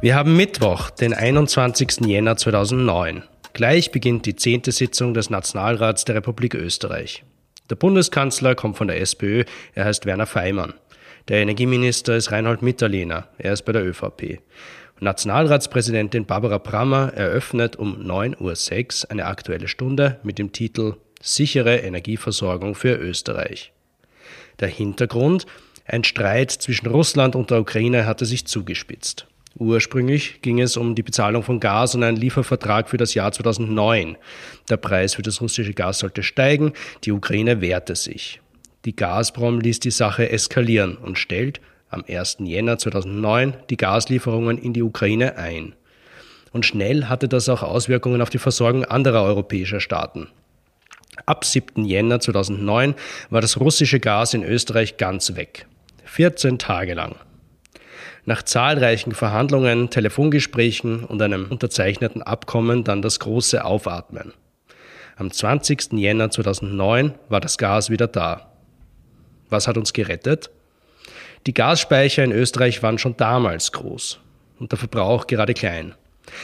Wir 0.00 0.14
haben 0.14 0.36
Mittwoch, 0.36 0.90
den 0.90 1.12
21. 1.12 2.06
Jänner 2.06 2.36
2009. 2.36 3.24
Gleich 3.52 3.90
beginnt 3.90 4.26
die 4.26 4.36
zehnte 4.36 4.70
Sitzung 4.70 5.12
des 5.12 5.28
Nationalrats 5.28 6.04
der 6.04 6.14
Republik 6.14 6.54
Österreich. 6.54 7.24
Der 7.68 7.74
Bundeskanzler 7.74 8.54
kommt 8.54 8.76
von 8.76 8.86
der 8.86 9.00
SPÖ, 9.00 9.42
er 9.74 9.86
heißt 9.86 10.06
Werner 10.06 10.26
Feimann. 10.26 10.74
Der 11.26 11.38
Energieminister 11.38 12.14
ist 12.14 12.30
Reinhold 12.30 12.62
Mitterlehner, 12.62 13.26
er 13.38 13.52
ist 13.52 13.62
bei 13.62 13.72
der 13.72 13.84
ÖVP. 13.84 14.38
Nationalratspräsidentin 15.00 16.26
Barbara 16.26 16.58
Brammer 16.58 17.12
eröffnet 17.14 17.74
um 17.74 18.00
9.06 18.00 19.02
Uhr 19.02 19.10
eine 19.10 19.24
aktuelle 19.24 19.66
Stunde 19.66 20.20
mit 20.22 20.38
dem 20.38 20.52
Titel 20.52 20.94
Sichere 21.20 21.78
Energieversorgung 21.78 22.76
für 22.76 22.94
Österreich. 22.94 23.72
Der 24.60 24.68
Hintergrund, 24.68 25.46
ein 25.86 26.04
Streit 26.04 26.52
zwischen 26.52 26.86
Russland 26.86 27.34
und 27.34 27.50
der 27.50 27.60
Ukraine 27.60 28.06
hatte 28.06 28.26
sich 28.26 28.46
zugespitzt. 28.46 29.26
Ursprünglich 29.58 30.40
ging 30.40 30.60
es 30.60 30.76
um 30.76 30.94
die 30.94 31.02
Bezahlung 31.02 31.42
von 31.42 31.58
Gas 31.58 31.94
und 31.96 32.04
einen 32.04 32.16
Liefervertrag 32.16 32.88
für 32.88 32.96
das 32.96 33.14
Jahr 33.14 33.32
2009. 33.32 34.16
Der 34.70 34.76
Preis 34.76 35.14
für 35.14 35.22
das 35.22 35.40
russische 35.40 35.74
Gas 35.74 35.98
sollte 35.98 36.22
steigen, 36.22 36.72
die 37.04 37.10
Ukraine 37.10 37.60
wehrte 37.60 37.96
sich. 37.96 38.40
Die 38.84 38.94
Gazprom 38.94 39.60
ließ 39.60 39.80
die 39.80 39.90
Sache 39.90 40.30
eskalieren 40.30 40.96
und 40.96 41.18
stellt 41.18 41.60
am 41.90 42.04
1. 42.06 42.38
Jänner 42.40 42.78
2009 42.78 43.54
die 43.68 43.76
Gaslieferungen 43.76 44.58
in 44.58 44.72
die 44.72 44.82
Ukraine 44.82 45.36
ein. 45.36 45.74
Und 46.52 46.64
schnell 46.64 47.06
hatte 47.06 47.28
das 47.28 47.48
auch 47.48 47.62
Auswirkungen 47.62 48.22
auf 48.22 48.30
die 48.30 48.38
Versorgung 48.38 48.84
anderer 48.84 49.22
europäischer 49.24 49.80
Staaten. 49.80 50.28
Ab 51.26 51.44
7. 51.44 51.84
Jänner 51.84 52.20
2009 52.20 52.94
war 53.30 53.40
das 53.40 53.58
russische 53.58 53.98
Gas 53.98 54.34
in 54.34 54.44
Österreich 54.44 54.98
ganz 54.98 55.34
weg. 55.34 55.66
14 56.04 56.58
Tage 56.58 56.94
lang. 56.94 57.16
Nach 58.28 58.42
zahlreichen 58.42 59.12
Verhandlungen, 59.12 59.88
Telefongesprächen 59.88 61.02
und 61.02 61.22
einem 61.22 61.46
unterzeichneten 61.48 62.20
Abkommen 62.20 62.84
dann 62.84 63.00
das 63.00 63.20
große 63.20 63.64
Aufatmen. 63.64 64.34
Am 65.16 65.30
20. 65.30 65.94
Jänner 65.94 66.30
2009 66.30 67.14
war 67.30 67.40
das 67.40 67.56
Gas 67.56 67.88
wieder 67.88 68.06
da. 68.06 68.52
Was 69.48 69.66
hat 69.66 69.78
uns 69.78 69.94
gerettet? 69.94 70.50
Die 71.46 71.54
Gasspeicher 71.54 72.22
in 72.22 72.32
Österreich 72.32 72.82
waren 72.82 72.98
schon 72.98 73.16
damals 73.16 73.72
groß 73.72 74.20
und 74.58 74.72
der 74.72 74.78
Verbrauch 74.78 75.26
gerade 75.26 75.54
klein. 75.54 75.94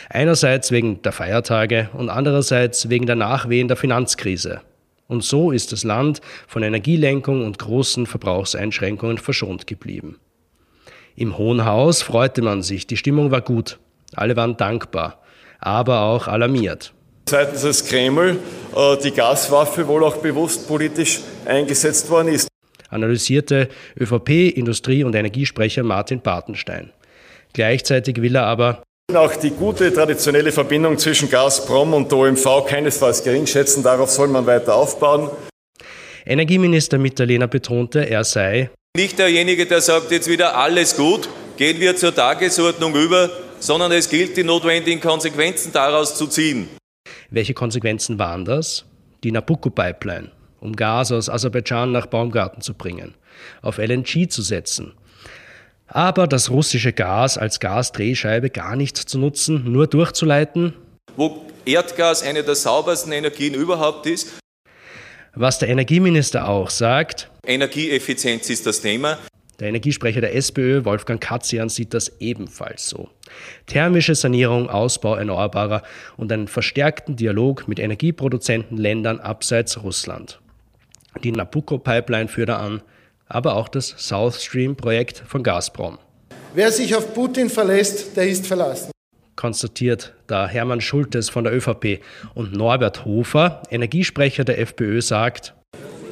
Einerseits 0.08 0.70
wegen 0.70 1.02
der 1.02 1.12
Feiertage 1.12 1.90
und 1.92 2.08
andererseits 2.08 2.88
wegen 2.88 3.04
der 3.04 3.16
Nachwehen 3.16 3.68
der 3.68 3.76
Finanzkrise. 3.76 4.62
Und 5.06 5.22
so 5.22 5.50
ist 5.50 5.70
das 5.70 5.84
Land 5.84 6.22
von 6.46 6.62
Energielenkung 6.62 7.44
und 7.44 7.58
großen 7.58 8.06
Verbrauchseinschränkungen 8.06 9.18
verschont 9.18 9.66
geblieben. 9.66 10.18
Im 11.16 11.38
Hohen 11.38 11.64
Haus 11.64 12.02
freute 12.02 12.42
man 12.42 12.62
sich, 12.62 12.88
die 12.88 12.96
Stimmung 12.96 13.30
war 13.30 13.40
gut, 13.40 13.78
alle 14.16 14.34
waren 14.36 14.56
dankbar, 14.56 15.20
aber 15.60 16.00
auch 16.00 16.26
alarmiert. 16.26 16.92
Seitens 17.28 17.62
des 17.62 17.86
Kreml 17.86 18.38
äh, 18.76 18.96
die 19.02 19.12
Gaswaffe 19.12 19.86
wohl 19.86 20.02
auch 20.02 20.16
bewusst 20.16 20.66
politisch 20.66 21.20
eingesetzt 21.44 22.10
worden 22.10 22.28
ist. 22.28 22.48
Analysierte 22.90 23.68
ÖVP, 23.98 24.56
Industrie- 24.56 25.04
und 25.04 25.14
Energiesprecher 25.14 25.84
Martin 25.84 26.20
Bartenstein. 26.20 26.90
Gleichzeitig 27.52 28.20
will 28.20 28.34
er 28.34 28.46
aber 28.46 28.82
auch 29.14 29.36
die 29.36 29.50
gute 29.50 29.92
traditionelle 29.92 30.50
Verbindung 30.50 30.98
zwischen 30.98 31.30
Gazprom 31.30 31.94
und 31.94 32.12
OMV 32.12 32.66
keinesfalls 32.66 33.22
geringschätzen. 33.22 33.82
Darauf 33.82 34.10
soll 34.10 34.28
man 34.28 34.46
weiter 34.46 34.74
aufbauen. 34.74 35.30
Energieminister 36.26 36.98
Mitterlehner 36.98 37.46
betonte, 37.46 38.00
er 38.00 38.24
sei 38.24 38.70
nicht 38.96 39.18
derjenige, 39.18 39.66
der 39.66 39.80
sagt, 39.80 40.12
jetzt 40.12 40.28
wieder 40.28 40.56
alles 40.56 40.96
gut, 40.96 41.28
gehen 41.56 41.80
wir 41.80 41.96
zur 41.96 42.14
Tagesordnung 42.14 42.94
über, 42.94 43.28
sondern 43.58 43.90
es 43.90 44.08
gilt, 44.08 44.36
die 44.36 44.44
notwendigen 44.44 45.00
Konsequenzen 45.00 45.72
daraus 45.72 46.14
zu 46.14 46.28
ziehen. 46.28 46.68
Welche 47.28 47.54
Konsequenzen 47.54 48.20
waren 48.20 48.44
das? 48.44 48.84
Die 49.24 49.32
Nabucco-Pipeline, 49.32 50.30
um 50.60 50.76
Gas 50.76 51.10
aus 51.10 51.28
Aserbaidschan 51.28 51.90
nach 51.90 52.06
Baumgarten 52.06 52.62
zu 52.62 52.74
bringen, 52.74 53.14
auf 53.62 53.78
LNG 53.78 54.28
zu 54.28 54.42
setzen. 54.42 54.94
Aber 55.88 56.28
das 56.28 56.50
russische 56.50 56.92
Gas 56.92 57.36
als 57.36 57.58
Gasdrehscheibe 57.58 58.50
gar 58.50 58.76
nicht 58.76 58.96
zu 58.96 59.18
nutzen, 59.18 59.72
nur 59.72 59.88
durchzuleiten? 59.88 60.72
Wo 61.16 61.46
Erdgas 61.64 62.22
eine 62.22 62.44
der 62.44 62.54
saubersten 62.54 63.10
Energien 63.10 63.54
überhaupt 63.54 64.06
ist, 64.06 64.34
was 65.34 65.58
der 65.58 65.68
Energieminister 65.68 66.48
auch 66.48 66.70
sagt. 66.70 67.28
Energieeffizienz 67.46 68.50
ist 68.50 68.66
das 68.66 68.80
Thema. 68.80 69.18
Der 69.60 69.68
Energiesprecher 69.68 70.20
der 70.20 70.34
SPÖ, 70.34 70.84
Wolfgang 70.84 71.20
Katzian, 71.20 71.68
sieht 71.68 71.94
das 71.94 72.12
ebenfalls 72.20 72.88
so. 72.88 73.08
Thermische 73.66 74.14
Sanierung, 74.14 74.68
Ausbau 74.68 75.14
erneuerbarer 75.14 75.82
und 76.16 76.32
einen 76.32 76.48
verstärkten 76.48 77.16
Dialog 77.16 77.68
mit 77.68 77.78
Energieproduzentenländern 77.78 79.20
abseits 79.20 79.82
Russland. 79.82 80.40
Die 81.22 81.30
Nabucco-Pipeline 81.30 82.28
führt 82.28 82.48
er 82.48 82.58
an, 82.58 82.82
aber 83.28 83.54
auch 83.54 83.68
das 83.68 83.94
South 83.96 84.42
Stream-Projekt 84.42 85.22
von 85.26 85.42
Gazprom. 85.44 85.98
Wer 86.54 86.72
sich 86.72 86.94
auf 86.94 87.14
Putin 87.14 87.48
verlässt, 87.48 88.16
der 88.16 88.28
ist 88.28 88.46
verlassen 88.46 88.90
konstatiert 89.36 90.14
da 90.26 90.48
Hermann 90.48 90.80
Schultes 90.80 91.28
von 91.28 91.44
der 91.44 91.54
ÖVP. 91.54 92.00
Und 92.34 92.54
Norbert 92.54 93.04
Hofer, 93.04 93.62
Energiesprecher 93.70 94.44
der 94.44 94.58
FPÖ, 94.58 95.02
sagt, 95.02 95.54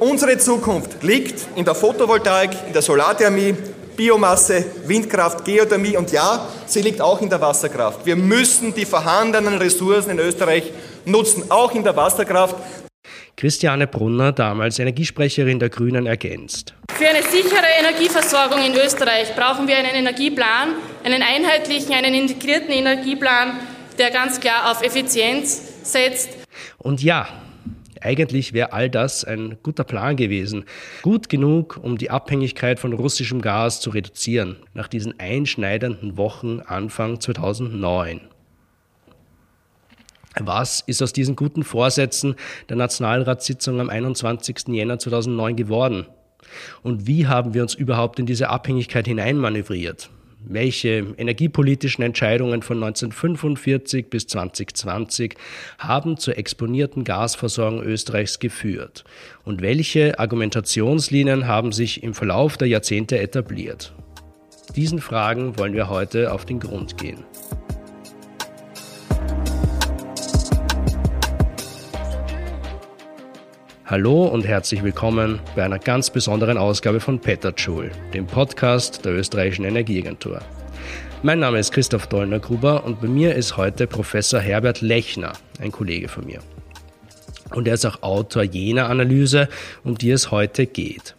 Unsere 0.03 0.37
Zukunft 0.37 1.01
liegt 1.01 1.47
in 1.55 1.63
der 1.63 1.75
Photovoltaik, 1.75 2.51
in 2.67 2.73
der 2.73 2.81
Solarthermie, 2.81 3.55
Biomasse, 3.95 4.65
Windkraft, 4.85 5.45
Geothermie 5.45 5.95
und 5.95 6.11
ja, 6.11 6.45
sie 6.65 6.81
liegt 6.81 6.99
auch 6.99 7.21
in 7.21 7.29
der 7.29 7.39
Wasserkraft. 7.39 8.05
Wir 8.05 8.17
müssen 8.17 8.73
die 8.73 8.83
vorhandenen 8.83 9.57
Ressourcen 9.57 10.09
in 10.09 10.19
Österreich 10.19 10.73
nutzen, 11.05 11.49
auch 11.49 11.73
in 11.73 11.85
der 11.85 11.95
Wasserkraft. 11.95 12.53
Christiane 13.37 13.87
Brunner, 13.87 14.33
damals 14.33 14.77
Energiesprecherin 14.77 15.57
der 15.57 15.69
Grünen, 15.69 16.05
ergänzt. 16.05 16.73
Für 16.93 17.07
eine 17.07 17.23
sichere 17.23 17.63
Energieversorgung 17.79 18.61
in 18.61 18.73
Österreich 18.75 19.33
brauchen 19.37 19.69
wir 19.69 19.77
einen 19.77 19.95
Energieplan, 19.95 20.75
einen 21.05 21.21
einheitlichen, 21.21 21.93
einen 21.93 22.13
integrierten 22.13 22.71
Energieplan, 22.71 23.57
der 23.97 24.11
ganz 24.11 24.41
klar 24.41 24.69
auf 24.69 24.83
Effizienz 24.83 25.61
setzt. 25.83 26.29
Und 26.77 27.01
ja, 27.01 27.25
eigentlich 28.03 28.53
wäre 28.53 28.73
all 28.73 28.89
das 28.89 29.23
ein 29.23 29.57
guter 29.63 29.83
Plan 29.83 30.15
gewesen. 30.15 30.65
Gut 31.01 31.29
genug, 31.29 31.79
um 31.81 31.97
die 31.97 32.09
Abhängigkeit 32.09 32.79
von 32.79 32.93
russischem 32.93 33.41
Gas 33.41 33.81
zu 33.81 33.89
reduzieren, 33.89 34.57
nach 34.73 34.87
diesen 34.87 35.19
einschneidenden 35.19 36.17
Wochen 36.17 36.59
Anfang 36.59 37.19
2009. 37.19 38.21
Was 40.39 40.81
ist 40.81 41.01
aus 41.01 41.13
diesen 41.13 41.35
guten 41.35 41.63
Vorsätzen 41.63 42.35
der 42.67 42.75
Nationalratssitzung 42.75 43.79
am 43.79 43.89
21. 43.89 44.69
Jänner 44.69 44.97
2009 44.97 45.55
geworden? 45.55 46.07
Und 46.81 47.07
wie 47.07 47.27
haben 47.27 47.53
wir 47.53 47.61
uns 47.61 47.75
überhaupt 47.75 48.19
in 48.19 48.25
diese 48.25 48.49
Abhängigkeit 48.49 49.07
hineinmanövriert? 49.07 50.09
Welche 50.45 51.13
energiepolitischen 51.17 52.03
Entscheidungen 52.03 52.61
von 52.63 52.83
1945 52.83 54.09
bis 54.09 54.27
2020 54.27 55.35
haben 55.79 56.17
zur 56.17 56.37
exponierten 56.37 57.05
Gasversorgung 57.05 57.81
Österreichs 57.81 58.39
geführt? 58.39 59.05
Und 59.45 59.61
welche 59.61 60.19
Argumentationslinien 60.19 61.47
haben 61.47 61.71
sich 61.71 62.03
im 62.03 62.13
Verlauf 62.13 62.57
der 62.57 62.67
Jahrzehnte 62.67 63.19
etabliert? 63.19 63.93
Diesen 64.75 64.99
Fragen 64.99 65.57
wollen 65.57 65.73
wir 65.73 65.89
heute 65.89 66.33
auf 66.33 66.45
den 66.45 66.59
Grund 66.59 66.97
gehen. 66.97 67.23
Hallo 73.93 74.25
und 74.25 74.43
herzlich 74.43 74.81
willkommen 74.81 75.39
bei 75.55 75.63
einer 75.63 75.77
ganz 75.77 76.09
besonderen 76.09 76.57
Ausgabe 76.57 76.99
von 76.99 77.19
Petterjoule, 77.19 77.91
dem 78.11 78.25
Podcast 78.25 79.05
der 79.05 79.13
österreichischen 79.13 79.65
Energieagentur. 79.65 80.41
Mein 81.21 81.37
Name 81.37 81.59
ist 81.59 81.71
Christoph 81.71 82.07
Dollner-Gruber 82.07 82.85
und 82.85 83.01
bei 83.01 83.07
mir 83.07 83.35
ist 83.35 83.55
heute 83.55 83.85
Professor 83.85 84.39
Herbert 84.39 84.81
Lechner, 84.81 85.33
ein 85.61 85.71
Kollege 85.71 86.07
von 86.07 86.25
mir. 86.25 86.39
Und 87.51 87.67
er 87.67 87.75
ist 87.75 87.85
auch 87.85 88.01
Autor 88.01 88.41
jener 88.41 88.89
Analyse, 88.89 89.47
um 89.83 89.95
die 89.95 90.09
es 90.09 90.31
heute 90.31 90.65
geht. 90.65 91.13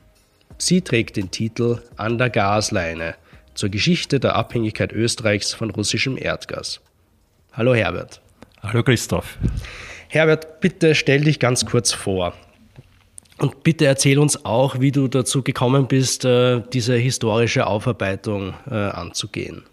Sie 0.59 0.81
trägt 0.81 1.15
den 1.15 1.31
Titel 1.31 1.81
An 1.97 2.19
der 2.19 2.31
Gasleine 2.31 3.15
zur 3.55 3.69
Geschichte 3.69 4.19
der 4.19 4.35
Abhängigkeit 4.35 4.93
Österreichs 4.93 5.55
von 5.55 5.71
russischem 5.71 6.19
Erdgas. 6.19 6.81
Hallo 7.53 7.73
Herbert. 7.73 8.21
Hallo 8.65 8.83
Christoph. 8.83 9.39
Herbert, 10.09 10.61
bitte 10.61 10.97
stell 10.97 11.21
dich 11.21 11.39
ganz 11.39 11.65
kurz 11.67 11.93
vor. 11.93 12.35
Und 13.39 13.65
bitte 13.65 13.87
erzähl 13.87 14.19
uns 14.19 14.45
auch, 14.45 14.81
wie 14.81 14.93
du 14.93 15.09
dazu 15.09 15.43
gekommen 15.43 15.87
bist, 15.89 16.25
äh, 16.25 16.63
diese 16.73 16.97
historische 16.97 17.67
Aufarbeitung 17.67 18.55
äh, 18.71 18.75
anzugehen. 18.75 19.65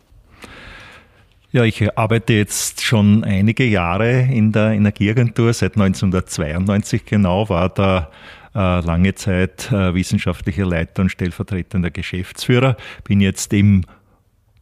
Ja, 1.52 1.64
ich 1.64 1.98
arbeite 1.98 2.34
jetzt 2.34 2.82
schon 2.82 3.24
einige 3.24 3.66
Jahre 3.66 4.22
in 4.22 4.52
der 4.52 4.72
Energieagentur, 4.72 5.54
seit 5.54 5.74
1992 5.74 7.06
genau, 7.06 7.50
war 7.50 7.70
da 7.70 8.10
äh, 8.56 8.80
lange 8.80 9.16
Zeit 9.16 9.70
wissenschaftlicher 9.72 10.66
Leiter 10.66 11.04
und 11.04 11.10
stellvertretender 11.10 11.92
Geschäftsführer, 11.92 12.78
bin 13.04 13.20
jetzt 13.20 13.52
im 13.54 13.84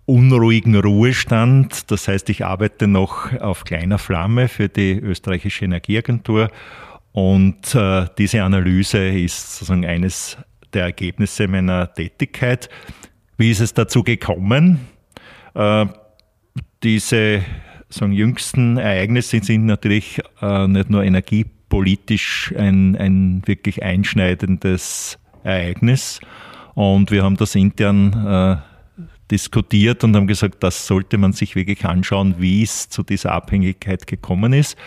unruhigen 0.05 0.75
Ruhestand. 0.75 1.91
Das 1.91 2.07
heißt, 2.07 2.27
ich 2.29 2.43
arbeite 2.43 2.87
noch 2.87 3.39
auf 3.39 3.63
kleiner 3.63 3.99
Flamme 3.99 4.47
für 4.47 4.67
die 4.67 4.93
österreichische 4.93 5.65
Energieagentur 5.65 6.49
und 7.11 7.75
äh, 7.75 8.05
diese 8.17 8.43
Analyse 8.43 9.07
ist 9.07 9.57
sozusagen 9.57 9.85
eines 9.85 10.37
der 10.73 10.83
Ergebnisse 10.83 11.47
meiner 11.47 11.93
Tätigkeit. 11.93 12.69
Wie 13.37 13.51
ist 13.51 13.59
es 13.59 13.73
dazu 13.73 14.03
gekommen? 14.03 14.87
Äh, 15.55 15.85
diese 16.83 17.41
sagen, 17.89 18.13
jüngsten 18.13 18.77
Ereignisse 18.77 19.43
sind 19.43 19.65
natürlich 19.65 20.21
äh, 20.41 20.67
nicht 20.67 20.89
nur 20.89 21.03
energiepolitisch 21.03 22.53
ein, 22.57 22.95
ein 22.95 23.41
wirklich 23.45 23.83
einschneidendes 23.83 25.17
Ereignis. 25.43 26.19
Und 26.75 27.11
wir 27.11 27.23
haben 27.23 27.37
das 27.37 27.55
intern 27.55 28.13
äh, 28.13 28.68
diskutiert 29.31 30.03
und 30.03 30.15
haben 30.15 30.27
gesagt, 30.27 30.63
das 30.63 30.87
sollte 30.87 31.17
man 31.17 31.33
sich 31.33 31.55
wirklich 31.55 31.85
anschauen, 31.85 32.35
wie 32.39 32.63
es 32.63 32.89
zu 32.89 33.03
dieser 33.03 33.31
Abhängigkeit 33.31 34.07
gekommen 34.07 34.53
ist. 34.53 34.77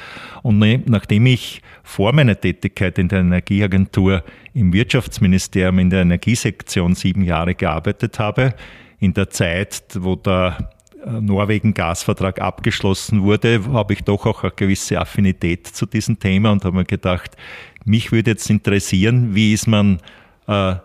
Und 0.43 0.59
ne, 0.59 0.83
nachdem 0.87 1.27
ich 1.27 1.62
vor 1.83 2.12
meiner 2.12 2.41
Tätigkeit 2.41 2.99
in 2.99 3.09
der 3.09 3.21
Energieagentur 3.21 4.25
im 4.55 4.73
Wirtschaftsministerium 4.73 5.79
in 5.79 5.91
der 5.91 6.03
Energiesektion 6.03 6.94
sieben 6.94 7.23
Jahre 7.23 7.55
gearbeitet 7.55 8.19
habe, 8.19 8.55
in 8.99 9.15
der 9.15 9.31
Zeit, 9.31 9.83
wo 9.99 10.17
der 10.17 10.71
äh, 11.05 11.21
Norwegen-Gasvertrag 11.21 12.41
abgeschlossen 12.41 13.23
wurde, 13.23 13.61
habe 13.73 13.95
ich 13.95 14.03
doch 14.03 14.27
auch 14.27 14.45
eine 14.45 14.53
gewisse 14.53 15.00
Affinität 15.00 15.67
zu 15.67 15.87
diesem 15.87 16.19
Thema 16.19 16.53
und 16.53 16.65
habe 16.65 16.77
mir 16.77 16.85
gedacht, 16.85 17.37
mich 17.85 18.12
würde 18.12 18.33
jetzt 18.33 18.49
interessieren, 18.49 19.35
wie 19.35 19.53
ist 19.53 19.67
man 19.67 19.99
äh, 20.47 20.77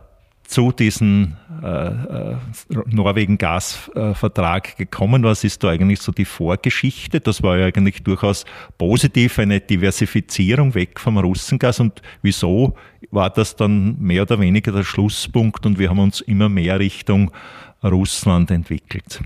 zu 0.47 0.71
diesem 0.71 1.35
äh, 1.61 1.87
äh, 1.87 2.35
Norwegen-Gasvertrag 2.89 4.77
gekommen? 4.77 5.23
Was 5.23 5.43
ist 5.43 5.63
da 5.63 5.69
eigentlich 5.69 5.99
so 5.99 6.13
die 6.13 6.25
Vorgeschichte? 6.25 7.19
Das 7.19 7.43
war 7.43 7.57
ja 7.57 7.65
eigentlich 7.65 8.01
durchaus 8.03 8.45
positiv, 8.77 9.37
eine 9.39 9.59
Diversifizierung 9.59 10.73
weg 10.73 10.99
vom 10.99 11.17
Russengas. 11.17 11.81
Und 11.81 12.01
wieso 12.21 12.75
war 13.11 13.29
das 13.29 13.57
dann 13.57 13.99
mehr 13.99 14.21
oder 14.21 14.39
weniger 14.39 14.71
der 14.71 14.83
Schlusspunkt 14.83 15.65
und 15.65 15.79
wir 15.79 15.89
haben 15.89 15.99
uns 15.99 16.21
immer 16.21 16.47
mehr 16.47 16.79
Richtung 16.79 17.31
Russland 17.83 18.49
entwickelt? 18.49 19.21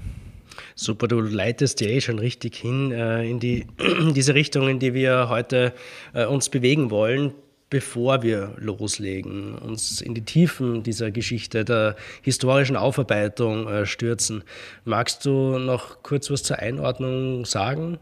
Super, 0.74 1.08
du 1.08 1.20
leitest 1.20 1.82
ja 1.82 1.88
eh 1.88 2.02
schon 2.02 2.18
richtig 2.18 2.56
hin 2.56 2.92
äh, 2.92 3.30
in 3.30 3.40
die, 3.40 3.68
diese 4.16 4.34
Richtung, 4.34 4.68
in 4.68 4.80
die 4.80 4.96
wir 4.96 5.30
heute 5.30 5.74
äh, 6.14 6.26
uns 6.26 6.50
bewegen 6.50 6.90
wollen 6.90 7.34
bevor 7.72 8.22
wir 8.22 8.52
loslegen, 8.58 9.56
uns 9.56 10.02
in 10.02 10.14
die 10.14 10.26
Tiefen 10.26 10.84
dieser 10.84 11.10
Geschichte, 11.10 11.66
der 11.66 11.96
historischen 12.22 12.76
Aufarbeitung 12.76 13.68
äh, 13.68 13.88
stürzen. 13.88 14.44
Magst 14.86 15.26
du 15.26 15.58
noch 15.58 16.04
kurz 16.04 16.30
was 16.30 16.44
zur 16.44 16.60
Einordnung 16.60 17.46
sagen? 17.46 17.98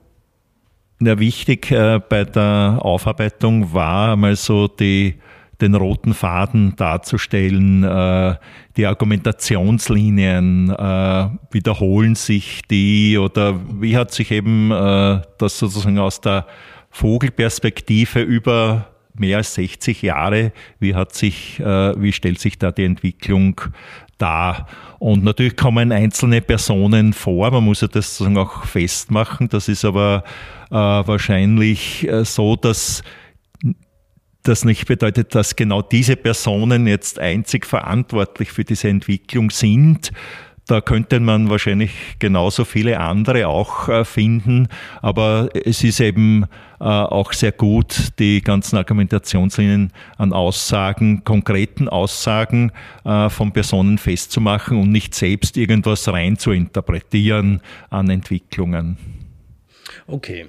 Ja, 1.01 1.17
wichtig 1.19 1.71
äh, 1.71 2.01
bei 2.09 2.25
der 2.25 2.79
Aufarbeitung 2.81 3.71
war 3.71 4.13
einmal 4.13 4.35
so 4.35 4.67
die, 4.67 5.19
den 5.61 5.75
roten 5.75 6.15
Faden 6.15 6.75
darzustellen, 6.75 7.83
äh, 7.83 8.35
die 8.75 8.87
Argumentationslinien, 8.87 10.71
äh, 10.71 11.29
wiederholen 11.51 12.15
sich 12.15 12.63
die 12.69 13.19
oder 13.19 13.59
wie 13.79 13.95
hat 13.95 14.11
sich 14.11 14.31
eben 14.31 14.69
das 14.69 15.59
sozusagen 15.59 15.99
aus 15.99 16.21
der 16.21 16.47
Vogelperspektive 16.89 18.21
über 18.21 18.87
mehr 19.19 19.37
als 19.37 19.53
60 19.55 20.01
Jahre. 20.01 20.51
Wie 20.79 20.95
hat 20.95 21.13
sich, 21.13 21.59
äh, 21.59 22.01
wie 22.01 22.11
stellt 22.11 22.39
sich 22.39 22.57
da 22.57 22.71
die 22.71 22.85
Entwicklung 22.85 23.61
dar? 24.17 24.67
Und 24.99 25.23
natürlich 25.23 25.55
kommen 25.55 25.91
einzelne 25.91 26.41
Personen 26.41 27.13
vor. 27.13 27.51
Man 27.51 27.63
muss 27.63 27.81
ja 27.81 27.87
das 27.87 28.17
sozusagen 28.17 28.37
auch 28.37 28.65
festmachen. 28.65 29.49
Das 29.49 29.67
ist 29.67 29.85
aber 29.85 30.23
äh, 30.69 30.75
wahrscheinlich 30.75 32.07
äh, 32.07 32.25
so, 32.25 32.55
dass 32.55 33.03
das 34.43 34.65
nicht 34.65 34.87
bedeutet, 34.87 35.35
dass 35.35 35.55
genau 35.55 35.81
diese 35.81 36.15
Personen 36.15 36.87
jetzt 36.87 37.19
einzig 37.19 37.65
verantwortlich 37.65 38.51
für 38.51 38.63
diese 38.63 38.87
Entwicklung 38.87 39.51
sind, 39.51 40.11
da 40.69 40.81
könnte 40.81 41.19
man 41.19 41.49
wahrscheinlich 41.49 41.91
genauso 42.19 42.63
viele 42.63 42.99
andere 42.99 43.47
auch 43.47 43.89
äh, 43.89 44.05
finden, 44.05 44.67
aber 45.01 45.49
es 45.53 45.83
ist 45.83 45.99
eben 45.99 46.43
äh, 46.79 46.83
auch 46.83 47.33
sehr 47.33 47.51
gut, 47.51 48.19
die 48.19 48.41
ganzen 48.41 48.77
Argumentationslinien 48.77 49.91
an 50.17 50.31
Aussagen, 50.31 51.23
konkreten 51.23 51.89
Aussagen 51.89 52.71
äh, 53.03 53.29
von 53.29 53.51
Personen 53.51 53.97
festzumachen 53.97 54.79
und 54.79 54.91
nicht 54.91 55.15
selbst 55.15 55.57
irgendwas 55.57 56.07
rein 56.07 56.37
zu 56.37 56.51
interpretieren 56.51 57.61
an 57.89 58.09
Entwicklungen. 58.09 58.97
Okay. 60.07 60.47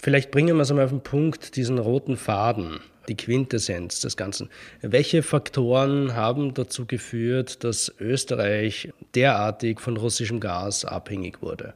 Vielleicht 0.00 0.30
bringen 0.30 0.56
wir 0.56 0.62
es 0.62 0.70
einmal 0.70 0.84
auf 0.84 0.90
den 0.90 1.02
Punkt, 1.02 1.56
diesen 1.56 1.78
roten 1.78 2.16
Faden 2.16 2.80
die 3.08 3.16
Quintessenz 3.16 4.00
des 4.00 4.16
Ganzen. 4.16 4.48
Welche 4.82 5.22
Faktoren 5.22 6.14
haben 6.14 6.54
dazu 6.54 6.86
geführt, 6.86 7.64
dass 7.64 7.92
Österreich 8.00 8.92
derartig 9.14 9.80
von 9.80 9.96
russischem 9.96 10.40
Gas 10.40 10.84
abhängig 10.84 11.42
wurde? 11.42 11.74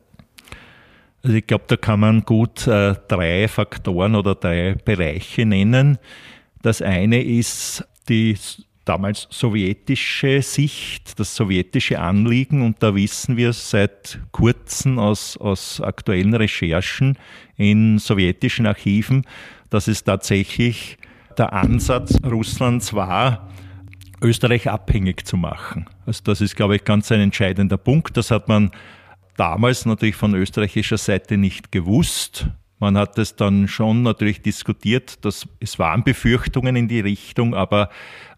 Also 1.23 1.37
ich 1.37 1.47
glaube, 1.47 1.65
da 1.67 1.77
kann 1.77 2.01
man 2.01 2.23
gut 2.23 2.67
äh, 2.67 2.95
drei 3.09 3.49
Faktoren 3.49 4.15
oder 4.15 4.35
drei 4.35 4.77
Bereiche 4.85 5.45
nennen. 5.45 5.99
Das 6.63 6.81
eine 6.81 7.23
ist 7.23 7.85
die 8.09 8.37
damals 8.89 9.27
sowjetische 9.31 10.41
Sicht, 10.41 11.19
das 11.21 11.35
sowjetische 11.35 11.99
Anliegen. 11.99 12.63
Und 12.63 12.83
da 12.83 12.95
wissen 12.95 13.37
wir 13.37 13.53
seit 13.53 14.21
kurzem 14.33 14.99
aus, 14.99 15.37
aus 15.37 15.81
aktuellen 15.81 16.35
Recherchen 16.35 17.19
in 17.57 17.99
sowjetischen 17.99 18.67
Archiven, 18.67 19.27
dass 19.71 19.89
es 19.89 20.05
tatsächlich 20.05 20.97
der 21.39 21.53
Ansatz 21.53 22.19
Russlands 22.25 22.93
war, 22.93 23.49
Österreich 24.21 24.69
abhängig 24.69 25.27
zu 25.27 25.37
machen. 25.37 25.87
Also 26.07 26.23
das 26.25 26.41
ist, 26.41 26.57
glaube 26.57 26.77
ich, 26.77 26.85
ganz 26.85 27.13
ein 27.13 27.21
entscheidender 27.21 27.77
Punkt. 27.77 28.17
Das 28.17 28.31
hat 28.31 28.49
man 28.49 28.71
damals 29.37 29.87
natürlich 29.87 30.17
von 30.17 30.35
österreichischer 30.35 30.99
Seite 30.99 31.37
nicht 31.37 31.71
gewusst. 31.71 32.49
Man 32.81 32.97
hat 32.97 33.19
es 33.19 33.37
dann 33.37 33.69
schon 33.69 34.03
natürlich 34.03 34.43
diskutiert, 34.43 35.25
dass 35.25 35.47
es 35.61 35.79
waren 35.79 36.05
Befürchtungen 36.05 36.77
in 36.77 36.89
die 36.89 37.01
Richtung, 37.01 37.55
aber 37.55 37.91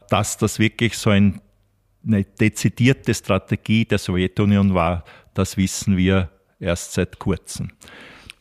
dass 0.08 0.36
das 0.36 0.58
wirklich 0.58 0.96
so 0.96 1.10
ein, 1.10 1.40
eine 2.06 2.24
dezidierte 2.24 3.14
Strategie 3.14 3.84
der 3.84 3.98
Sowjetunion 3.98 4.74
war, 4.74 5.04
das 5.34 5.56
wissen 5.56 5.96
wir 5.96 6.30
erst 6.58 6.92
seit 6.92 7.18
kurzem. 7.18 7.70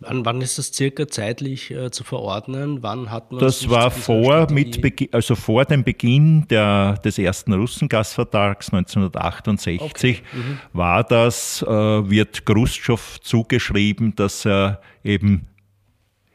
Wann, 0.02 0.24
wann 0.24 0.40
ist 0.40 0.58
das 0.58 0.72
circa 0.72 1.10
zeitlich 1.10 1.72
äh, 1.72 1.92
zu 1.92 2.06
verordnen? 2.06 2.82
Wann 2.82 3.12
hat 3.12 3.34
man 3.34 3.42
das 3.42 3.70
war 3.70 3.92
vor, 3.92 4.50
mit 4.50 5.14
also 5.14 5.36
vor 5.36 5.66
dem 5.66 5.84
Beginn 5.84 6.48
der, 6.48 6.94
des 7.04 7.18
ersten 7.18 7.52
Russengasvertrags 7.52 8.72
1968 8.72 9.82
okay. 9.82 10.18
mhm. 10.32 10.60
war 10.72 11.04
das, 11.04 11.62
äh, 11.64 11.68
wird 11.68 12.46
Khrushchev 12.46 13.20
zugeschrieben, 13.22 14.16
dass 14.16 14.46
er 14.46 14.82
eben, 15.04 15.48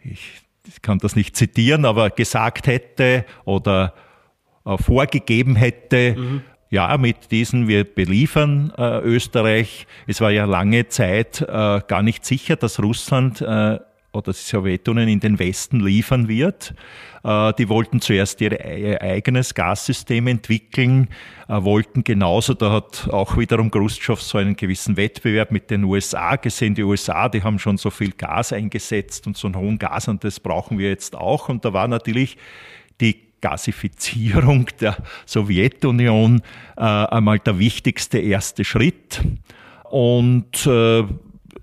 ich, 0.02 0.42
ich 0.66 0.82
kann 0.82 0.98
das 0.98 1.16
nicht 1.16 1.34
zitieren, 1.34 1.86
aber 1.86 2.10
gesagt 2.10 2.66
hätte 2.66 3.24
oder 3.46 3.94
äh, 4.66 4.76
vorgegeben 4.76 5.56
hätte, 5.56 6.16
mhm 6.18 6.42
ja, 6.74 6.98
mit 6.98 7.30
diesen, 7.30 7.68
wir 7.68 7.84
beliefern 7.84 8.72
äh, 8.76 8.98
Österreich. 8.98 9.86
Es 10.08 10.20
war 10.20 10.32
ja 10.32 10.44
lange 10.44 10.88
Zeit 10.88 11.40
äh, 11.40 11.46
gar 11.46 12.02
nicht 12.02 12.24
sicher, 12.24 12.56
dass 12.56 12.82
Russland 12.82 13.40
äh, 13.40 13.78
oder 14.12 14.32
die 14.32 14.38
Sowjetunion 14.38 15.06
in 15.06 15.20
den 15.20 15.38
Westen 15.38 15.78
liefern 15.78 16.26
wird. 16.26 16.74
Äh, 17.22 17.52
die 17.52 17.68
wollten 17.68 18.00
zuerst 18.00 18.40
ihr 18.40 19.00
eigenes 19.00 19.54
Gassystem 19.54 20.26
entwickeln, 20.26 21.10
äh, 21.48 21.62
wollten 21.62 22.02
genauso, 22.02 22.54
da 22.54 22.72
hat 22.72 23.08
auch 23.08 23.36
wiederum 23.38 23.70
Khrushchev 23.70 24.20
so 24.20 24.38
einen 24.38 24.56
gewissen 24.56 24.96
Wettbewerb 24.96 25.52
mit 25.52 25.70
den 25.70 25.84
USA 25.84 26.34
gesehen. 26.34 26.74
Die 26.74 26.82
USA, 26.82 27.28
die 27.28 27.44
haben 27.44 27.60
schon 27.60 27.76
so 27.76 27.90
viel 27.90 28.10
Gas 28.10 28.52
eingesetzt 28.52 29.28
und 29.28 29.36
so 29.36 29.46
einen 29.46 29.56
hohen 29.56 29.78
Gas 29.78 30.08
und 30.08 30.24
das 30.24 30.40
brauchen 30.40 30.76
wir 30.78 30.88
jetzt 30.88 31.14
auch. 31.14 31.48
Und 31.48 31.64
da 31.64 31.72
war 31.72 31.86
natürlich 31.86 32.36
Gasifizierung 33.44 34.70
der 34.80 34.96
Sowjetunion 35.26 36.40
äh, 36.78 36.80
einmal 36.80 37.38
der 37.40 37.58
wichtigste 37.58 38.18
erste 38.18 38.64
Schritt. 38.64 39.20
Und 39.90 40.66
äh, 40.66 41.04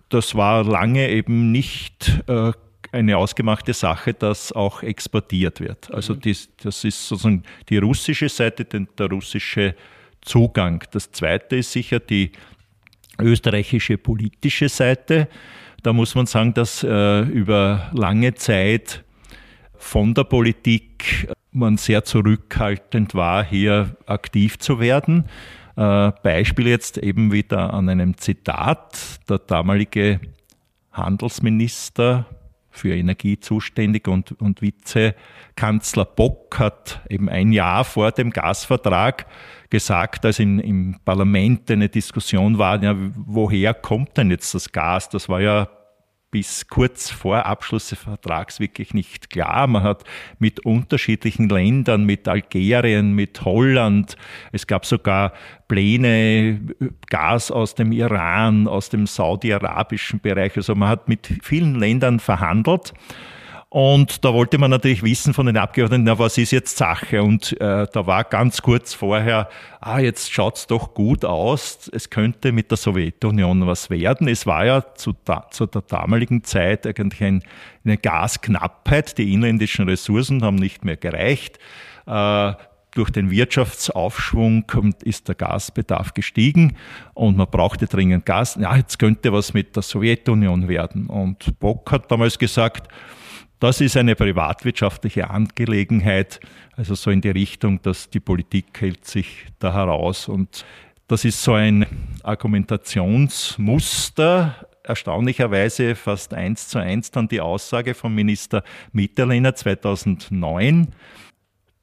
das 0.09 0.35
war 0.35 0.63
lange 0.63 1.09
eben 1.09 1.51
nicht 1.51 2.21
äh, 2.27 2.51
eine 2.91 3.17
ausgemachte 3.17 3.73
Sache, 3.73 4.13
dass 4.13 4.51
auch 4.51 4.83
exportiert 4.83 5.59
wird. 5.59 5.91
Also 5.91 6.13
mhm. 6.13 6.19
dies, 6.19 6.49
das 6.61 6.83
ist 6.83 7.07
sozusagen 7.07 7.41
die 7.67 7.79
russische 7.79 8.29
Seite, 8.29 8.63
der 8.63 9.09
russische 9.09 9.75
Zugang. 10.21 10.83
Das 10.91 11.11
zweite 11.11 11.55
ist 11.55 11.71
sicher 11.71 11.99
die 11.99 12.31
österreichische 13.19 13.97
politische 13.97 14.69
Seite. 14.69 15.27
Da 15.81 15.93
muss 15.93 16.13
man 16.13 16.27
sagen, 16.27 16.53
dass 16.53 16.83
äh, 16.83 17.21
über 17.21 17.89
lange 17.93 18.35
Zeit 18.35 19.03
von 19.79 20.13
der 20.13 20.25
Politik 20.25 21.27
man 21.51 21.77
sehr 21.77 22.03
zurückhaltend 22.03 23.13
war, 23.15 23.43
hier 23.43 23.95
aktiv 24.05 24.59
zu 24.59 24.79
werden. 24.79 25.25
äh, 25.75 26.11
Beispiel 26.23 26.67
jetzt 26.67 26.97
eben 26.97 27.31
wieder 27.31 27.73
an 27.73 27.89
einem 27.89 28.17
Zitat. 28.17 29.19
Der 29.29 29.39
damalige 29.39 30.19
Handelsminister 30.91 32.25
für 32.71 32.95
Energie 32.95 33.39
zuständig 33.39 34.07
und, 34.07 34.31
und 34.41 34.61
Vizekanzler 34.61 36.05
Bock 36.05 36.57
hat 36.57 37.01
eben 37.09 37.29
ein 37.29 37.51
Jahr 37.51 37.83
vor 37.83 38.11
dem 38.11 38.31
Gasvertrag 38.31 39.25
gesagt, 39.69 40.25
als 40.25 40.39
in, 40.39 40.59
im 40.59 40.95
Parlament 41.03 41.69
eine 41.69 41.89
Diskussion 41.89 42.57
war, 42.57 42.81
ja, 42.81 42.95
woher 43.15 43.73
kommt 43.73 44.17
denn 44.17 44.31
jetzt 44.31 44.53
das 44.53 44.71
Gas? 44.71 45.09
Das 45.09 45.27
war 45.27 45.41
ja 45.41 45.67
bis 46.31 46.67
kurz 46.67 47.09
vor 47.09 47.45
Abschluss 47.45 47.89
des 47.89 47.99
Vertrags 47.99 48.61
wirklich 48.61 48.93
nicht 48.93 49.29
klar. 49.29 49.67
Man 49.67 49.83
hat 49.83 50.05
mit 50.39 50.61
unterschiedlichen 50.65 51.49
Ländern, 51.49 52.05
mit 52.05 52.27
Algerien, 52.27 53.13
mit 53.13 53.43
Holland, 53.43 54.15
es 54.53 54.65
gab 54.65 54.85
sogar 54.85 55.33
Pläne, 55.67 56.61
Gas 57.09 57.51
aus 57.51 57.75
dem 57.75 57.91
Iran, 57.91 58.67
aus 58.67 58.89
dem 58.89 59.07
saudi-arabischen 59.07 60.21
Bereich. 60.21 60.55
Also 60.55 60.73
man 60.73 60.89
hat 60.89 61.09
mit 61.09 61.27
vielen 61.43 61.75
Ländern 61.75 62.19
verhandelt. 62.19 62.93
Und 63.73 64.25
da 64.25 64.33
wollte 64.33 64.57
man 64.57 64.69
natürlich 64.69 65.01
wissen 65.01 65.33
von 65.33 65.45
den 65.45 65.55
Abgeordneten, 65.55 66.03
na, 66.03 66.19
was 66.19 66.37
ist 66.37 66.51
jetzt 66.51 66.75
Sache? 66.75 67.23
Und 67.23 67.53
äh, 67.61 67.87
da 67.89 68.05
war 68.05 68.25
ganz 68.25 68.61
kurz 68.61 68.93
vorher, 68.93 69.47
ah, 69.79 69.99
jetzt 69.99 70.33
schaut's 70.33 70.67
doch 70.67 70.93
gut 70.93 71.23
aus, 71.23 71.89
es 71.93 72.09
könnte 72.09 72.51
mit 72.51 72.69
der 72.69 72.77
Sowjetunion 72.77 73.65
was 73.65 73.89
werden. 73.89 74.27
Es 74.27 74.45
war 74.45 74.65
ja 74.65 74.83
zu, 74.95 75.13
zu 75.51 75.65
der 75.67 75.83
damaligen 75.83 76.43
Zeit 76.43 76.85
eigentlich 76.85 77.23
ein, 77.23 77.43
eine 77.85 77.95
Gasknappheit. 77.95 79.17
Die 79.17 79.31
inländischen 79.31 79.87
Ressourcen 79.87 80.43
haben 80.43 80.57
nicht 80.57 80.83
mehr 80.83 80.97
gereicht. 80.97 81.57
Äh, 82.07 82.51
durch 82.93 83.09
den 83.09 83.31
Wirtschaftsaufschwung 83.31 84.65
ist 85.05 85.29
der 85.29 85.35
Gasbedarf 85.35 86.13
gestiegen 86.13 86.75
und 87.13 87.37
man 87.37 87.47
brauchte 87.49 87.85
dringend 87.85 88.25
Gas. 88.25 88.57
Ja, 88.59 88.75
jetzt 88.75 88.99
könnte 88.99 89.31
was 89.31 89.53
mit 89.53 89.77
der 89.77 89.83
Sowjetunion 89.83 90.67
werden. 90.67 91.07
Und 91.07 91.57
Bock 91.61 91.89
hat 91.93 92.11
damals 92.11 92.37
gesagt, 92.37 92.89
das 93.61 93.79
ist 93.79 93.95
eine 93.95 94.15
privatwirtschaftliche 94.15 95.29
Angelegenheit, 95.29 96.41
also 96.75 96.95
so 96.95 97.11
in 97.11 97.21
die 97.21 97.29
Richtung, 97.29 97.79
dass 97.83 98.09
die 98.09 98.19
Politik 98.19 98.81
hält 98.81 99.05
sich 99.05 99.45
da 99.59 99.71
heraus. 99.73 100.27
Und 100.27 100.65
das 101.07 101.23
ist 101.25 101.43
so 101.43 101.53
ein 101.53 101.85
Argumentationsmuster, 102.23 104.55
erstaunlicherweise 104.83 105.93
fast 105.93 106.33
eins 106.33 106.69
zu 106.69 106.79
eins 106.79 107.11
dann 107.11 107.27
die 107.27 107.39
Aussage 107.39 107.93
von 107.93 108.15
Minister 108.15 108.63
Mitterlehner 108.93 109.53
2009, 109.53 110.87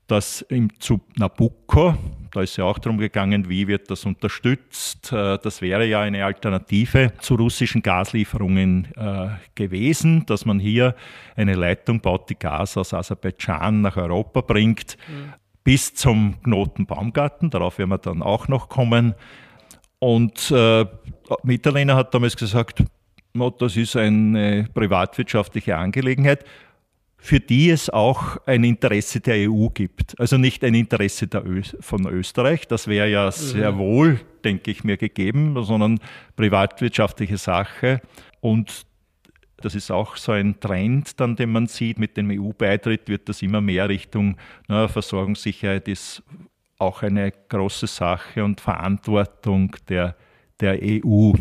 dass 0.08 0.40
im, 0.40 0.80
zu 0.80 1.00
Nabucco, 1.16 1.94
da 2.32 2.40
ist 2.40 2.56
ja 2.56 2.64
auch 2.64 2.78
darum 2.78 2.98
gegangen, 2.98 3.48
wie 3.48 3.68
wird 3.68 3.90
das 3.90 4.04
unterstützt. 4.06 5.12
Äh, 5.12 5.38
das 5.38 5.62
wäre 5.62 5.86
ja 5.86 6.00
eine 6.00 6.24
Alternative 6.24 7.12
zu 7.20 7.34
russischen 7.36 7.82
Gaslieferungen 7.82 8.88
äh, 8.96 9.28
gewesen, 9.54 10.24
dass 10.26 10.46
man 10.46 10.58
hier 10.58 10.96
eine 11.36 11.54
Leitung 11.54 12.00
baut, 12.00 12.30
die 12.30 12.38
Gas 12.38 12.76
aus 12.78 12.94
Aserbaidschan 12.94 13.82
nach 13.82 13.98
Europa 13.98 14.40
bringt, 14.40 14.96
mhm. 15.08 15.34
bis 15.62 15.94
zum 15.94 16.42
Knoten 16.42 16.86
Baumgarten. 16.86 17.50
Darauf 17.50 17.78
werden 17.78 17.90
wir 17.90 17.98
dann 17.98 18.22
auch 18.22 18.48
noch 18.48 18.70
kommen. 18.70 19.14
Und 19.98 20.50
äh, 20.50 20.86
Mitterlehner 21.42 21.96
hat 21.96 22.14
damals 22.14 22.36
gesagt, 22.36 22.82
das 23.58 23.76
ist 23.76 23.94
eine 23.94 24.68
privatwirtschaftliche 24.72 25.76
Angelegenheit 25.76 26.44
für 27.18 27.40
die 27.40 27.70
es 27.70 27.90
auch 27.90 28.38
ein 28.46 28.62
Interesse 28.64 29.20
der 29.20 29.50
EU 29.50 29.68
gibt. 29.68 30.18
Also 30.20 30.38
nicht 30.38 30.62
ein 30.64 30.75
Interesse 30.75 31.28
Ö 31.44 31.62
von 31.80 32.06
Österreich, 32.06 32.68
das 32.68 32.87
wäre 32.87 33.08
ja 33.08 33.30
sehr 33.32 33.72
mhm. 33.72 33.78
wohl, 33.78 34.20
denke 34.44 34.70
ich 34.70 34.84
mir, 34.84 34.96
gegeben, 34.96 35.62
sondern 35.64 35.98
privatwirtschaftliche 36.37 37.37
Sache. 37.37 38.00
Und 38.40 38.87
das 39.56 39.75
ist 39.75 39.90
auch 39.90 40.16
so 40.16 40.32
ein 40.32 40.60
Trend, 40.60 41.18
dann, 41.18 41.34
den 41.34 41.50
man 41.50 41.66
sieht, 41.66 41.98
mit 41.98 42.16
dem 42.16 42.30
EU-Beitritt 42.30 43.08
wird 43.08 43.28
das 43.28 43.42
immer 43.42 43.60
mehr 43.60 43.88
Richtung 43.88 44.37
na, 44.68 44.87
Versorgungssicherheit 44.87 45.88
ist 45.88 46.22
auch 46.78 47.02
eine 47.02 47.32
große 47.48 47.88
Sache 47.88 48.44
und 48.44 48.60
Verantwortung 48.60 49.75
der 49.88 50.14
der 50.60 50.78
EU. 50.82 51.32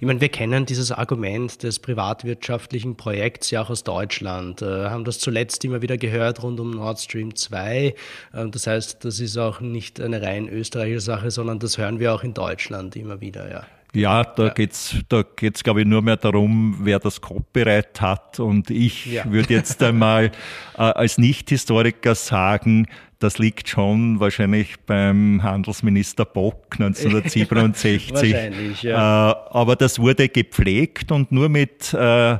Ich 0.00 0.06
meine, 0.06 0.20
wir 0.20 0.28
kennen 0.28 0.66
dieses 0.66 0.92
Argument 0.92 1.62
des 1.62 1.78
privatwirtschaftlichen 1.78 2.96
Projekts 2.96 3.50
ja 3.50 3.62
auch 3.62 3.70
aus 3.70 3.82
Deutschland, 3.82 4.62
äh, 4.62 4.88
haben 4.88 5.04
das 5.04 5.18
zuletzt 5.18 5.64
immer 5.64 5.82
wieder 5.82 5.96
gehört 5.96 6.42
rund 6.42 6.60
um 6.60 6.70
Nord 6.70 7.00
Stream 7.00 7.34
2. 7.34 7.94
Äh, 8.32 8.48
das 8.48 8.66
heißt, 8.66 9.04
das 9.04 9.20
ist 9.20 9.36
auch 9.36 9.60
nicht 9.60 10.00
eine 10.00 10.22
rein 10.22 10.48
österreichische 10.48 11.00
Sache, 11.00 11.30
sondern 11.30 11.58
das 11.58 11.78
hören 11.78 11.98
wir 11.98 12.14
auch 12.14 12.22
in 12.22 12.34
Deutschland 12.34 12.96
immer 12.96 13.20
wieder, 13.20 13.50
ja. 13.50 13.66
Ja, 13.94 14.24
da 14.24 14.46
ja. 14.46 14.52
geht's, 14.52 14.96
da 15.08 15.22
geht's, 15.22 15.64
glaube 15.64 15.80
ich, 15.80 15.86
nur 15.86 16.02
mehr 16.02 16.16
darum, 16.16 16.76
wer 16.80 16.98
das 16.98 17.20
Copyright 17.20 18.00
hat. 18.00 18.40
Und 18.40 18.70
ich 18.70 19.06
ja. 19.06 19.24
würde 19.30 19.54
jetzt 19.54 19.82
einmal 19.82 20.26
äh, 20.76 20.82
als 20.82 21.18
Nicht-Historiker 21.18 22.14
sagen, 22.14 22.86
das 23.18 23.38
liegt 23.38 23.68
schon 23.68 24.20
wahrscheinlich 24.20 24.78
beim 24.80 25.42
Handelsminister 25.42 26.24
Bock 26.24 26.66
1967. 26.78 28.12
wahrscheinlich, 28.12 28.82
ja. 28.82 29.30
Äh, 29.30 29.34
aber 29.50 29.76
das 29.76 29.98
wurde 29.98 30.28
gepflegt 30.28 31.10
und 31.10 31.32
nur 31.32 31.48
mit 31.48 31.94
äh, 31.94 32.38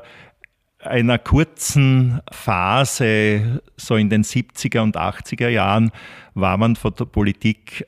einer 0.81 1.19
kurzen 1.19 2.21
Phase, 2.31 3.62
so 3.76 3.97
in 3.97 4.11
den 4.11 4.23
70er 4.23 4.81
und 4.81 4.97
80er 4.97 5.49
Jahren, 5.49 5.91
war 6.35 6.57
man 6.57 6.76
von 6.76 6.95
der 6.95 7.07
Politik 7.07 7.87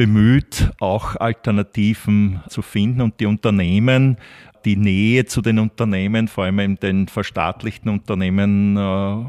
bemüht, 0.00 0.70
auch 0.80 1.16
Alternativen 1.16 2.40
zu 2.48 2.62
finden 2.62 3.02
und 3.02 3.20
die 3.20 3.26
Unternehmen, 3.26 4.16
die 4.64 4.76
Nähe 4.76 5.26
zu 5.26 5.42
den 5.42 5.58
Unternehmen, 5.58 6.26
vor 6.26 6.44
allem 6.44 6.58
in 6.60 6.76
den 6.76 7.06
verstaatlichten 7.06 7.90
Unternehmen, 7.90 8.78
äh, 8.78 9.24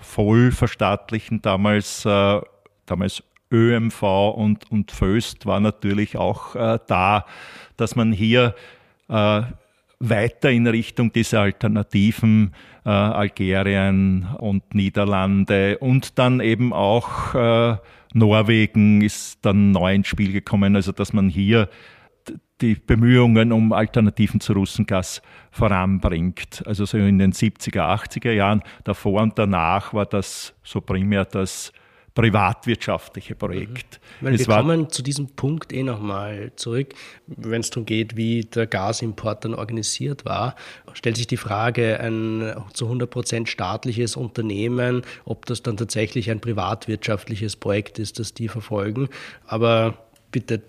voll 0.00 0.52
verstaatlichen 0.52 1.42
damals, 1.42 2.06
äh, 2.06 2.40
damals 2.86 3.22
ÖMV 3.52 4.02
und, 4.34 4.70
und 4.70 4.90
Föst 4.90 5.44
war 5.44 5.60
natürlich 5.60 6.16
auch 6.16 6.54
äh, 6.54 6.78
da, 6.86 7.26
dass 7.76 7.94
man 7.94 8.10
hier 8.10 8.54
weiter 9.08 10.50
in 10.50 10.66
Richtung 10.66 11.12
dieser 11.12 11.42
Alternativen 11.42 12.54
äh, 12.84 12.88
Algerien 12.88 14.26
und 14.38 14.74
Niederlande 14.74 15.78
und 15.78 16.18
dann 16.18 16.40
eben 16.40 16.72
auch 16.72 17.34
Norwegen 18.16 19.02
ist 19.02 19.44
dann 19.44 19.72
neu 19.72 19.94
ins 19.94 20.08
Spiel 20.08 20.32
gekommen, 20.32 20.74
also 20.74 20.92
dass 20.92 21.12
man 21.12 21.28
hier 21.28 21.68
die 22.60 22.74
Bemühungen 22.74 23.52
um 23.52 23.72
Alternativen 23.72 24.40
zu 24.40 24.54
Russengas 24.54 25.20
voranbringt. 25.50 26.62
Also 26.66 26.86
so 26.86 26.96
in 26.96 27.18
den 27.18 27.32
70er, 27.32 27.82
80er 27.82 28.32
Jahren, 28.32 28.62
davor 28.84 29.22
und 29.22 29.38
danach 29.38 29.92
war 29.92 30.06
das 30.06 30.54
so 30.62 30.80
primär 30.80 31.26
das 31.26 31.72
privatwirtschaftliche 32.16 33.34
Projekt. 33.34 34.00
Mhm. 34.20 34.38
wir 34.38 34.46
kommen 34.46 34.90
zu 34.90 35.02
diesem 35.02 35.28
Punkt 35.28 35.70
eh 35.70 35.82
nochmal 35.82 36.50
zurück, 36.56 36.94
wenn 37.26 37.60
es 37.60 37.68
darum 37.68 37.84
geht, 37.84 38.16
wie 38.16 38.40
der 38.40 38.66
Gasimport 38.66 39.44
dann 39.44 39.54
organisiert 39.54 40.24
war, 40.24 40.56
stellt 40.94 41.18
sich 41.18 41.26
die 41.26 41.36
Frage, 41.36 42.00
ein 42.00 42.54
zu 42.72 42.86
100 42.86 43.10
Prozent 43.10 43.48
staatliches 43.50 44.16
Unternehmen, 44.16 45.02
ob 45.26 45.44
das 45.44 45.62
dann 45.62 45.76
tatsächlich 45.76 46.30
ein 46.30 46.40
privatwirtschaftliches 46.40 47.56
Projekt 47.56 47.98
ist, 47.98 48.18
das 48.18 48.32
die 48.32 48.48
verfolgen. 48.48 49.10
Aber 49.46 49.98
bitte, 50.32 50.62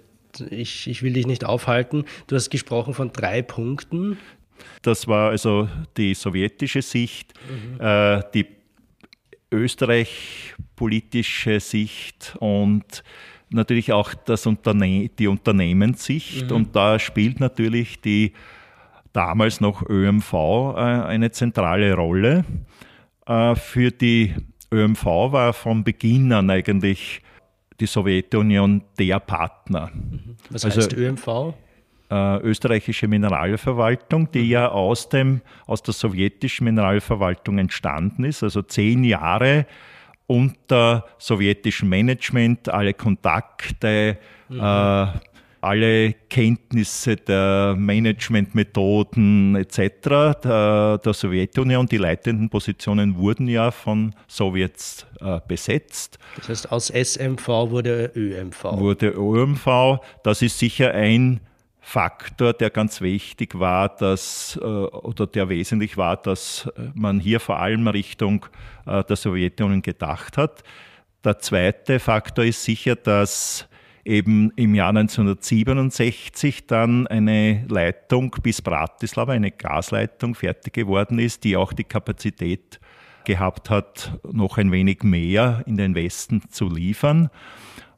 ich, 0.49 0.87
ich 0.87 1.01
will 1.01 1.13
dich 1.13 1.27
nicht 1.27 1.45
aufhalten. 1.45 2.03
Du 2.27 2.35
hast 2.35 2.49
gesprochen 2.49 2.93
von 2.93 3.13
drei 3.13 3.41
Punkten. 3.41 4.17
Das 4.81 5.07
war 5.07 5.29
also 5.29 5.69
die 5.95 6.13
sowjetische 6.13 6.81
Sicht, 6.81 7.33
mhm. 7.49 7.79
äh, 7.79 8.21
die 8.33 8.56
österreich-politische 9.51 11.59
Sicht 11.59 12.35
und 12.39 13.03
natürlich 13.49 13.93
auch 13.93 14.13
das 14.13 14.45
Unterne 14.45 15.09
die 15.09 15.27
Unternehmenssicht. 15.27 16.49
Mhm. 16.49 16.55
Und 16.55 16.75
da 16.75 16.99
spielt 16.99 17.39
natürlich 17.39 18.01
die 18.01 18.33
damals 19.13 19.61
noch 19.61 19.87
ÖMV 19.87 20.33
äh, 20.33 20.79
eine 20.79 21.31
zentrale 21.31 21.93
Rolle. 21.93 22.43
Äh, 23.25 23.55
für 23.55 23.91
die 23.91 24.35
ÖMV 24.71 25.05
war 25.05 25.53
von 25.53 25.83
Beginn 25.83 26.33
an 26.33 26.49
eigentlich 26.49 27.21
die 27.79 27.85
Sowjetunion 27.85 28.83
der 28.99 29.19
Partner. 29.19 29.91
Mhm. 29.93 30.35
Was 30.49 30.65
also, 30.65 30.81
heißt 30.81 30.93
ÖMV? 30.93 31.53
Äh, 32.09 32.37
österreichische 32.39 33.07
Mineralverwaltung, 33.07 34.31
die 34.31 34.49
ja 34.49 34.69
aus, 34.69 35.09
dem, 35.09 35.41
aus 35.65 35.83
der 35.83 35.93
sowjetischen 35.93 36.65
Mineralverwaltung 36.65 37.57
entstanden 37.57 38.23
ist, 38.23 38.43
also 38.43 38.61
zehn 38.61 39.03
Jahre 39.03 39.65
unter 40.27 41.05
sowjetischem 41.17 41.89
Management, 41.89 42.69
alle 42.69 42.93
Kontakte, 42.93 44.17
mhm. 44.49 44.59
äh, 44.59 45.07
alle 45.61 46.13
Kenntnisse 46.29 47.15
der 47.15 47.75
Managementmethoden 47.77 49.55
etc. 49.55 49.79
Der, 50.43 50.97
der, 50.99 51.13
Sowjetunion. 51.13 51.87
Die 51.87 51.97
leitenden 51.97 52.49
Positionen 52.49 53.17
wurden 53.17 53.47
ja 53.47 53.71
von 53.71 54.13
Sowjets 54.27 55.05
äh, 55.19 55.39
besetzt. 55.47 56.19
Das 56.35 56.49
heißt, 56.49 56.71
aus 56.71 56.87
SMV 56.87 57.47
wurde 57.47 58.11
ÖMV. 58.15 58.63
Wurde 58.77 59.09
ÖMV. 59.09 59.99
Das 60.23 60.41
ist 60.41 60.59
sicher 60.59 60.93
ein 60.93 61.41
Faktor, 61.89 62.51
der 62.51 62.69
ganz 62.69 62.99
wichtig 62.99 63.57
war, 63.57 63.87
dass, 63.87 64.59
äh, 64.61 64.65
oder 64.65 65.25
der 65.25 65.47
wesentlich 65.47 65.95
war, 65.95 66.17
dass 66.17 66.69
man 66.93 67.21
hier 67.21 67.39
vor 67.39 67.59
allem 67.59 67.87
Richtung 67.87 68.45
äh, 68.85 69.05
der 69.05 69.15
Sowjetunion 69.15 69.81
gedacht 69.81 70.35
hat. 70.35 70.63
Der 71.23 71.39
zweite 71.39 71.99
Faktor 71.99 72.43
ist 72.43 72.65
sicher, 72.65 72.97
dass 72.97 73.69
eben 74.03 74.51
im 74.57 74.75
Jahr 74.75 74.89
1967 74.89 76.67
dann 76.67 77.07
eine 77.07 77.65
Leitung 77.69 78.31
bis 78.43 78.61
Bratislava, 78.61 79.31
eine 79.31 79.51
Gasleitung 79.51 80.35
fertig 80.35 80.73
geworden 80.73 81.19
ist, 81.19 81.45
die 81.45 81.55
auch 81.55 81.71
die 81.71 81.85
Kapazität 81.85 82.81
gehabt 83.23 83.69
hat, 83.69 84.19
noch 84.29 84.57
ein 84.57 84.73
wenig 84.73 85.03
mehr 85.03 85.63
in 85.65 85.77
den 85.77 85.95
Westen 85.95 86.49
zu 86.49 86.67
liefern. 86.67 87.29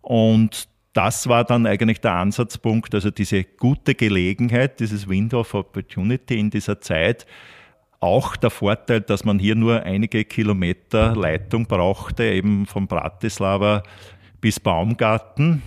Und 0.01 0.69
das 0.93 1.27
war 1.27 1.43
dann 1.43 1.65
eigentlich 1.65 2.01
der 2.01 2.13
Ansatzpunkt, 2.13 2.93
also 2.95 3.11
diese 3.11 3.43
gute 3.43 3.95
Gelegenheit, 3.95 4.79
dieses 4.79 5.07
Window 5.07 5.41
of 5.41 5.53
Opportunity 5.53 6.39
in 6.39 6.49
dieser 6.49 6.81
Zeit, 6.81 7.25
auch 7.99 8.35
der 8.35 8.49
Vorteil, 8.49 9.01
dass 9.01 9.25
man 9.25 9.39
hier 9.39 9.55
nur 9.55 9.83
einige 9.83 10.23
Kilometer 10.23 11.15
Leitung 11.15 11.65
brauchte, 11.65 12.23
eben 12.23 12.65
von 12.65 12.87
Bratislava 12.87 13.83
bis 14.39 14.59
Baumgarten. 14.59 15.61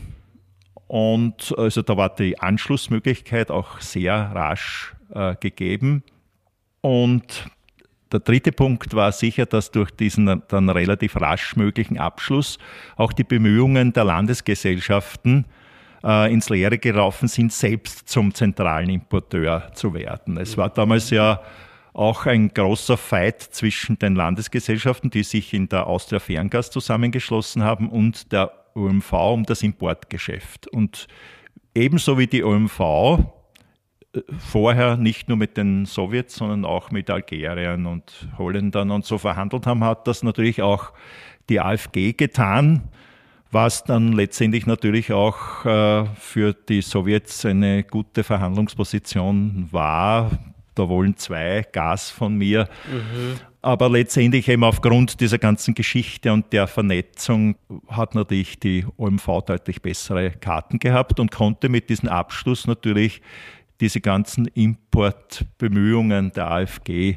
Und 0.87 1.55
also 1.57 1.83
da 1.83 1.97
war 1.97 2.15
die 2.15 2.39
Anschlussmöglichkeit 2.39 3.51
auch 3.51 3.81
sehr 3.81 4.15
rasch 4.15 4.95
äh, 5.15 5.37
gegeben. 5.37 6.03
Und 6.81 7.47
der 8.13 8.21
dritte 8.21 8.53
Punkt 8.53 8.95
war 8.95 9.13
sicher, 9.13 9.47
dass 9.47 9.71
durch 9.71 9.91
diesen 9.91 10.43
dann 10.49 10.69
relativ 10.69 11.17
rasch 11.17 11.57
möglichen 11.57 11.99
Abschluss 11.99 12.59
auch 12.97 13.13
die 13.13 13.25
Bemühungen 13.25 13.93
der 13.93 14.05
Landesgesellschaften 14.05 15.47
äh, 16.05 16.33
ins 16.33 16.49
Leere 16.49 16.79
gelaufen 16.79 17.29
sind, 17.29 17.53
selbst 17.53 18.09
zum 18.09 18.35
zentralen 18.35 18.91
Importeur 18.91 19.71
zu 19.75 19.95
werden. 19.95 20.37
Es 20.37 20.57
war 20.57 20.71
damals 20.71 21.11
ja 21.11 21.41
auch 21.95 22.27
ein 22.27 22.49
großer 22.49 22.97
Fight 22.97 23.43
zwischen 23.43 23.99
den 23.99 24.15
Landesgesellschaften, 24.15 25.11
die 25.11 25.23
sich 25.23 25.53
in 25.53 25.69
der 25.69 25.87
Austria 25.87 26.21
Ferngas 26.21 26.71
zusammengeschlossen 26.71 27.63
haben, 27.63 27.89
und 27.89 28.33
der 28.33 28.53
OMV 28.75 29.13
um 29.13 29.45
das 29.45 29.63
Importgeschäft. 29.63 30.69
Und 30.69 31.07
ebenso 31.75 32.19
wie 32.19 32.27
die 32.27 32.43
OMV 32.43 33.19
vorher 34.39 34.97
nicht 34.97 35.29
nur 35.29 35.39
mit 35.39 35.57
den 35.57 35.87
Sowjets, 35.87 36.37
sondern 36.37 36.65
auch 36.65 36.91
mit 36.91 37.09
Algerien 37.11 37.87
und 37.87 38.29
Holländern 38.39 38.91
und 38.91 39.05
so 39.05 39.19
verhandelt 39.19 39.67
haben, 39.67 39.85
hat 39.85 40.07
das 40.07 40.23
natürlich 40.23 40.63
auch 40.63 40.93
die 41.49 41.61
AfG 41.61 42.13
getan, 42.13 42.89
was 43.51 43.85
dann 43.85 44.13
letztendlich 44.13 44.67
natürlich 44.67 45.13
auch 45.13 45.65
äh, 45.65 46.05
für 46.15 46.55
die 46.55 46.83
Sowjets 46.83 47.45
eine 47.45 47.85
gute 47.85 48.25
Verhandlungsposition 48.25 49.69
war. 49.71 50.31
Da 50.75 50.89
wollen 50.89 51.17
zwei 51.17 51.67
Gas 51.71 52.11
von 52.11 52.37
mir. 52.37 52.69
Mhm. 52.91 53.37
Aber 53.61 53.89
letztendlich 53.89 54.49
eben 54.49 54.65
aufgrund 54.65 55.21
dieser 55.21 55.39
ganzen 55.39 55.75
Geschichte 55.75 56.33
und 56.33 56.53
der 56.53 56.67
Vernetzung 56.67 57.57
hat 57.87 58.15
natürlich 58.15 58.59
die 58.59 58.85
OMV 58.97 59.43
deutlich 59.47 59.81
bessere 59.83 60.33
Karten 60.33 60.81
gehabt 60.81 61.21
und 61.21 61.31
konnte 61.31 61.69
mit 61.69 61.89
diesem 61.89 62.09
Abschluss 62.09 62.67
natürlich 62.67 63.23
diese 63.83 64.01
ganzen 64.01 64.47
Importbemühungen 64.47 66.33
der 66.33 66.51
AfG 66.53 67.17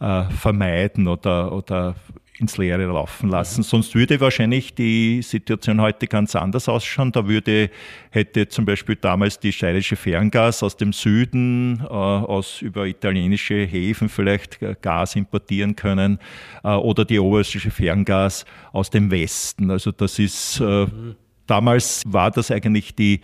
äh, 0.00 0.24
vermeiden 0.30 1.06
oder, 1.06 1.52
oder 1.52 1.94
ins 2.38 2.56
Leere 2.56 2.86
laufen 2.86 3.28
lassen. 3.28 3.60
Mhm. 3.60 3.64
Sonst 3.64 3.94
würde 3.94 4.18
wahrscheinlich 4.18 4.74
die 4.74 5.20
Situation 5.20 5.82
heute 5.82 6.06
ganz 6.06 6.34
anders 6.34 6.66
ausschauen. 6.66 7.12
Da 7.12 7.28
würde, 7.28 7.70
hätte 8.10 8.48
zum 8.48 8.64
Beispiel 8.64 8.96
damals 8.96 9.38
die 9.38 9.52
steirische 9.52 9.96
Ferngas 9.96 10.62
aus 10.62 10.78
dem 10.78 10.94
Süden, 10.94 11.80
äh, 11.84 11.92
aus 11.92 12.62
über 12.62 12.86
italienische 12.86 13.66
Häfen 13.66 14.08
vielleicht 14.08 14.60
Gas 14.80 15.14
importieren 15.14 15.76
können 15.76 16.18
äh, 16.64 16.70
oder 16.70 17.04
die 17.04 17.18
oberösterreichische 17.18 17.70
Ferngas 17.70 18.46
aus 18.72 18.88
dem 18.88 19.10
Westen. 19.10 19.70
Also 19.70 19.92
das 19.92 20.18
ist, 20.18 20.58
äh, 20.58 20.86
mhm. 20.86 21.16
damals 21.46 22.02
war 22.06 22.30
das 22.30 22.50
eigentlich 22.50 22.94
die, 22.94 23.20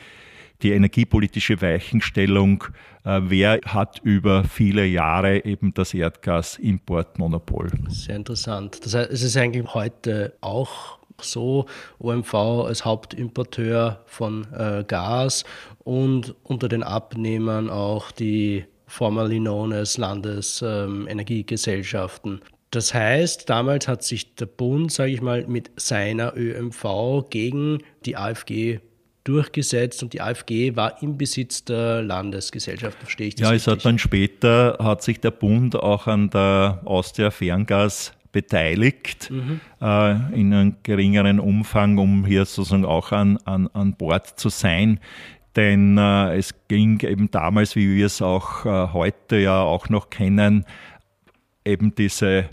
die 0.62 0.72
energiepolitische 0.72 1.60
Weichenstellung, 1.62 2.64
äh, 3.04 3.20
wer 3.24 3.60
hat 3.64 4.00
über 4.02 4.42
viele 4.44 4.84
Jahre 4.84 5.44
eben 5.44 5.72
das 5.74 5.94
Erdgasimportmonopol. 5.94 7.70
Sehr 7.88 8.16
interessant. 8.16 8.84
Das 8.84 8.94
heißt, 8.94 9.10
es 9.10 9.22
ist 9.22 9.36
eigentlich 9.36 9.72
heute 9.74 10.34
auch 10.40 10.98
so, 11.20 11.66
OMV 11.98 12.34
als 12.34 12.84
Hauptimporteur 12.84 14.02
von 14.06 14.46
äh, 14.52 14.84
Gas 14.86 15.44
und 15.84 16.34
unter 16.44 16.68
den 16.68 16.82
Abnehmern 16.82 17.70
auch 17.70 18.10
die 18.12 18.64
formerly 18.86 19.38
known 19.38 19.72
as 19.72 19.96
Landesenergiegesellschaften. 19.98 22.32
Ähm, 22.32 22.40
das 22.70 22.92
heißt, 22.92 23.48
damals 23.48 23.88
hat 23.88 24.02
sich 24.02 24.34
der 24.34 24.44
Bund, 24.46 24.92
sage 24.92 25.12
ich 25.12 25.22
mal, 25.22 25.46
mit 25.46 25.70
seiner 25.76 26.36
ÖMV 26.36 27.24
gegen 27.30 27.78
die 28.04 28.16
AfG 28.16 28.80
durchgesetzt 29.28 30.02
und 30.02 30.14
die 30.14 30.22
AfG 30.22 30.74
war 30.74 31.02
im 31.02 31.18
Besitz 31.18 31.64
der 31.64 32.00
Landesgesellschaft, 32.02 32.98
verstehe 32.98 33.28
ich 33.28 33.34
das 33.34 33.48
Ja, 33.48 33.54
es 33.54 33.66
hat 33.66 33.84
dann 33.84 33.98
später, 33.98 34.78
hat 34.80 35.02
sich 35.02 35.20
der 35.20 35.32
Bund 35.32 35.76
auch 35.76 36.06
an 36.06 36.30
der 36.30 36.80
Austria 36.84 37.30
Ferngas 37.30 38.14
beteiligt, 38.32 39.30
mhm. 39.30 39.60
äh, 39.80 40.12
in 40.34 40.54
einem 40.54 40.76
geringeren 40.82 41.38
Umfang, 41.40 41.98
um 41.98 42.24
hier 42.24 42.46
sozusagen 42.46 42.86
auch 42.86 43.12
an, 43.12 43.36
an, 43.44 43.68
an 43.74 43.92
Bord 43.94 44.38
zu 44.38 44.48
sein. 44.48 44.98
Denn 45.56 45.98
äh, 45.98 46.36
es 46.36 46.54
ging 46.68 47.00
eben 47.00 47.30
damals, 47.30 47.76
wie 47.76 47.96
wir 47.96 48.06
es 48.06 48.22
auch 48.22 48.64
äh, 48.64 48.88
heute 48.92 49.36
ja 49.38 49.60
auch 49.60 49.90
noch 49.90 50.08
kennen, 50.08 50.64
eben 51.64 51.92
diese 51.94 52.48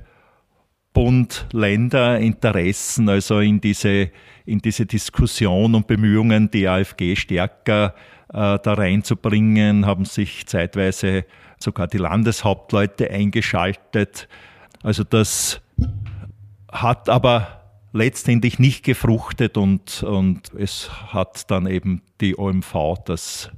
Bund-Länder-Interessen, 0.93 3.09
also 3.09 3.39
in 3.39 3.59
diese 3.61 4.09
in 4.45 4.59
diese 4.59 4.85
Diskussion 4.85 5.75
und 5.75 5.87
Bemühungen, 5.87 6.51
die 6.51 6.67
AfG 6.67 7.15
stärker 7.15 7.95
äh, 8.29 8.59
da 8.59 8.73
reinzubringen, 8.73 9.85
haben 9.85 10.05
sich 10.05 10.45
zeitweise 10.45 11.25
sogar 11.57 11.87
die 11.87 11.97
Landeshauptleute 11.97 13.09
eingeschaltet. 13.09 14.27
Also 14.83 15.03
das 15.03 15.61
hat 16.71 17.09
aber 17.09 17.61
letztendlich 17.93 18.59
nicht 18.59 18.83
gefruchtet 18.83 19.57
und, 19.57 20.03
und 20.03 20.53
es 20.53 20.91
hat 21.13 21.49
dann 21.49 21.65
eben 21.65 22.01
die 22.19 22.37
OMV 22.37 22.95
das, 23.05 23.51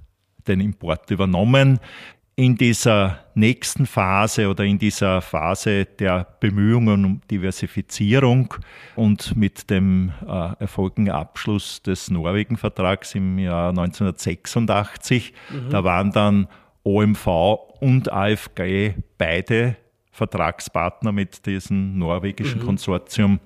den 0.47 0.59
Import 0.59 1.09
übernommen 1.09 1.79
in 2.39 2.55
dieser 2.55 3.25
nächsten 3.33 3.87
Phase 3.87 4.47
oder 4.47 4.63
in 4.63 4.77
dieser 4.77 5.21
Phase 5.21 5.85
der 5.85 6.27
Bemühungen 6.39 7.03
um 7.03 7.21
Diversifizierung 7.31 8.53
und 8.95 9.35
mit 9.35 9.71
dem 9.71 10.13
äh, 10.21 10.51
erfolgten 10.59 11.09
Abschluss 11.09 11.81
des 11.81 12.11
Norwegen-Vertrags 12.11 13.15
im 13.15 13.39
Jahr 13.39 13.69
1986, 13.69 15.33
mhm. 15.49 15.69
da 15.71 15.83
waren 15.83 16.11
dann 16.11 16.47
OMV 16.83 17.27
und 17.81 18.11
AFG 18.11 18.93
beide 19.17 19.75
Vertragspartner 20.11 21.11
mit 21.11 21.47
diesem 21.47 21.97
norwegischen 21.97 22.61
mhm. 22.61 22.65
Konsortium. 22.65 23.39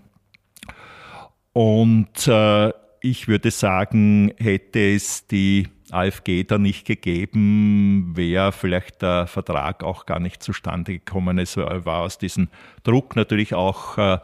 Und 1.53 2.27
äh, 2.27 2.73
ich 2.99 3.29
würde 3.29 3.51
sagen, 3.51 4.33
hätte 4.37 4.93
es 4.93 5.27
die 5.27 5.69
AfG 5.91 6.43
da 6.43 6.57
nicht 6.57 6.85
gegeben, 6.85 8.11
wäre 8.15 8.51
vielleicht 8.51 9.01
der 9.01 9.27
Vertrag 9.27 9.83
auch 9.83 10.05
gar 10.05 10.19
nicht 10.19 10.41
zustande 10.41 10.93
gekommen. 10.93 11.37
Es 11.37 11.57
war 11.57 11.99
aus 11.99 12.17
diesem 12.17 12.49
Druck 12.83 13.15
natürlich 13.15 13.53
auch 13.53 13.97
äh, 13.97 14.17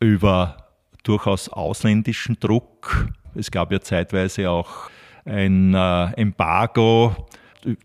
über 0.00 0.68
durchaus 1.02 1.48
ausländischen 1.48 2.38
Druck. 2.40 3.08
Es 3.34 3.50
gab 3.50 3.72
ja 3.72 3.80
zeitweise 3.80 4.50
auch 4.50 4.90
ein 5.24 5.74
äh, 5.74 6.12
Embargo 6.12 7.28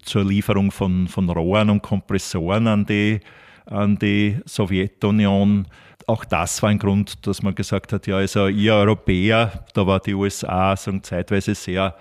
zur 0.03 0.23
Lieferung 0.23 0.71
von, 0.71 1.07
von 1.07 1.29
Rohren 1.29 1.69
und 1.69 1.81
Kompressoren 1.81 2.67
an 2.67 2.85
die, 2.85 3.19
an 3.65 3.97
die 3.97 4.37
Sowjetunion. 4.45 5.67
Auch 6.07 6.25
das 6.25 6.61
war 6.61 6.69
ein 6.69 6.79
Grund, 6.79 7.25
dass 7.25 7.41
man 7.41 7.55
gesagt 7.55 7.93
hat, 7.93 8.07
ja, 8.07 8.17
also 8.17 8.47
ihr 8.47 8.75
Europäer, 8.75 9.65
da 9.73 9.85
war 9.87 9.99
die 9.99 10.13
USA 10.13 10.75
sagen, 10.75 11.03
zeitweise 11.03 11.55
sehr 11.55 11.95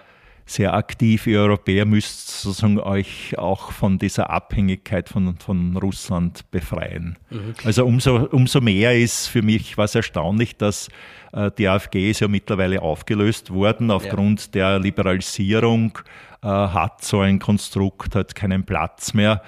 sehr 0.51 0.75
aktiv. 0.75 1.27
Ihr 1.27 1.41
Europäer 1.41 1.85
müsst 1.87 2.43
sozusagen 2.43 2.79
euch 2.81 3.39
auch 3.39 3.73
von 3.73 3.99
dieser 3.99 4.31
Abhängigkeit 4.31 5.09
von, 5.09 5.37
von 5.39 5.77
Russland 5.77 6.51
befreien. 6.51 7.19
Mhm. 7.31 7.55
Also 7.65 7.87
umso, 7.87 8.17
umso 8.27 8.61
mehr 8.61 8.99
ist 8.99 9.29
für 9.29 9.43
mich 9.43 9.79
was 9.79 9.95
erstaunlich, 9.95 10.57
dass 10.57 10.89
äh, 11.33 11.51
die 11.57 11.69
AfG 11.69 12.11
ist 12.11 12.21
ja 12.21 12.29
mittlerweile 12.29 12.83
aufgelöst 12.83 13.51
worden 13.51 13.91
aufgrund 13.91 14.47
ja. 14.47 14.51
der 14.53 14.79
Liberalisierung, 14.81 15.99
äh, 16.43 16.47
hat 16.49 17.05
so 17.05 17.21
ein 17.21 17.39
Konstrukt, 17.39 18.15
hat 18.15 18.35
keinen 18.35 18.65
Platz 18.65 19.15
mehr. 19.15 19.43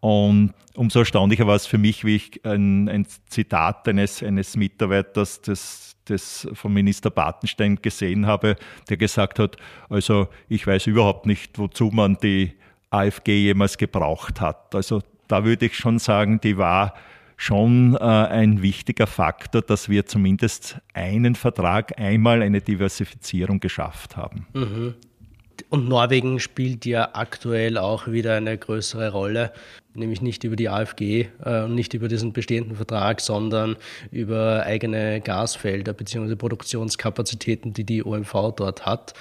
Und 0.00 0.54
umso 0.74 1.00
erstaunlicher 1.00 1.46
war 1.46 1.56
es 1.56 1.66
für 1.66 1.78
mich, 1.78 2.04
wie 2.04 2.16
ich 2.16 2.44
ein, 2.44 2.88
ein 2.88 3.06
Zitat 3.28 3.88
eines, 3.88 4.22
eines 4.22 4.56
Mitarbeiters 4.56 5.40
des 5.42 5.95
das 6.06 6.48
vom 6.54 6.72
Minister 6.72 7.10
Bartenstein 7.10 7.76
gesehen 7.80 8.26
habe, 8.26 8.56
der 8.88 8.96
gesagt 8.96 9.38
hat, 9.38 9.56
also 9.88 10.28
ich 10.48 10.66
weiß 10.66 10.86
überhaupt 10.86 11.26
nicht, 11.26 11.58
wozu 11.58 11.90
man 11.92 12.16
die 12.22 12.52
AfG 12.90 13.36
jemals 13.38 13.78
gebraucht 13.78 14.40
hat. 14.40 14.74
Also 14.74 15.02
da 15.28 15.44
würde 15.44 15.66
ich 15.66 15.76
schon 15.76 15.98
sagen, 15.98 16.40
die 16.40 16.56
war 16.56 16.94
schon 17.36 17.94
äh, 17.94 17.98
ein 17.98 18.62
wichtiger 18.62 19.06
Faktor, 19.06 19.62
dass 19.62 19.88
wir 19.88 20.06
zumindest 20.06 20.80
einen 20.94 21.34
Vertrag 21.34 21.98
einmal 21.98 22.42
eine 22.42 22.60
Diversifizierung 22.60 23.60
geschafft 23.60 24.16
haben. 24.16 24.46
Mhm. 24.54 24.94
Und 25.70 25.88
Norwegen 25.88 26.40
spielt 26.40 26.86
ja 26.86 27.10
aktuell 27.14 27.78
auch 27.78 28.06
wieder 28.06 28.34
eine 28.34 28.56
größere 28.56 29.10
Rolle, 29.10 29.52
nämlich 29.94 30.20
nicht 30.20 30.44
über 30.44 30.56
die 30.56 30.68
AfG 30.68 31.28
äh, 31.44 31.62
und 31.62 31.74
nicht 31.74 31.94
über 31.94 32.08
diesen 32.08 32.32
bestehenden 32.32 32.76
Vertrag, 32.76 33.20
sondern 33.20 33.76
über 34.10 34.64
eigene 34.64 35.20
Gasfelder 35.20 35.92
bzw. 35.92 36.36
Produktionskapazitäten, 36.36 37.72
die 37.72 37.84
die 37.84 38.04
OMV 38.04 38.52
dort 38.56 38.86
hat. 38.86 39.14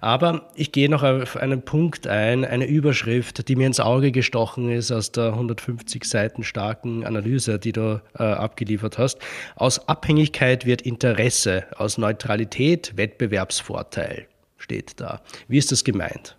Aber 0.00 0.50
ich 0.54 0.72
gehe 0.72 0.88
noch 0.88 1.02
auf 1.02 1.36
einen 1.36 1.62
Punkt 1.62 2.06
ein, 2.06 2.44
eine 2.44 2.66
Überschrift, 2.66 3.48
die 3.48 3.56
mir 3.56 3.66
ins 3.66 3.80
Auge 3.80 4.12
gestochen 4.12 4.70
ist 4.70 4.90
aus 4.90 5.12
der 5.12 5.28
150 5.28 6.04
Seiten 6.04 6.42
starken 6.42 7.04
Analyse, 7.04 7.58
die 7.58 7.72
du 7.72 8.00
äh, 8.18 8.22
abgeliefert 8.22 8.98
hast. 8.98 9.18
Aus 9.56 9.88
Abhängigkeit 9.88 10.66
wird 10.66 10.82
Interesse, 10.82 11.64
aus 11.76 11.98
Neutralität 11.98 12.96
Wettbewerbsvorteil 12.96 14.26
steht 14.62 15.00
da. 15.00 15.20
Wie 15.48 15.58
ist 15.58 15.72
das 15.72 15.84
gemeint? 15.84 16.36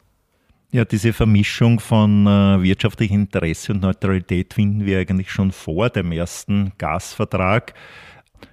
Ja, 0.72 0.86
diese 0.86 1.14
Vermischung 1.14 1.80
von 1.80 2.26
äh, 2.26 2.64
wirtschaftlichem 2.64 3.22
Interesse 3.22 3.74
und 3.74 3.84
Neutralität 3.84 4.56
finden 4.56 4.86
wir 4.86 4.98
eigentlich 4.98 5.32
schon 5.32 5.52
vor 5.52 5.92
dem 5.92 6.12
ersten 6.12 6.72
Gasvertrag. 6.80 7.76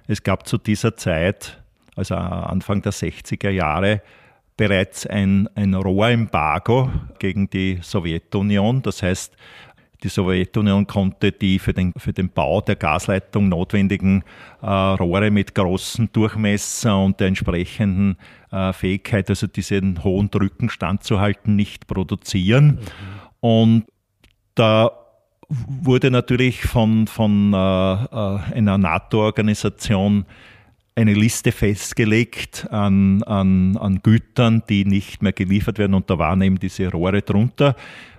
Es 0.07 0.21
gab 0.21 0.47
zu 0.47 0.59
dieser 0.59 0.95
Zeit, 0.95 1.59
also 1.95 2.13
Anfang 2.15 2.83
der 2.83 2.93
60er 2.93 3.49
Jahre, 3.49 4.03
bereits 4.55 5.07
ein, 5.07 5.49
ein 5.55 5.73
Rohembargo 5.73 6.91
gegen 7.17 7.49
die 7.49 7.79
Sowjetunion. 7.81 8.83
Das 8.83 9.01
heißt, 9.01 9.35
die 10.03 10.09
Sowjetunion 10.09 10.87
konnte 10.87 11.31
die 11.31 11.59
für 11.59 11.73
den, 11.73 11.93
für 11.95 12.11
den 12.11 12.29
Bau 12.29 12.61
der 12.61 12.75
Gasleitung 12.75 13.49
notwendigen 13.49 14.23
äh, 14.61 14.65
Rohre 14.65 15.29
mit 15.29 15.53
großem 15.53 16.09
Durchmesser 16.11 16.97
und 17.03 17.19
der 17.19 17.27
entsprechenden 17.27 18.17
äh, 18.51 18.73
Fähigkeit, 18.73 19.29
also 19.29 19.47
diesen 19.47 20.03
hohen 20.03 20.31
Drücken 20.31 20.69
standzuhalten, 20.69 21.55
nicht 21.55 21.87
produzieren. 21.87 22.65
Mhm. 22.65 22.79
Und 23.41 23.85
da 24.55 24.91
wurde 25.49 26.11
natürlich 26.11 26.61
von, 26.61 27.07
von 27.07 27.53
äh, 27.53 27.57
äh 27.57 28.39
einer 28.55 28.77
NATO-Organisation 28.77 30.25
eine 30.95 31.13
Liste 31.13 31.51
festgelegt 31.51 32.67
an, 32.69 33.23
an, 33.23 33.77
an 33.77 34.01
Gütern, 34.03 34.63
die 34.69 34.85
nicht 34.85 35.21
mehr 35.21 35.33
geliefert 35.33 35.79
werden 35.79 35.93
und 35.93 36.09
da 36.09 36.17
waren 36.17 36.41
eben 36.41 36.59
diese 36.59 36.89
Rohre 36.89 37.21
drunter. 37.21 37.75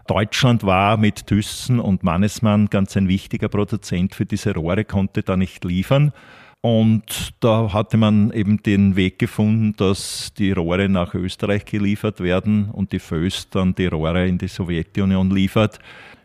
Deutschland 0.06 0.64
war 0.64 0.96
mit 0.96 1.26
Thyssen 1.26 1.78
und 1.78 2.02
Mannesmann 2.02 2.66
ganz 2.66 2.96
ein 2.96 3.08
wichtiger 3.08 3.48
Produzent 3.48 4.14
für 4.14 4.26
diese 4.26 4.54
Rohre, 4.54 4.84
konnte 4.84 5.22
da 5.22 5.36
nicht 5.36 5.64
liefern. 5.64 6.12
Und 6.60 7.34
da 7.40 7.72
hatte 7.72 7.96
man 7.96 8.30
eben 8.32 8.62
den 8.62 8.94
Weg 8.94 9.18
gefunden, 9.18 9.74
dass 9.76 10.32
die 10.34 10.52
Rohre 10.52 10.88
nach 10.88 11.14
Österreich 11.14 11.64
geliefert 11.64 12.20
werden 12.20 12.70
und 12.70 12.92
die 12.92 13.00
Föst 13.00 13.54
dann 13.54 13.74
die 13.74 13.86
Rohre 13.86 14.26
in 14.28 14.38
die 14.38 14.48
Sowjetunion 14.48 15.30
liefert. 15.30 15.78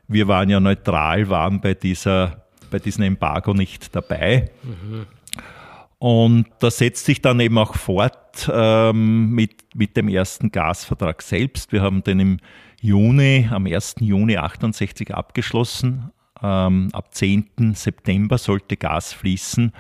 Wir 0.08 0.28
waren 0.28 0.50
ja 0.50 0.60
neutral, 0.60 1.28
waren 1.30 1.60
bei, 1.60 1.74
dieser, 1.74 2.46
bei 2.70 2.80
diesem 2.80 3.04
Embargo 3.04 3.54
nicht 3.54 3.96
dabei. 3.96 4.52
Mhm. 4.64 5.08
Und 6.00 6.46
das 6.60 6.78
setzt 6.78 7.06
sich 7.06 7.22
dann 7.22 7.40
eben 7.40 7.58
auch 7.58 7.76
fort 7.76 8.50
ähm, 8.54 9.32
mit, 9.32 9.76
mit 9.76 9.98
dem 9.98 10.10
ersten 10.10 10.52
Gasvertrag 10.52 11.22
selbst. 11.22 11.72
Wir 11.72 11.82
haben 11.82 12.04
den 12.04 12.20
im 12.20 12.38
Juni, 12.82 13.48
am 13.50 13.66
1. 13.66 13.96
Juni 14.00 14.38
68 14.38 15.14
abgeschlossen. 15.14 16.12
Ähm, 16.44 16.90
ab 16.94 17.16
10. 17.16 17.74
September 17.74 18.38
sollte 18.38 18.78
Gas 18.78 19.14
fließen. 19.14 19.72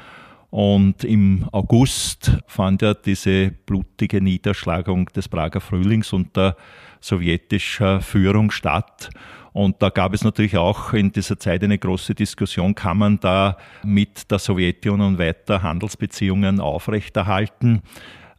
Und 0.49 1.03
im 1.03 1.47
August 1.51 2.37
fand 2.47 2.81
ja 2.81 2.93
diese 2.93 3.51
blutige 3.51 4.21
Niederschlagung 4.21 5.05
des 5.07 5.29
Prager 5.29 5.61
Frühlings 5.61 6.13
unter 6.13 6.55
sowjetischer 6.99 8.01
Führung 8.01 8.49
statt. 8.49 9.09
Und 9.57 9.81
da 9.81 9.89
gab 9.89 10.13
es 10.13 10.23
natürlich 10.23 10.55
auch 10.55 10.93
in 10.93 11.11
dieser 11.11 11.39
Zeit 11.39 11.63
eine 11.63 11.79
große 11.79 12.13
Diskussion, 12.13 12.75
kann 12.75 12.99
man 12.99 13.19
da 13.19 13.57
mit 13.83 14.29
der 14.29 14.37
Sowjetunion 14.37 15.17
weiter 15.17 15.63
Handelsbeziehungen 15.63 16.59
aufrechterhalten? 16.59 17.81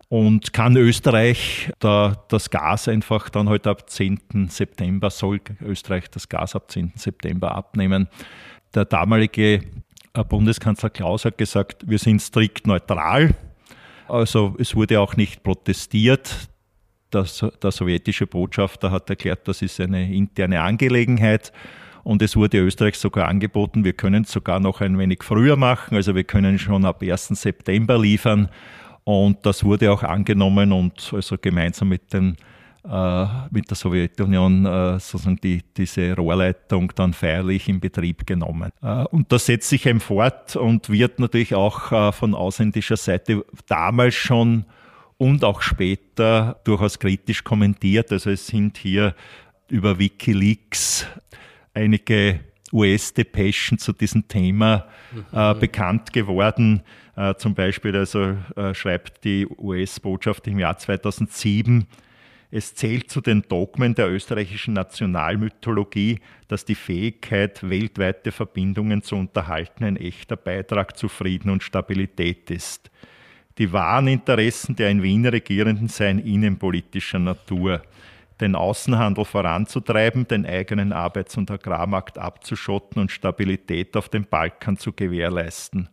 Und 0.09 0.52
kann 0.52 0.76
Österreich 0.76 1.72
da 1.81 2.24
das 2.28 2.50
Gas 2.50 2.87
einfach 2.87 3.31
dann 3.31 3.48
heute 3.48 3.68
ab 3.68 3.90
10. 3.90 4.46
September, 4.48 5.11
soll 5.11 5.40
Österreich 5.61 6.09
das 6.09 6.28
Gas 6.28 6.54
ab 6.54 6.70
10. 6.70 6.92
September 6.94 7.52
abnehmen? 7.52 8.07
Der 8.72 8.85
damalige 8.85 9.64
äh, 10.14 10.22
Bundeskanzler 10.22 10.90
Klaus 10.90 11.24
hat 11.24 11.37
gesagt, 11.37 11.83
wir 11.85 11.98
sind 11.98 12.22
strikt 12.22 12.68
neutral. 12.68 13.35
Also 14.07 14.54
es 14.61 14.76
wurde 14.76 15.00
auch 15.00 15.16
nicht 15.16 15.42
protestiert. 15.42 16.48
Das, 17.11 17.44
der 17.62 17.71
sowjetische 17.71 18.27
Botschafter 18.27 18.90
hat 18.90 19.09
erklärt, 19.09 19.49
das 19.49 19.62
ist 19.62 19.81
eine 19.81 20.12
interne 20.12 20.61
Angelegenheit. 20.61 21.53
Und 22.05 22.23
es 22.23 22.37
wurde 22.37 22.59
Österreich 22.61 22.97
sogar 22.97 23.29
angeboten, 23.29 23.85
wir 23.85 23.92
können 23.92 24.25
es 24.25 24.33
sogar 24.33 24.61
noch 24.61 24.81
ein 24.81 24.99
wenig 24.99 25.23
früher 25.23 25.57
machen. 25.57 25.94
Also 25.94 26.14
wir 26.14 26.25
können 26.25 26.59
schon 26.59 26.85
ab 26.85 27.03
1. 27.03 27.29
September 27.29 27.99
liefern. 27.99 28.49
Und 29.05 29.44
das 29.44 29.64
wurde 29.64 29.90
auch 29.92 30.03
angenommen 30.03 30.73
und 30.73 31.12
also 31.14 31.37
gemeinsam 31.40 31.88
mit, 31.88 32.12
den, 32.12 32.37
äh, 32.87 33.27
mit 33.51 33.71
der 33.71 33.77
Sowjetunion 33.77 34.66
äh, 34.66 35.01
sozusagen 35.01 35.37
die, 35.37 35.62
diese 35.77 36.14
Rohrleitung 36.14 36.92
dann 36.94 37.14
feierlich 37.14 37.68
in 37.68 37.81
Betrieb 37.81 38.27
genommen. 38.27 38.71
Äh, 38.83 39.05
und 39.05 39.33
das 39.33 39.47
setzt 39.47 39.71
sich 39.71 39.87
eben 39.87 40.01
fort 40.01 40.57
und 40.57 40.90
wird 40.90 41.21
natürlich 41.21 41.55
auch 41.55 41.90
äh, 41.92 42.12
von 42.12 42.35
ausländischer 42.35 42.97
Seite 42.97 43.44
damals 43.66 44.14
schon 44.14 44.66
und 45.18 45.44
auch 45.44 45.61
später 45.61 46.61
durchaus 46.64 46.98
kritisch 46.98 47.44
kommentiert. 47.44 48.11
Also 48.12 48.31
es 48.31 48.46
sind 48.46 48.78
hier 48.78 49.14
über 49.68 49.98
Wikileaks 49.98 51.07
einige 51.74 52.40
US-Depeschen 52.72 53.78
zu 53.78 53.92
diesem 53.92 54.28
Thema 54.28 54.87
äh, 55.33 55.54
mhm. 55.54 55.59
bekannt 55.59 56.12
geworden. 56.12 56.83
Äh, 57.16 57.35
zum 57.35 57.54
Beispiel 57.54 57.96
also, 57.96 58.37
äh, 58.57 58.74
schreibt 58.74 59.24
die 59.24 59.46
US-Botschaft 59.46 60.46
im 60.46 60.59
Jahr 60.59 60.78
2007, 60.78 61.87
es 62.50 62.74
zählt 62.74 63.11
zu 63.11 63.20
den 63.20 63.42
Dogmen 63.42 63.94
der 63.94 64.11
österreichischen 64.11 64.72
Nationalmythologie, 64.72 66.20
dass 66.48 66.64
die 66.64 66.74
Fähigkeit, 66.74 67.68
weltweite 67.68 68.33
Verbindungen 68.33 69.02
zu 69.02 69.16
unterhalten, 69.16 69.85
ein 69.85 69.96
echter 69.96 70.37
Beitrag 70.37 70.96
zu 70.96 71.09
Frieden 71.09 71.50
und 71.50 71.62
Stabilität 71.62 72.50
ist. 72.50 72.90
Die 73.59 73.73
wahren 73.73 74.07
Interessen 74.07 74.77
der 74.77 74.88
in 74.88 75.03
Wien 75.03 75.27
Regierenden 75.27 75.88
seien 75.88 76.21
innenpolitischer 76.21 77.18
Natur 77.18 77.83
den 78.40 78.55
Außenhandel 78.55 79.25
voranzutreiben, 79.25 80.29
den 80.29 80.47
eigenen 80.47 80.92
Arbeits- 80.92 81.37
und 81.37 81.51
Agrarmarkt 81.51 82.18
abzuschotten 82.18 83.03
und 83.03 83.11
Stabilität 83.11 83.97
auf 83.97 84.09
dem 84.09 84.25
Balkan 84.25 84.77
zu 84.77 84.92
gewährleisten. 84.92 85.88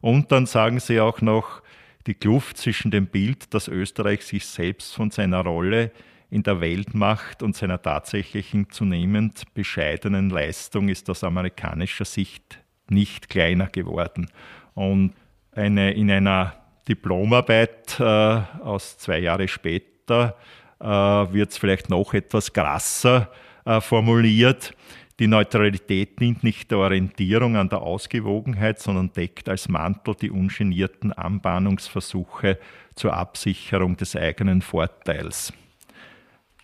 Und 0.00 0.32
dann 0.32 0.46
sagen 0.46 0.80
sie 0.80 0.98
auch 0.98 1.20
noch, 1.20 1.62
die 2.06 2.14
Kluft 2.14 2.56
zwischen 2.56 2.90
dem 2.90 3.06
Bild, 3.06 3.52
dass 3.52 3.68
Österreich 3.68 4.22
sich 4.22 4.46
selbst 4.46 4.94
von 4.94 5.10
seiner 5.10 5.40
Rolle 5.40 5.90
in 6.30 6.42
der 6.42 6.62
Welt 6.62 6.94
macht 6.94 7.42
und 7.42 7.54
seiner 7.54 7.82
tatsächlichen 7.82 8.70
zunehmend 8.70 9.42
bescheidenen 9.52 10.30
Leistung 10.30 10.88
ist 10.88 11.10
aus 11.10 11.22
amerikanischer 11.22 12.06
Sicht 12.06 12.60
nicht 12.88 13.28
kleiner 13.28 13.66
geworden. 13.66 14.30
Und 14.74 15.12
eine, 15.52 15.92
in 15.92 16.10
einer 16.10 16.59
Diplomarbeit 16.90 18.00
äh, 18.00 18.02
aus 18.02 18.98
zwei 18.98 19.20
Jahre 19.20 19.46
später 19.46 20.36
äh, 20.80 20.84
wird 20.84 21.52
es 21.52 21.56
vielleicht 21.56 21.88
noch 21.88 22.12
etwas 22.14 22.52
krasser 22.52 23.30
äh, 23.64 23.80
formuliert. 23.80 24.74
Die 25.20 25.28
Neutralität 25.28 26.18
dient 26.18 26.42
nicht 26.42 26.70
der 26.70 26.78
Orientierung 26.78 27.56
an 27.56 27.68
der 27.68 27.82
Ausgewogenheit, 27.82 28.80
sondern 28.80 29.12
deckt 29.12 29.48
als 29.48 29.68
Mantel 29.68 30.16
die 30.16 30.30
ungenierten 30.30 31.12
Anbahnungsversuche 31.12 32.58
zur 32.96 33.14
Absicherung 33.14 33.96
des 33.96 34.16
eigenen 34.16 34.60
Vorteils. 34.60 35.52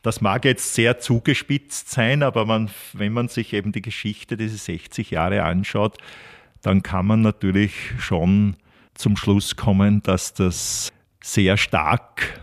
Das 0.02 0.20
mag 0.20 0.44
jetzt 0.44 0.74
sehr 0.74 0.98
zugespitzt 0.98 1.90
sein, 1.90 2.22
aber 2.22 2.46
man, 2.46 2.70
wenn 2.94 3.12
man 3.12 3.28
sich 3.28 3.52
eben 3.52 3.72
die 3.72 3.82
Geschichte 3.82 4.36
dieser 4.36 4.56
60 4.56 5.10
Jahre 5.10 5.42
anschaut, 5.42 5.98
dann 6.62 6.82
kann 6.82 7.06
man 7.06 7.20
natürlich 7.20 7.72
schon 7.98 8.56
zum 8.96 9.16
Schluss 9.16 9.56
kommen, 9.56 10.02
dass 10.02 10.35
das 10.35 10.92
sehr 11.22 11.56
stark 11.56 12.40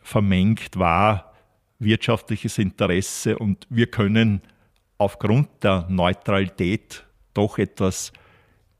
vermengt 0.00 0.78
war, 0.78 1.32
wirtschaftliches 1.78 2.58
Interesse 2.58 3.38
und 3.38 3.66
wir 3.70 3.86
können 3.86 4.42
aufgrund 4.98 5.48
der 5.62 5.86
Neutralität 5.88 7.04
doch 7.32 7.58
etwas 7.58 8.12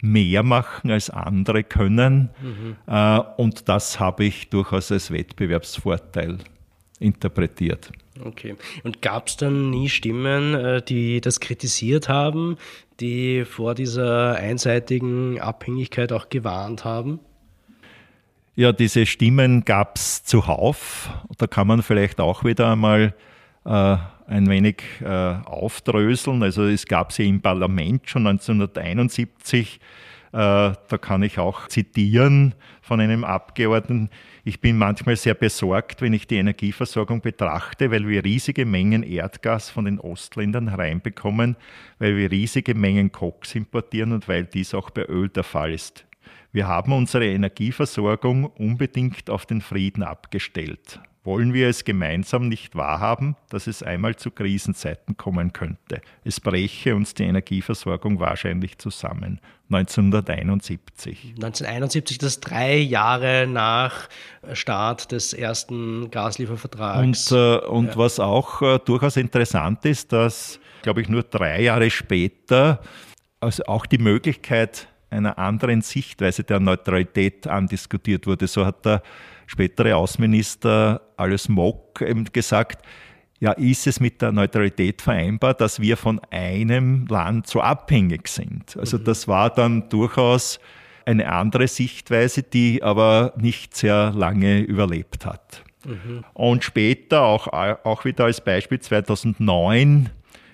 mehr 0.03 0.42
machen 0.42 0.90
als 0.90 1.11
andere 1.11 1.64
können. 1.64 2.31
Mhm. 2.42 2.77
Und 3.37 3.68
das 3.68 4.01
habe 4.01 4.25
ich 4.25 4.51
durchaus 4.51 4.92
als 4.92 5.11
Wettbewerbsvorteil 5.11 6.38
interpretiert. 6.99 7.90
Okay. 8.23 8.57
Und 8.85 9.03
gab 9.03 9.29
es 9.29 9.37
dann 9.37 9.70
nie 9.70 9.88
Stimmen, 9.88 10.55
äh, 10.55 10.83
die 10.83 11.20
das 11.20 11.40
kritisiert 11.40 12.09
haben, 12.09 12.59
die 13.01 13.45
vor 13.45 13.75
dieser 13.75 14.37
einseitigen 14.37 15.41
Abhängigkeit 15.41 16.13
auch 16.13 16.29
gewarnt 16.29 16.85
haben? 16.85 17.21
Ja, 18.55 18.73
diese 18.73 19.07
Stimmen 19.07 19.65
gab 19.65 19.97
es 19.97 20.25
zuhauf. 20.25 21.11
Da 21.39 21.47
kann 21.47 21.67
man 21.67 21.83
vielleicht 21.83 22.21
auch 22.21 22.45
wieder 22.45 22.71
einmal 22.71 23.15
äh, 23.65 23.97
ein 24.27 24.49
wenig 24.49 24.83
äh, 25.01 25.07
aufdröseln. 25.07 26.43
Also 26.43 26.65
es 26.65 26.87
gab 26.87 27.13
sie 27.13 27.29
im 27.29 27.41
Parlament 27.41 28.09
schon 28.09 28.27
1971. 28.27 29.81
Äh, 30.33 30.37
da 30.37 30.99
kann 31.01 31.23
ich 31.23 31.39
auch 31.39 31.69
zitieren 31.69 32.55
von 32.83 33.01
einem 33.01 33.25
Abgeordneten. 33.25 34.11
Ich 34.51 34.61
bin 34.61 34.79
manchmal 34.79 35.15
sehr 35.15 35.35
besorgt, 35.35 36.03
wenn 36.03 36.13
ich 36.13 36.27
die 36.27 36.35
Energieversorgung 36.35 37.21
betrachte, 37.21 37.93
weil 37.93 38.09
wir 38.09 38.25
riesige 38.25 38.67
Mengen 38.67 39.05
Erdgas 39.05 39.71
von 39.71 39.85
den 39.85 40.01
Ostländern 40.01 40.71
hereinbekommen, 40.71 41.55
weil 42.01 42.17
wir 42.17 42.33
riesige 42.33 42.75
Mengen 42.75 43.13
Koks 43.13 43.55
importieren 43.55 44.11
und 44.11 44.27
weil 44.27 44.47
dies 44.47 44.75
auch 44.75 44.91
bei 44.91 45.05
Öl 45.05 45.29
der 45.29 45.45
Fall 45.45 45.73
ist. 45.73 46.05
Wir 46.53 46.67
haben 46.67 46.93
unsere 46.93 47.27
Energieversorgung 47.27 48.47
unbedingt 48.47 49.31
auf 49.31 49.47
den 49.47 49.61
Frieden 49.61 50.03
abgestellt. 50.03 51.01
Wollen 51.23 51.53
wir 51.53 51.69
es 51.69 51.85
gemeinsam 51.85 52.49
nicht 52.49 52.75
wahrhaben, 52.75 53.37
dass 53.51 53.69
es 53.69 53.85
einmal 53.85 54.17
zu 54.17 54.33
Krisenzeiten 54.33 55.17
kommen 55.17 55.53
könnte? 55.53 56.01
Es 56.25 56.41
breche 56.41 56.97
uns 56.97 57.15
die 57.15 57.25
Energieversorgung 57.25 58.19
wahrscheinlich 58.19 58.79
zusammen. 58.79 59.39
1971. 59.71 61.35
1971, 61.37 62.19
das 62.19 62.33
ist 62.33 62.41
drei 62.41 62.79
Jahre 62.79 63.47
nach 63.47 64.09
Start 64.55 65.13
des 65.13 65.33
ersten 65.33 66.11
Gasliefervertrags. 66.11 67.31
Und, 67.31 67.39
äh, 67.39 67.59
und 67.67 67.87
ja. 67.89 67.97
was 67.97 68.19
auch 68.19 68.63
äh, 68.63 68.79
durchaus 68.79 69.17
interessant 69.17 69.85
ist, 69.85 70.13
dass, 70.13 70.59
glaube 70.83 71.03
ich, 71.03 71.09
nur 71.09 71.23
drei 71.23 71.63
Jahre 71.63 71.91
später 71.91 72.81
also 73.41 73.65
auch 73.67 73.87
die 73.87 73.99
Möglichkeit 73.99 74.89
einer 75.11 75.38
anderen 75.38 75.83
Sichtweise 75.83 76.44
der 76.44 76.61
Neutralität 76.61 77.46
andiskutiert 77.46 78.27
wurde. 78.27 78.46
So 78.46 78.64
hat 78.64 78.85
der 78.85 79.03
spätere 79.46 79.96
Außenminister 79.96 81.01
Alles 81.16 81.49
Mock 81.49 82.01
eben 82.01 82.25
gesagt, 82.25 82.87
ja, 83.40 83.53
ist 83.53 83.87
es 83.87 84.01
mit 84.01 84.20
der 84.20 84.33
Neutralität 84.33 85.01
vereinbar, 85.01 85.55
dass 85.55 85.81
wir 85.81 85.96
von 85.96 86.20
einem 86.31 87.07
Land 87.07 87.46
so 87.46 87.61
abhängig 87.61 88.29
sind? 88.29 88.77
Also 88.77 88.99
mhm. 88.99 89.05
das 89.05 89.27
war 89.29 89.51
dann 89.51 89.88
durchaus 89.88 90.61
eine 91.07 91.33
andere 91.33 91.66
Sichtweise, 91.66 92.42
die 92.42 92.83
aber 92.83 93.33
nicht 93.37 93.75
sehr 93.77 94.12
lange 94.14 94.61
überlebt 94.61 95.25
hat. 95.25 95.64
Mhm. 95.87 96.25
Und 96.35 96.64
später, 96.64 97.23
auch, 97.23 97.46
auch 97.49 98.05
wieder 98.05 98.25
als 98.25 98.42
Beispiel 98.42 98.79
2009, 98.79 100.11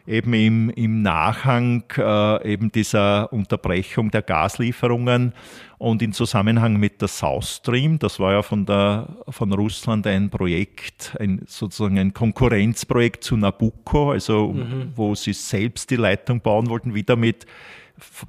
eben 0.06 0.32
im, 0.34 0.70
im 0.70 1.02
Nachhang 1.02 1.84
äh, 1.96 2.52
eben 2.52 2.70
dieser 2.70 3.32
Unterbrechung 3.32 4.10
der 4.10 4.22
Gaslieferungen 4.22 5.32
und 5.78 6.00
in 6.02 6.12
Zusammenhang 6.12 6.76
mit 6.76 7.00
der 7.00 7.08
South 7.08 7.56
Stream, 7.56 7.98
das 7.98 8.18
war 8.18 8.32
ja 8.32 8.42
von, 8.42 8.64
der, 8.64 9.08
von 9.28 9.52
Russland 9.52 10.06
ein 10.06 10.30
Projekt, 10.30 11.14
ein, 11.20 11.42
sozusagen 11.46 11.98
ein 11.98 12.14
Konkurrenzprojekt 12.14 13.24
zu 13.24 13.36
Nabucco, 13.36 14.12
also 14.12 14.52
mhm. 14.52 14.92
wo 14.94 15.14
sie 15.14 15.32
selbst 15.32 15.90
die 15.90 15.96
Leitung 15.96 16.40
bauen 16.40 16.68
wollten, 16.70 16.94
wieder 16.94 17.16
mit 17.16 17.46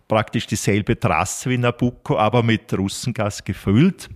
praktisch 0.08 0.48
dieselbe 0.48 1.00
Trasse 1.00 1.50
wie 1.50 1.58
Nabucco, 1.58 2.18
aber 2.18 2.44
mit 2.44 2.74
Russengas 2.78 3.44
gefüllt. 3.44 4.10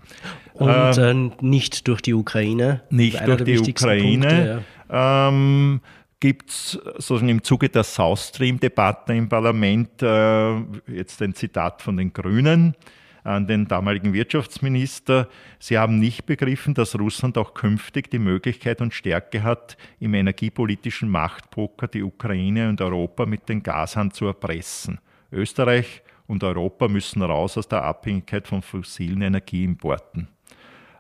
Und 0.54 0.98
ähm, 0.98 1.32
äh, 1.40 1.46
nicht 1.46 1.88
durch 1.88 2.02
die 2.02 2.14
Ukraine. 2.14 2.82
Nicht 2.90 3.20
durch 3.26 3.44
die 3.44 3.60
Ukraine. 3.60 4.28
Punkte, 4.28 4.64
ja. 4.90 5.28
ähm, 5.30 5.82
gibt 6.22 6.52
es 6.52 6.72
sozusagen 6.72 7.28
im 7.28 7.44
Zuge 7.44 7.68
der 7.68 7.84
South 7.84 8.30
Stream-Debatte 8.30 9.14
im 9.14 9.28
Parlament 9.28 10.02
äh, 10.02 10.60
jetzt 10.88 11.22
ein 11.22 11.34
Zitat 11.34 11.82
von 11.82 11.98
den 11.98 12.14
Grünen 12.14 12.76
an 13.24 13.48
den 13.48 13.68
damaligen 13.68 14.14
Wirtschaftsminister. 14.14 15.28
Sie 15.60 15.78
haben 15.78 16.00
nicht 16.00 16.26
begriffen, 16.26 16.74
dass 16.74 16.98
Russland 16.98 17.38
auch 17.38 17.54
künftig 17.54 18.10
die 18.10 18.20
Möglichkeit 18.20 18.82
und 18.82 18.94
Stärke 18.94 19.44
hat, 19.44 19.78
im 20.00 20.14
energiepolitischen 20.14 21.10
Machtpoker 21.10 21.88
die 21.88 22.04
Ukraine 22.04 22.70
und 22.70 22.82
Europa 22.82 23.26
mit 23.26 23.50
den 23.50 23.62
Gashahn 23.62 24.12
zu 24.12 24.26
erpressen. 24.26 25.00
Österreich 25.32 26.02
und 26.28 26.44
Europa 26.44 26.88
müssen 26.88 27.22
raus 27.22 27.58
aus 27.58 27.68
der 27.68 27.84
Abhängigkeit 27.84 28.48
von 28.48 28.62
fossilen 28.62 29.22
Energieimporten. 29.22 30.28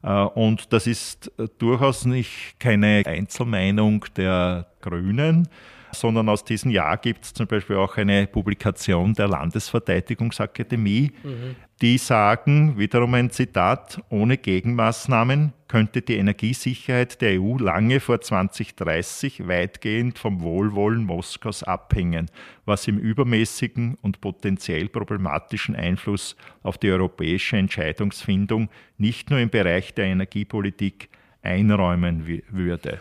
Äh, 0.04 0.10
und 0.10 0.74
das 0.74 0.88
ist 0.88 1.32
äh, 1.38 1.48
durchaus 1.58 2.06
nicht 2.06 2.56
keine 2.60 3.04
Einzelmeinung 3.06 4.06
der 4.16 4.68
Grünen, 4.82 5.48
sondern 5.93 6.30
aus 6.30 6.43
diesem 6.43 6.71
Jahr 6.71 6.97
gibt 6.97 7.25
es 7.25 7.34
zum 7.34 7.47
Beispiel 7.47 7.75
auch 7.75 7.97
eine 7.97 8.27
Publikation 8.27 9.13
der 9.13 9.27
Landesverteidigungsakademie, 9.27 11.12
mhm. 11.23 11.56
die 11.82 11.97
sagen, 11.97 12.77
wiederum 12.77 13.13
ein 13.13 13.30
Zitat, 13.30 14.01
ohne 14.10 14.38
Gegenmaßnahmen 14.38 15.54
könnte 15.67 16.01
die 16.01 16.17
Energiesicherheit 16.17 17.21
der 17.21 17.41
EU 17.41 17.58
lange 17.58 17.99
vor 17.99 18.19
2030 18.19 19.47
weitgehend 19.47 20.19
vom 20.19 20.41
Wohlwollen 20.41 21.06
Moskaus 21.06 21.63
abhängen, 21.63 22.30
was 22.65 22.88
im 22.88 22.97
übermäßigen 22.97 23.97
und 24.01 24.21
potenziell 24.21 24.89
problematischen 24.89 25.75
Einfluss 25.75 26.36
auf 26.63 26.77
die 26.77 26.91
europäische 26.91 27.58
Entscheidungsfindung 27.58 28.69
nicht 28.97 29.30
nur 29.30 29.39
im 29.39 29.49
Bereich 29.49 29.93
der 29.93 30.06
Energiepolitik 30.06 31.10
einräumen 31.41 32.43
würde 32.49 32.99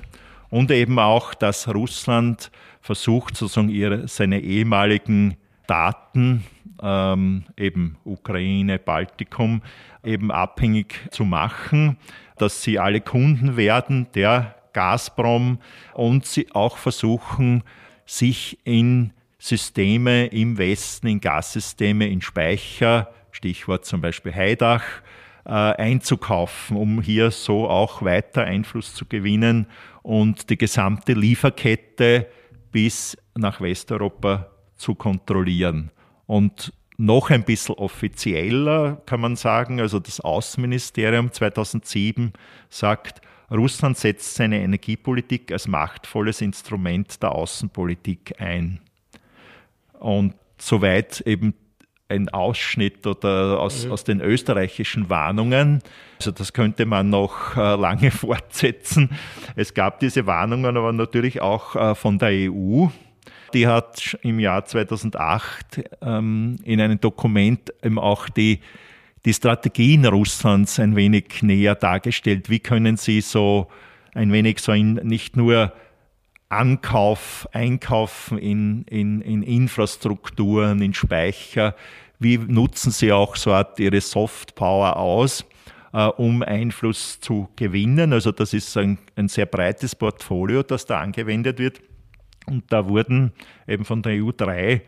und 0.51 0.71
eben 0.71 0.99
auch, 0.99 1.35
dass 1.35 1.73
Russland 1.73 2.51
versucht, 2.81 3.37
sozusagen 3.37 3.69
ihre, 3.69 4.09
seine 4.09 4.41
ehemaligen 4.41 5.37
Daten, 5.67 6.45
ähm, 6.83 7.45
eben 7.57 7.97
Ukraine, 8.05 8.79
Baltikum, 8.79 9.63
eben 10.05 10.31
abhängig 10.31 11.01
zu 11.11 11.25
machen, 11.25 11.97
dass 12.39 12.63
sie 12.63 12.79
alle 12.79 13.01
Kunden 13.01 13.57
werden 13.57 14.09
der 14.15 14.57
Gazprom. 14.73 15.59
Und 15.95 16.27
sie 16.27 16.51
auch 16.53 16.79
versuchen, 16.79 17.63
sich 18.07 18.59
in 18.65 19.13
Systeme 19.39 20.27
im 20.27 20.59
Westen, 20.59 21.07
in 21.07 21.21
Gassysteme, 21.21 22.09
in 22.09 22.21
Speicher, 22.21 23.13
Stichwort 23.31 23.85
zum 23.85 24.01
Beispiel 24.01 24.35
Heidach, 24.35 24.83
äh, 25.45 25.51
einzukaufen, 25.51 26.77
um 26.77 27.01
hier 27.01 27.31
so 27.31 27.69
auch 27.69 28.03
weiter 28.03 28.45
Einfluss 28.45 28.95
zu 28.95 29.07
gewinnen 29.07 29.67
und 30.03 30.51
die 30.51 30.59
gesamte 30.59 31.13
Lieferkette 31.13 32.27
bis 32.73 33.17
nach 33.37 33.61
Westeuropa 33.61 34.51
zu 34.77 34.95
kontrollieren. 34.95 35.91
Und 36.27 36.73
noch 36.97 37.31
ein 37.31 37.45
bisschen 37.45 37.75
offizieller 37.77 39.01
kann 39.07 39.21
man 39.21 39.37
sagen, 39.37 39.81
also 39.81 39.99
das 39.99 40.21
Außenministerium 40.21 41.33
2007 41.33 42.33
sagt, 42.69 43.21
Russland 43.51 43.99
setzt 43.99 44.35
seine 44.35 44.61
Energiepolitik 44.61 45.51
als 45.51 45.67
machtvolles 45.67 46.41
Instrument 46.41 47.23
der 47.23 47.33
Außenpolitik 47.33 48.35
ein. 48.39 48.81
Und 49.99 50.35
soweit 50.59 51.21
eben 51.23 51.55
ein 52.11 52.29
Ausschnitt 52.29 53.07
oder 53.07 53.61
aus, 53.61 53.87
mhm. 53.87 53.93
aus 53.93 54.05
den 54.05 54.21
österreichischen 54.21 55.09
Warnungen. 55.09 55.81
Also 56.19 56.33
das 56.33 56.53
könnte 56.53 56.87
man 56.87 57.09
noch 57.09 57.57
äh, 57.57 57.77
lange 57.77 58.11
fortsetzen. 58.11 59.11
Es 59.57 59.75
gab 59.75 60.01
diese 60.01 60.27
Warnungen 60.27 60.77
aber 60.77 60.93
natürlich 60.93 61.41
auch 61.41 61.77
äh, 61.77 61.95
von 61.95 62.19
der 62.19 62.31
EU. 62.31 62.89
Die 63.55 63.67
hat 63.67 64.17
im 64.23 64.39
Jahr 64.39 64.65
2008 64.65 65.83
ähm, 66.03 66.57
in 66.65 66.81
einem 66.81 67.01
Dokument 67.01 67.73
eben 67.83 67.99
auch 67.99 68.29
die, 68.29 68.61
die 69.25 69.35
Strategien 69.35 70.07
Russlands 70.07 70.79
ein 70.79 70.95
wenig 70.95 71.43
näher 71.43 71.75
dargestellt. 71.75 72.49
Wie 72.49 72.61
können 72.61 72.97
sie 72.97 73.21
so 73.21 73.69
ein 74.15 74.33
wenig 74.33 74.61
so 74.61 74.73
in, 74.73 74.95
nicht 74.95 75.37
nur 75.37 75.73
Ankauf, 76.51 77.49
Einkaufen 77.53 78.37
in, 78.39 78.83
in, 78.85 79.23
in 79.23 79.43
Infrastrukturen, 79.43 80.83
in 80.83 80.93
Speicher, 80.93 81.75
wie 82.19 82.37
nutzen 82.37 82.93
sie 82.93 83.13
auch 83.13 83.37
so 83.37 83.59
ihre 83.79 84.01
Soft 84.01 84.55
Power 84.55 84.97
aus. 84.97 85.47
äh, 85.93 86.07
um 86.07 86.43
Einfluss 86.43 87.21
zu 87.21 87.49
gewinnen. 87.57 88.13
Also 88.13 88.33
das 88.33 88.53
ist 88.53 88.77
ein, 88.77 88.99
ein 89.17 89.29
sehr 89.29 89.47
breites 89.47 89.95
Portfolio, 89.95 90.63
das 90.63 90.87
da 90.87 91.01
angewendet 91.01 91.59
wird. 91.59 91.81
Und 92.47 92.73
da 92.73 92.89
wurden 92.89 93.33
eben 93.67 93.85
von 93.85 94.03
der 94.03 94.23
EU 94.23 94.31
drei 94.37 94.83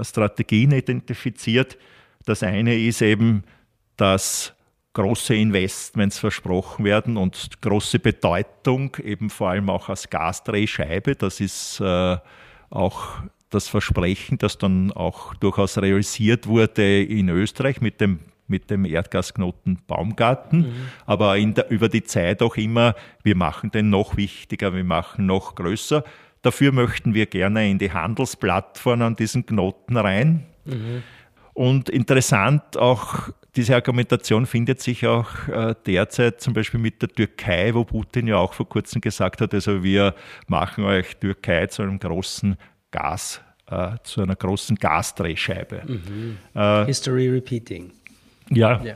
Strategien 0.00 0.72
identifiziert. 0.72 1.76
Das 2.24 2.42
eine 2.42 2.78
ist 2.78 3.02
eben, 3.02 3.42
dass 3.96 4.54
große 4.94 5.34
Investments 5.34 6.18
versprochen 6.18 6.84
werden 6.84 7.16
und 7.16 7.60
große 7.62 7.98
Bedeutung, 7.98 8.96
eben 9.02 9.30
vor 9.30 9.50
allem 9.50 9.70
auch 9.70 9.88
als 9.88 10.10
Gasdrehscheibe. 10.10 11.14
Das 11.14 11.40
ist 11.40 11.80
äh, 11.80 12.16
auch 12.70 13.22
das 13.50 13.68
Versprechen, 13.68 14.38
das 14.38 14.58
dann 14.58 14.92
auch 14.92 15.34
durchaus 15.34 15.78
realisiert 15.78 16.46
wurde 16.46 17.02
in 17.02 17.28
Österreich 17.28 17.80
mit 17.80 18.00
dem 18.00 18.20
mit 18.48 18.70
dem 18.70 18.84
Erdgasknoten 18.84 19.78
Baumgarten, 19.86 20.58
mhm. 20.60 20.88
aber 21.06 21.38
der, 21.38 21.70
über 21.70 21.88
die 21.88 22.02
Zeit 22.04 22.42
auch 22.42 22.56
immer, 22.56 22.94
wir 23.22 23.34
machen 23.34 23.70
den 23.70 23.88
noch 23.88 24.16
wichtiger, 24.16 24.74
wir 24.74 24.84
machen 24.84 25.26
noch 25.26 25.54
größer. 25.54 26.04
Dafür 26.42 26.70
möchten 26.70 27.14
wir 27.14 27.26
gerne 27.26 27.70
in 27.70 27.78
die 27.78 27.92
Handelsplattform 27.92 29.00
an 29.00 29.16
diesen 29.16 29.46
Knoten 29.46 29.96
rein. 29.96 30.46
Mhm. 30.64 31.02
Und 31.54 31.90
interessant 31.90 32.76
auch, 32.76 33.28
diese 33.54 33.74
Argumentation 33.74 34.46
findet 34.46 34.80
sich 34.80 35.06
auch 35.06 35.48
äh, 35.48 35.74
derzeit 35.86 36.40
zum 36.40 36.54
Beispiel 36.54 36.80
mit 36.80 37.02
der 37.02 37.10
Türkei, 37.10 37.74
wo 37.74 37.84
Putin 37.84 38.26
ja 38.26 38.36
auch 38.36 38.54
vor 38.54 38.68
kurzem 38.68 39.00
gesagt 39.00 39.42
hat, 39.42 39.52
also 39.52 39.82
wir 39.82 40.14
machen 40.46 40.84
euch 40.84 41.16
Türkei 41.16 41.66
zu 41.66 41.82
einem 41.82 41.98
großen 41.98 42.56
Gas, 42.90 43.42
äh, 43.70 43.96
zu 44.02 44.22
einer 44.22 44.36
großen 44.36 44.76
Gasdrehscheibe. 44.76 45.82
Mhm. 45.86 46.38
Äh, 46.54 46.86
History 46.86 47.28
repeating. 47.28 47.92
Ja. 48.48 48.82
ja. 48.82 48.94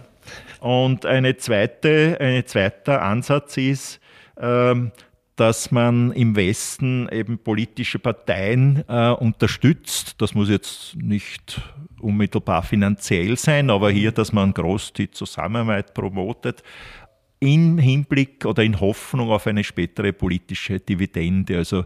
Und 0.60 1.04
eine 1.04 1.36
zweite, 1.36 2.16
ein 2.18 2.46
zweiter 2.46 3.02
Ansatz 3.02 3.58
ist, 3.58 4.00
ähm, 4.38 4.92
dass 5.36 5.70
man 5.70 6.12
im 6.12 6.34
Westen 6.34 7.08
eben 7.10 7.38
politische 7.38 7.98
Parteien 7.98 8.82
äh, 8.88 9.10
unterstützt. 9.10 10.20
Das 10.20 10.34
muss 10.34 10.48
jetzt 10.48 10.96
nicht 10.96 11.60
unmittelbar 12.00 12.62
finanziell 12.62 13.36
sein, 13.36 13.68
aber 13.70 13.90
hier, 13.90 14.12
dass 14.12 14.32
man 14.32 14.54
groß 14.54 14.94
die 14.94 15.10
Zusammenarbeit 15.10 15.92
promotet, 15.92 16.62
im 17.38 17.76
Hinblick 17.76 18.46
oder 18.46 18.62
in 18.62 18.80
Hoffnung 18.80 19.30
auf 19.30 19.46
eine 19.46 19.62
spätere 19.62 20.12
politische 20.14 20.80
Dividende. 20.80 21.58
Also 21.58 21.84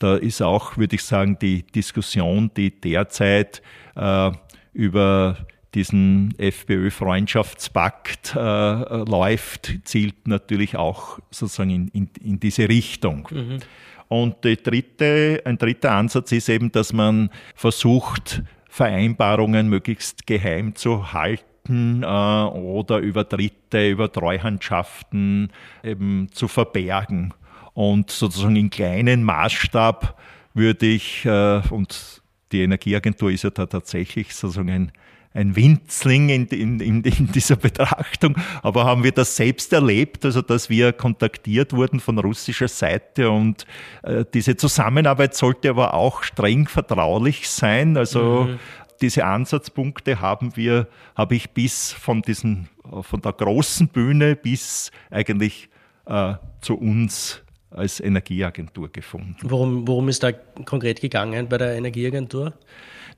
da 0.00 0.16
ist 0.16 0.42
auch, 0.42 0.76
würde 0.76 0.96
ich 0.96 1.04
sagen, 1.04 1.38
die 1.40 1.62
Diskussion, 1.62 2.50
die 2.56 2.80
derzeit 2.80 3.62
äh, 3.94 4.32
über 4.72 5.46
diesen 5.76 6.34
FPÖ-Freundschaftspakt 6.38 8.34
äh, 8.34 8.38
läuft, 8.38 9.74
zielt 9.84 10.26
natürlich 10.26 10.76
auch 10.76 11.18
sozusagen 11.30 11.70
in, 11.70 11.88
in, 11.88 12.08
in 12.20 12.40
diese 12.40 12.68
Richtung. 12.68 13.28
Mhm. 13.30 13.58
Und 14.08 14.42
dritte, 14.42 15.42
ein 15.44 15.58
dritter 15.58 15.92
Ansatz 15.92 16.32
ist 16.32 16.48
eben, 16.48 16.72
dass 16.72 16.94
man 16.94 17.28
versucht, 17.54 18.42
Vereinbarungen 18.70 19.68
möglichst 19.68 20.26
geheim 20.26 20.74
zu 20.74 21.12
halten 21.12 22.02
äh, 22.02 22.06
oder 22.06 22.98
über 22.98 23.24
Dritte, 23.24 23.90
über 23.90 24.10
Treuhandschaften 24.10 25.52
eben 25.84 26.28
zu 26.32 26.48
verbergen. 26.48 27.34
Und 27.74 28.10
sozusagen 28.10 28.56
in 28.56 28.70
kleinen 28.70 29.24
Maßstab 29.24 30.18
würde 30.54 30.86
ich, 30.86 31.26
äh, 31.26 31.60
und 31.68 32.22
die 32.52 32.62
Energieagentur 32.62 33.30
ist 33.30 33.44
ja 33.44 33.50
da 33.50 33.66
tatsächlich 33.66 34.34
sozusagen 34.34 34.70
ein 34.70 34.92
ein 35.36 35.54
Winzling 35.54 36.30
in, 36.30 36.46
in, 36.46 36.80
in, 36.80 37.04
in, 37.04 37.30
dieser 37.32 37.56
Betrachtung, 37.56 38.36
aber 38.62 38.84
haben 38.84 39.04
wir 39.04 39.12
das 39.12 39.36
selbst 39.36 39.72
erlebt, 39.72 40.24
also 40.24 40.40
dass 40.40 40.70
wir 40.70 40.92
kontaktiert 40.92 41.74
wurden 41.74 42.00
von 42.00 42.18
russischer 42.18 42.68
Seite 42.68 43.30
und 43.30 43.66
äh, 44.02 44.24
diese 44.32 44.56
Zusammenarbeit 44.56 45.34
sollte 45.34 45.70
aber 45.70 45.94
auch 45.94 46.22
streng 46.22 46.66
vertraulich 46.66 47.48
sein. 47.50 47.96
Also 47.96 48.44
mhm. 48.48 48.58
diese 49.02 49.26
Ansatzpunkte 49.26 50.20
haben 50.20 50.56
wir, 50.56 50.88
habe 51.14 51.36
ich 51.36 51.50
bis 51.50 51.92
von 51.92 52.22
diesen, 52.22 52.68
von 53.02 53.20
der 53.20 53.32
großen 53.32 53.88
Bühne 53.88 54.36
bis 54.36 54.90
eigentlich 55.10 55.68
äh, 56.06 56.34
zu 56.62 56.76
uns 56.76 57.42
als 57.70 58.00
Energieagentur 58.00 58.90
gefunden. 58.90 59.36
Worum, 59.42 59.86
worum 59.86 60.08
ist 60.08 60.22
da 60.22 60.32
konkret 60.32 61.02
gegangen 61.02 61.46
bei 61.48 61.58
der 61.58 61.76
Energieagentur? 61.76 62.54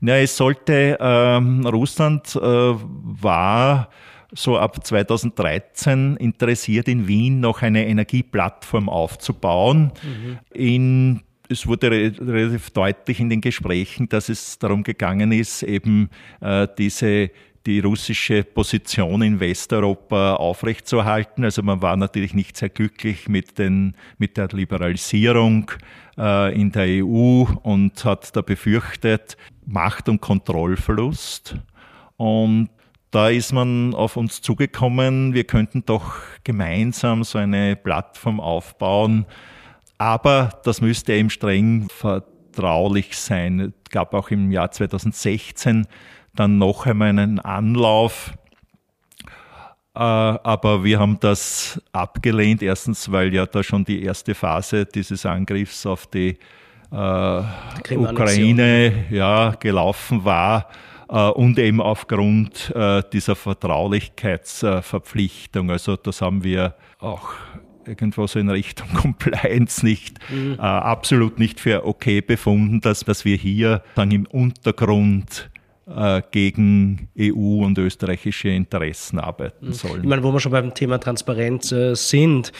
Ja, 0.01 0.15
es 0.15 0.37
sollte, 0.37 0.97
ähm, 0.99 1.65
Russland 1.65 2.35
äh, 2.35 2.39
war 2.41 3.89
so 4.31 4.57
ab 4.57 4.85
2013 4.85 6.17
interessiert, 6.17 6.87
in 6.87 7.07
Wien 7.07 7.39
noch 7.39 7.61
eine 7.61 7.87
Energieplattform 7.87 8.87
aufzubauen. 8.87 9.91
Mhm. 10.03 10.39
In 10.53 11.21
es 11.51 11.65
wurde 11.65 11.89
relativ 11.89 12.69
deutlich 12.69 13.19
in 13.19 13.31
den 13.31 13.41
Gesprächen, 13.41 14.07
dass 14.07 14.29
es 14.29 14.59
darum 14.59 14.83
gegangen 14.83 15.31
ist, 15.31 15.63
eben 15.63 16.11
äh, 16.41 16.67
diese 16.77 17.31
die 17.65 17.81
russische 17.81 18.43
Position 18.43 19.21
in 19.21 19.39
Westeuropa 19.39 20.35
aufrechtzuerhalten. 20.35 21.43
Also 21.43 21.61
man 21.61 21.81
war 21.81 21.97
natürlich 21.97 22.33
nicht 22.33 22.55
sehr 22.55 22.69
glücklich 22.69 23.27
mit, 23.27 23.57
den, 23.57 23.95
mit 24.17 24.37
der 24.37 24.47
Liberalisierung 24.47 25.69
äh, 26.17 26.59
in 26.59 26.71
der 26.71 27.03
EU 27.05 27.43
und 27.63 28.03
hat 28.05 28.35
da 28.35 28.41
befürchtet 28.41 29.37
Macht- 29.69 30.09
und 30.09 30.19
Kontrollverlust. 30.19 31.55
Und 32.17 32.69
da 33.11 33.29
ist 33.29 33.53
man 33.53 33.93
auf 33.93 34.17
uns 34.17 34.41
zugekommen, 34.41 35.33
wir 35.33 35.43
könnten 35.43 35.83
doch 35.85 36.15
gemeinsam 36.43 37.23
so 37.23 37.37
eine 37.37 37.75
Plattform 37.75 38.39
aufbauen, 38.39 39.25
aber 39.97 40.59
das 40.63 40.81
müsste 40.81 41.13
eben 41.13 41.29
streng 41.29 41.87
vertraulich 41.89 43.17
sein. 43.17 43.59
Es 43.59 43.91
gab 43.91 44.13
auch 44.13 44.29
im 44.29 44.51
Jahr 44.51 44.71
2016 44.71 45.87
dann 46.35 46.57
noch 46.57 46.85
einmal 46.85 47.09
einen 47.09 47.39
Anlauf. 47.39 48.33
Äh, 49.95 49.99
aber 49.99 50.83
wir 50.83 50.99
haben 50.99 51.19
das 51.19 51.81
abgelehnt. 51.91 52.61
Erstens, 52.61 53.11
weil 53.11 53.33
ja 53.33 53.45
da 53.45 53.63
schon 53.63 53.83
die 53.83 54.03
erste 54.03 54.35
Phase 54.35 54.85
dieses 54.85 55.25
Angriffs 55.25 55.85
auf 55.85 56.07
die 56.07 56.37
äh, 56.91 57.95
Ukraine 57.95 59.05
ja, 59.09 59.55
gelaufen 59.59 60.25
war 60.25 60.67
äh, 61.09 61.29
und 61.29 61.57
eben 61.59 61.81
aufgrund 61.81 62.71
äh, 62.75 63.01
dieser 63.11 63.35
Vertraulichkeitsverpflichtung. 63.35 65.71
Also 65.71 65.95
das 65.95 66.21
haben 66.21 66.43
wir 66.43 66.75
auch 66.99 67.31
irgendwo 67.85 68.27
so 68.27 68.37
in 68.39 68.49
Richtung 68.49 68.89
Compliance 68.93 69.85
nicht, 69.85 70.19
mhm. 70.29 70.55
äh, 70.57 70.61
absolut 70.61 71.39
nicht 71.39 71.59
für 71.59 71.85
okay 71.85 72.21
befunden, 72.21 72.79
dass, 72.81 73.01
dass 73.01 73.25
wir 73.25 73.35
hier 73.37 73.83
dann 73.95 74.11
im 74.11 74.27
Untergrund 74.27 75.49
äh, 75.87 76.21
gegen 76.31 77.09
EU 77.19 77.65
und 77.65 77.77
österreichische 77.77 78.49
Interessen 78.49 79.19
arbeiten 79.19 79.67
mhm. 79.67 79.73
sollen. 79.73 80.03
Ich 80.03 80.09
meine, 80.09 80.23
wo 80.23 80.31
wir 80.31 80.39
schon 80.39 80.51
beim 80.51 80.73
Thema 80.73 80.99
Transparenz 80.99 81.71
äh, 81.71 81.95
sind, 81.95 82.51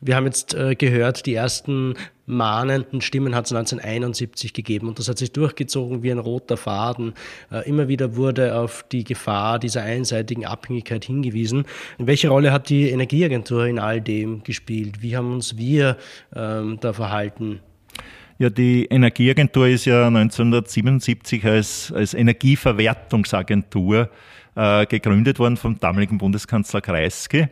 wir 0.00 0.16
haben 0.16 0.26
jetzt 0.26 0.54
äh, 0.54 0.74
gehört, 0.74 1.26
die 1.26 1.34
ersten 1.34 1.94
mahnenden 2.26 3.00
Stimmen 3.00 3.34
hat 3.34 3.46
es 3.46 3.52
1971 3.52 4.52
gegeben 4.52 4.88
und 4.88 4.98
das 4.98 5.08
hat 5.08 5.18
sich 5.18 5.32
durchgezogen 5.32 6.02
wie 6.02 6.10
ein 6.10 6.18
roter 6.18 6.56
Faden. 6.56 7.12
immer 7.66 7.86
wieder 7.88 8.16
wurde 8.16 8.56
auf 8.56 8.82
die 8.90 9.04
Gefahr 9.04 9.58
dieser 9.58 9.82
einseitigen 9.82 10.46
Abhängigkeit 10.46 11.04
hingewiesen. 11.04 11.66
Welche 11.98 12.28
Rolle 12.28 12.50
hat 12.50 12.70
die 12.70 12.88
Energieagentur 12.88 13.66
in 13.66 13.78
all 13.78 14.00
dem 14.00 14.42
gespielt? 14.42 15.02
Wie 15.02 15.14
haben 15.18 15.34
uns 15.34 15.58
wir 15.58 15.98
ähm, 16.34 16.78
da 16.80 16.94
verhalten? 16.94 17.60
Ja, 18.38 18.50
die 18.50 18.86
Energieagentur 18.86 19.68
ist 19.68 19.84
ja 19.84 20.08
1977 20.08 21.44
als, 21.46 21.92
als 21.94 22.14
Energieverwertungsagentur 22.14 24.10
äh, 24.56 24.86
gegründet 24.86 25.38
worden 25.38 25.56
vom 25.56 25.78
damaligen 25.78 26.18
Bundeskanzler 26.18 26.80
Kreisky. 26.80 27.46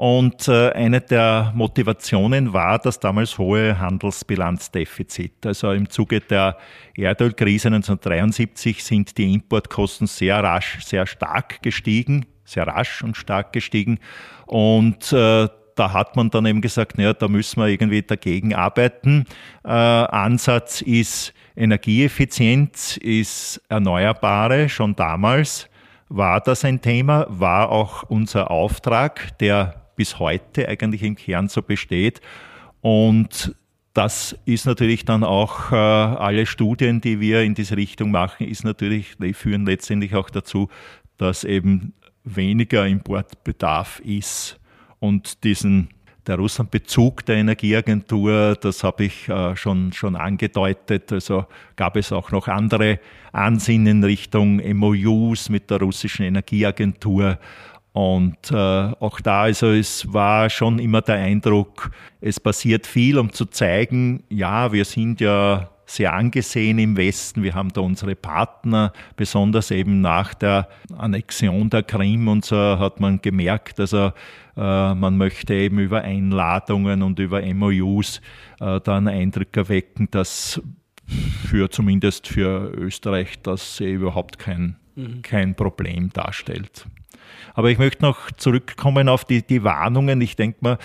Und 0.00 0.48
äh, 0.48 0.70
eine 0.70 1.02
der 1.02 1.52
Motivationen 1.54 2.54
war 2.54 2.78
das 2.78 3.00
damals 3.00 3.36
hohe 3.36 3.78
Handelsbilanzdefizit. 3.78 5.44
Also 5.44 5.72
im 5.72 5.90
Zuge 5.90 6.22
der 6.22 6.56
Erdölkrise 6.94 7.68
1973 7.68 8.82
sind 8.82 9.18
die 9.18 9.34
Importkosten 9.34 10.06
sehr 10.06 10.42
rasch, 10.42 10.78
sehr 10.82 11.06
stark 11.06 11.60
gestiegen, 11.60 12.24
sehr 12.46 12.66
rasch 12.66 13.04
und 13.04 13.14
stark 13.14 13.52
gestiegen. 13.52 13.98
Und 14.46 15.12
äh, 15.12 15.48
da 15.74 15.92
hat 15.92 16.16
man 16.16 16.30
dann 16.30 16.46
eben 16.46 16.62
gesagt, 16.62 16.96
naja, 16.96 17.12
da 17.12 17.28
müssen 17.28 17.60
wir 17.60 17.66
irgendwie 17.68 18.00
dagegen 18.00 18.54
arbeiten. 18.54 19.26
Äh, 19.64 19.68
Ansatz 19.68 20.80
ist 20.80 21.34
Energieeffizienz, 21.54 22.96
ist 22.96 23.60
Erneuerbare, 23.68 24.70
schon 24.70 24.96
damals 24.96 25.68
war 26.08 26.40
das 26.40 26.64
ein 26.64 26.80
Thema, 26.80 27.26
war 27.28 27.68
auch 27.68 28.02
unser 28.04 28.50
Auftrag, 28.50 29.38
der 29.38 29.80
bis 30.00 30.18
heute 30.18 30.66
eigentlich 30.66 31.02
im 31.02 31.14
Kern 31.14 31.48
so 31.48 31.60
besteht. 31.60 32.22
Und 32.80 33.54
das 33.92 34.34
ist 34.46 34.64
natürlich 34.64 35.04
dann 35.04 35.24
auch 35.24 35.72
äh, 35.72 35.74
alle 35.74 36.46
Studien, 36.46 37.02
die 37.02 37.20
wir 37.20 37.42
in 37.42 37.54
diese 37.54 37.76
Richtung 37.76 38.10
machen, 38.10 38.46
ist 38.46 38.64
natürlich, 38.64 39.18
die 39.18 39.34
führen 39.34 39.66
letztendlich 39.66 40.14
auch 40.14 40.30
dazu, 40.30 40.70
dass 41.18 41.44
eben 41.44 41.92
weniger 42.24 42.86
Importbedarf 42.86 44.00
ist. 44.02 44.58
Und 45.00 45.44
diesen 45.44 45.90
der 46.26 46.36
Russlandbezug 46.36 47.26
der 47.26 47.36
Energieagentur, 47.36 48.56
das 48.58 48.82
habe 48.82 49.04
ich 49.04 49.28
äh, 49.28 49.54
schon, 49.54 49.92
schon 49.92 50.16
angedeutet. 50.16 51.12
Also 51.12 51.44
gab 51.76 51.98
es 51.98 52.10
auch 52.10 52.30
noch 52.30 52.48
andere 52.48 53.00
Ansinnen 53.32 54.02
Richtung 54.02 54.62
MOUs 54.78 55.50
mit 55.50 55.68
der 55.68 55.80
russischen 55.80 56.24
Energieagentur. 56.24 57.38
Und 57.92 58.52
äh, 58.52 58.54
auch 58.54 59.20
da, 59.20 59.42
also 59.42 59.68
es 59.68 60.12
war 60.12 60.48
schon 60.48 60.78
immer 60.78 61.02
der 61.02 61.16
Eindruck, 61.16 61.90
es 62.20 62.38
passiert 62.38 62.86
viel, 62.86 63.18
um 63.18 63.32
zu 63.32 63.46
zeigen, 63.46 64.22
ja, 64.28 64.72
wir 64.72 64.84
sind 64.84 65.20
ja 65.20 65.70
sehr 65.86 66.12
angesehen 66.12 66.78
im 66.78 66.96
Westen. 66.96 67.42
Wir 67.42 67.54
haben 67.54 67.72
da 67.72 67.80
unsere 67.80 68.14
Partner, 68.14 68.92
besonders 69.16 69.72
eben 69.72 70.00
nach 70.00 70.34
der 70.34 70.68
Annexion 70.96 71.68
der 71.68 71.82
Krim 71.82 72.28
und 72.28 72.44
so 72.44 72.56
hat 72.56 73.00
man 73.00 73.20
gemerkt, 73.20 73.80
also 73.80 74.12
äh, 74.56 74.94
man 74.94 75.16
möchte 75.16 75.54
eben 75.54 75.80
über 75.80 76.02
Einladungen 76.02 77.02
und 77.02 77.18
über 77.18 77.42
MOUs 77.42 78.20
äh, 78.60 78.80
da 78.80 78.96
einen 78.96 79.08
Eindruck 79.08 79.56
erwecken, 79.56 80.08
dass 80.12 80.62
für 81.48 81.68
zumindest 81.70 82.28
für 82.28 82.72
Österreich 82.72 83.42
das 83.42 83.80
überhaupt 83.80 84.38
kein, 84.38 84.76
mhm. 84.94 85.22
kein 85.22 85.56
Problem 85.56 86.10
darstellt. 86.12 86.86
Aber 87.54 87.70
ich 87.70 87.78
möchte 87.78 88.02
noch 88.02 88.30
zurückkommen 88.32 89.08
auf 89.08 89.24
die, 89.24 89.42
die 89.46 89.64
Warnungen. 89.64 90.20
Ich 90.20 90.36
denke 90.36 90.58
mal, 90.60 90.78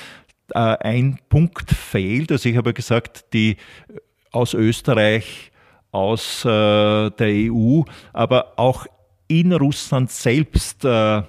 äh, 0.52 0.60
ein 0.60 1.20
Punkt 1.30 1.72
fehlt. 1.72 2.32
Also 2.32 2.50
ich 2.50 2.58
habe 2.58 2.74
gesagt, 2.74 3.34
die 3.34 3.58
aus 4.32 4.54
Österreich, 4.54 5.52
aus 5.92 6.44
äh, 6.46 6.48
der 6.48 7.52
EU, 7.52 7.84
aber 8.14 8.54
auch 8.58 8.86
in 9.28 9.54
Russland 9.54 10.12
selbst 10.12 10.86
äh, 10.86 11.24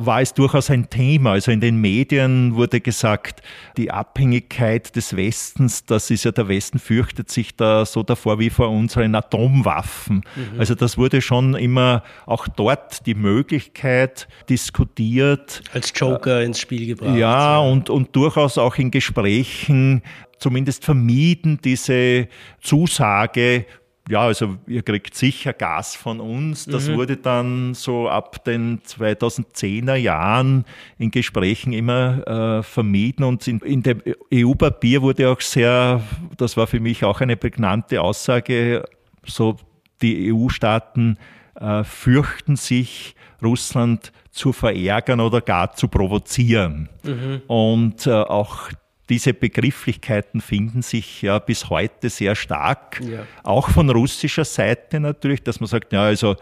war 0.00 0.20
es 0.20 0.32
durchaus 0.32 0.70
ein 0.70 0.88
Thema. 0.88 1.32
Also 1.32 1.50
in 1.50 1.60
den 1.60 1.80
Medien 1.80 2.54
wurde 2.54 2.80
gesagt, 2.80 3.42
die 3.76 3.90
Abhängigkeit 3.90 4.94
des 4.94 5.16
Westens, 5.16 5.84
das 5.84 6.10
ist 6.10 6.24
ja 6.24 6.30
der 6.30 6.48
Westen 6.48 6.78
fürchtet 6.78 7.30
sich 7.30 7.56
da 7.56 7.84
so 7.84 8.04
davor 8.04 8.38
wie 8.38 8.50
vor 8.50 8.70
unseren 8.70 9.14
Atomwaffen. 9.16 10.22
Mhm. 10.36 10.60
Also 10.60 10.76
das 10.76 10.98
wurde 10.98 11.20
schon 11.20 11.54
immer 11.54 12.04
auch 12.26 12.46
dort 12.46 13.06
die 13.06 13.14
Möglichkeit 13.14 14.28
diskutiert. 14.48 15.62
Als 15.72 15.92
Joker 15.94 16.42
ins 16.42 16.60
Spiel 16.60 16.86
gebracht. 16.86 17.16
Ja, 17.16 17.58
und, 17.58 17.90
und 17.90 18.14
durchaus 18.14 18.56
auch 18.56 18.76
in 18.76 18.92
Gesprächen 18.92 20.02
zumindest 20.38 20.84
vermieden, 20.84 21.58
diese 21.64 22.28
Zusage, 22.60 23.66
ja, 24.08 24.20
also 24.20 24.56
ihr 24.66 24.82
kriegt 24.82 25.14
sicher 25.14 25.52
Gas 25.52 25.94
von 25.94 26.20
uns. 26.20 26.64
Das 26.64 26.88
mhm. 26.88 26.94
wurde 26.94 27.16
dann 27.16 27.74
so 27.74 28.08
ab 28.08 28.42
den 28.44 28.80
2010er 28.80 29.96
Jahren 29.96 30.64
in 30.98 31.10
Gesprächen 31.10 31.72
immer 31.72 32.26
äh, 32.58 32.62
vermieden 32.62 33.24
und 33.24 33.46
in, 33.46 33.58
in 33.60 33.82
dem 33.82 34.02
EU-Papier 34.32 35.02
wurde 35.02 35.30
auch 35.30 35.40
sehr, 35.40 36.02
das 36.36 36.56
war 36.56 36.66
für 36.66 36.80
mich 36.80 37.04
auch 37.04 37.20
eine 37.20 37.36
prägnante 37.36 38.00
Aussage, 38.00 38.84
so 39.24 39.56
die 40.00 40.32
EU-Staaten 40.32 41.18
äh, 41.60 41.84
fürchten 41.84 42.56
sich, 42.56 43.14
Russland 43.42 44.12
zu 44.30 44.52
verärgern 44.52 45.20
oder 45.20 45.40
gar 45.40 45.74
zu 45.74 45.88
provozieren. 45.88 46.88
Mhm. 47.04 47.42
Und 47.46 48.06
äh, 48.06 48.12
auch 48.12 48.70
diese 49.08 49.32
Begrifflichkeiten 49.32 50.40
finden 50.40 50.82
sich 50.82 51.22
ja 51.22 51.38
bis 51.38 51.70
heute 51.70 52.10
sehr 52.10 52.34
stark, 52.34 53.00
ja. 53.00 53.26
auch 53.42 53.70
von 53.70 53.88
russischer 53.90 54.44
Seite 54.44 55.00
natürlich, 55.00 55.42
dass 55.42 55.60
man 55.60 55.68
sagt, 55.68 55.92
ja, 55.92 56.02
also 56.02 56.36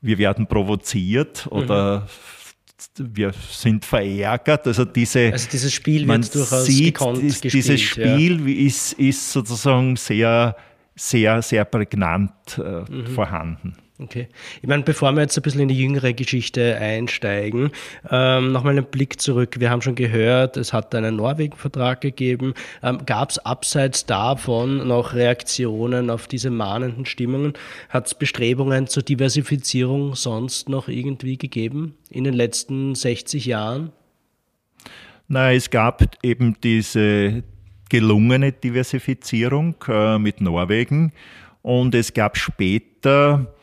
wir 0.00 0.18
werden 0.18 0.46
provoziert 0.46 1.46
oder 1.50 2.06
mhm. 2.98 3.16
wir 3.16 3.32
sind 3.50 3.84
verärgert. 3.84 4.66
Also 4.66 4.84
diese 4.84 5.32
also 5.32 5.48
dieses 5.50 5.72
Spiel 5.72 6.06
man 6.06 6.22
wird 6.22 6.34
durchaus 6.34 6.66
sieht, 6.66 6.94
gekonnt 6.94 7.22
ist, 7.22 7.42
gespielt, 7.42 7.64
Dieses 7.64 7.80
Spiel 7.80 8.48
ja. 8.48 8.66
ist, 8.66 8.92
ist 8.94 9.32
sozusagen 9.32 9.96
sehr, 9.96 10.56
sehr, 10.94 11.42
sehr 11.42 11.64
prägnant 11.64 12.58
äh, 12.58 12.90
mhm. 12.90 13.06
vorhanden. 13.08 13.76
Okay. 13.98 14.28
Ich 14.60 14.68
meine, 14.68 14.82
bevor 14.82 15.12
wir 15.12 15.22
jetzt 15.22 15.38
ein 15.38 15.42
bisschen 15.42 15.62
in 15.62 15.68
die 15.68 15.80
jüngere 15.80 16.12
Geschichte 16.12 16.76
einsteigen, 16.76 17.70
ähm, 18.10 18.52
nochmal 18.52 18.76
einen 18.76 18.84
Blick 18.84 19.20
zurück. 19.22 19.58
Wir 19.58 19.70
haben 19.70 19.80
schon 19.80 19.94
gehört, 19.94 20.58
es 20.58 20.74
hat 20.74 20.94
einen 20.94 21.16
Norwegen-Vertrag 21.16 22.02
gegeben. 22.02 22.52
Ähm, 22.82 23.06
Gab 23.06 23.30
es 23.30 23.38
abseits 23.38 24.04
davon 24.04 24.86
noch 24.86 25.14
Reaktionen 25.14 26.10
auf 26.10 26.26
diese 26.26 26.50
mahnenden 26.50 27.06
Stimmungen? 27.06 27.54
Hat 27.88 28.06
es 28.06 28.14
Bestrebungen 28.14 28.86
zur 28.86 29.02
Diversifizierung 29.02 30.14
sonst 30.14 30.68
noch 30.68 30.88
irgendwie 30.88 31.38
gegeben 31.38 31.94
in 32.10 32.24
den 32.24 32.34
letzten 32.34 32.94
60 32.94 33.46
Jahren? 33.46 33.92
Na, 35.26 35.52
es 35.52 35.70
gab 35.70 36.04
eben 36.22 36.56
diese 36.62 37.42
gelungene 37.88 38.52
Diversifizierung 38.52 39.76
äh, 39.88 40.18
mit 40.18 40.42
Norwegen 40.42 41.12
und 41.62 41.94
es 41.94 42.12
gab 42.12 42.36
später 42.36 43.55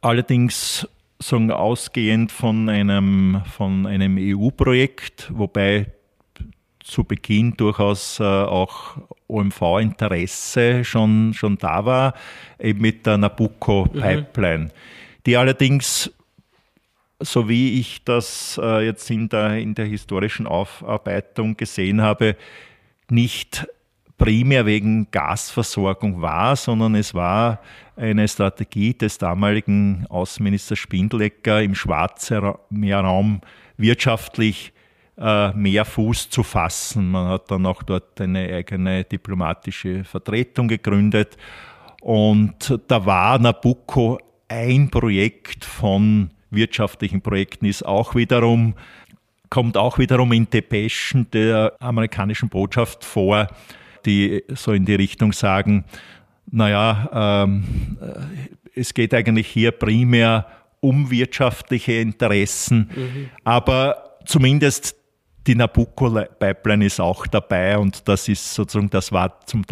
allerdings 0.00 0.86
sagen, 1.18 1.50
ausgehend 1.50 2.32
von 2.32 2.68
einem, 2.68 3.42
von 3.44 3.86
einem 3.86 4.16
EU-Projekt, 4.18 5.30
wobei 5.32 5.86
zu 6.82 7.04
Beginn 7.04 7.56
durchaus 7.56 8.18
äh, 8.20 8.24
auch 8.24 8.96
OMV-Interesse 9.28 10.84
schon, 10.84 11.32
schon 11.34 11.56
da 11.58 11.84
war, 11.84 12.14
eben 12.58 12.80
mit 12.80 13.06
der 13.06 13.18
Nabucco-Pipeline, 13.18 14.64
mhm. 14.64 14.70
die 15.26 15.36
allerdings, 15.36 16.10
so 17.20 17.48
wie 17.48 17.78
ich 17.78 18.02
das 18.04 18.58
äh, 18.60 18.86
jetzt 18.86 19.08
in 19.10 19.28
der, 19.28 19.58
in 19.58 19.74
der 19.74 19.86
historischen 19.86 20.46
Aufarbeitung 20.46 21.56
gesehen 21.56 22.00
habe, 22.00 22.34
nicht 23.08 23.66
primär 24.20 24.66
wegen 24.66 25.10
Gasversorgung 25.10 26.20
war, 26.20 26.54
sondern 26.54 26.94
es 26.94 27.14
war 27.14 27.58
eine 27.96 28.28
Strategie 28.28 28.92
des 28.92 29.16
damaligen 29.16 30.04
Außenministers 30.10 30.78
Spindlecker 30.78 31.62
im 31.62 31.74
Schwarzmeerraum 31.74 33.40
wirtschaftlich 33.78 34.74
äh, 35.16 35.52
mehr 35.52 35.86
Fuß 35.86 36.28
zu 36.28 36.42
fassen. 36.42 37.10
Man 37.10 37.28
hat 37.28 37.50
dann 37.50 37.64
auch 37.64 37.82
dort 37.82 38.20
eine 38.20 38.40
eigene 38.52 39.04
diplomatische 39.04 40.04
Vertretung 40.04 40.68
gegründet 40.68 41.38
und 42.02 42.78
da 42.88 43.06
war 43.06 43.38
Nabucco 43.38 44.18
ein 44.48 44.90
Projekt 44.90 45.64
von 45.64 46.28
wirtschaftlichen 46.50 47.22
Projekten, 47.22 47.64
ist 47.64 47.86
auch 47.86 48.14
wiederum 48.14 48.74
kommt 49.48 49.76
auch 49.76 49.98
wiederum 49.98 50.30
in 50.32 50.48
Depeschen 50.48 51.28
der 51.32 51.72
amerikanischen 51.80 52.48
Botschaft 52.48 53.04
vor, 53.04 53.48
die 54.06 54.44
so 54.48 54.72
in 54.72 54.84
die 54.84 54.94
Richtung 54.94 55.32
sagen, 55.32 55.84
naja, 56.50 57.44
ähm, 57.44 57.64
es 58.74 58.94
geht 58.94 59.14
eigentlich 59.14 59.48
hier 59.48 59.72
primär 59.72 60.46
um 60.80 61.10
wirtschaftliche 61.10 61.92
Interessen, 61.94 62.90
mhm. 62.94 63.30
aber 63.44 64.18
zumindest 64.24 64.96
die 65.46 65.54
Nabucco-Pipeline 65.54 66.86
ist 66.86 67.00
auch 67.00 67.26
dabei 67.26 67.78
und 67.78 68.06
das 68.08 68.28
ist 68.28 68.54
sozusagen, 68.54 68.90
das 68.90 69.10
war 69.10 69.40
zum 69.46 69.64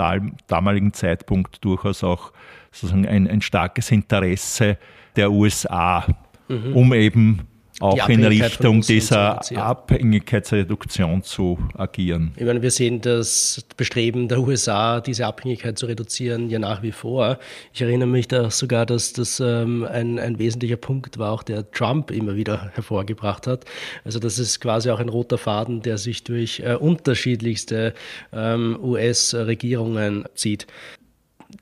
damaligen 0.47 0.93
Zeitpunkt 0.93 1.65
durchaus 1.65 2.03
auch 2.03 2.33
sozusagen 2.73 3.07
ein, 3.07 3.29
ein 3.29 3.41
starkes 3.43 3.91
Interesse 3.91 4.79
der 5.17 5.31
USA, 5.31 6.07
mhm. 6.49 6.75
um 6.75 6.95
eben 6.95 7.47
auch 7.81 8.09
in 8.09 8.25
Richtung 8.25 8.81
dieser 8.81 9.41
Abhängigkeitsreduktion 9.57 11.23
zu 11.23 11.59
agieren. 11.75 12.33
Ich 12.37 12.45
meine, 12.45 12.63
wir 12.63 12.71
sehen 12.71 13.01
das 13.01 13.65
Bestreben 13.77 14.29
der 14.29 14.41
USA, 14.41 15.01
diese 15.01 15.27
Abhängigkeit 15.27 15.79
zu 15.79 15.87
reduzieren, 15.87 16.51
ja 16.51 16.59
nach 16.59 16.83
wie 16.83 16.93
vor. 16.93 17.39
Ich 17.73 17.81
erinnere 17.81 18.09
mich 18.09 18.29
da 18.29 18.51
sogar, 18.51 18.87
dass 18.87 19.13
das 19.13 19.41
ähm, 19.41 19.85
ein, 19.85 20.19
ein 20.19 20.39
wesentlicher 20.39 20.77
Punkt 20.77 21.19
war, 21.19 21.33
auch 21.33 21.43
der 21.43 21.71
Trump 21.71 22.11
immer 22.11 22.37
wieder 22.37 22.71
hervorgebracht 22.75 23.47
hat. 23.47 23.65
Also 24.05 24.19
das 24.19 24.39
ist 24.39 24.61
quasi 24.61 24.91
auch 24.91 25.01
ein 25.01 25.09
roter 25.09 25.39
Faden, 25.39 25.83
der 25.83 25.99
sich 25.99 26.25
durch 26.25 26.61
äh, 26.61 26.75
unterschiedlichste 26.75 27.95
ähm, 28.33 28.79
US-Regierungen 28.83 30.25
zieht. 30.35 30.67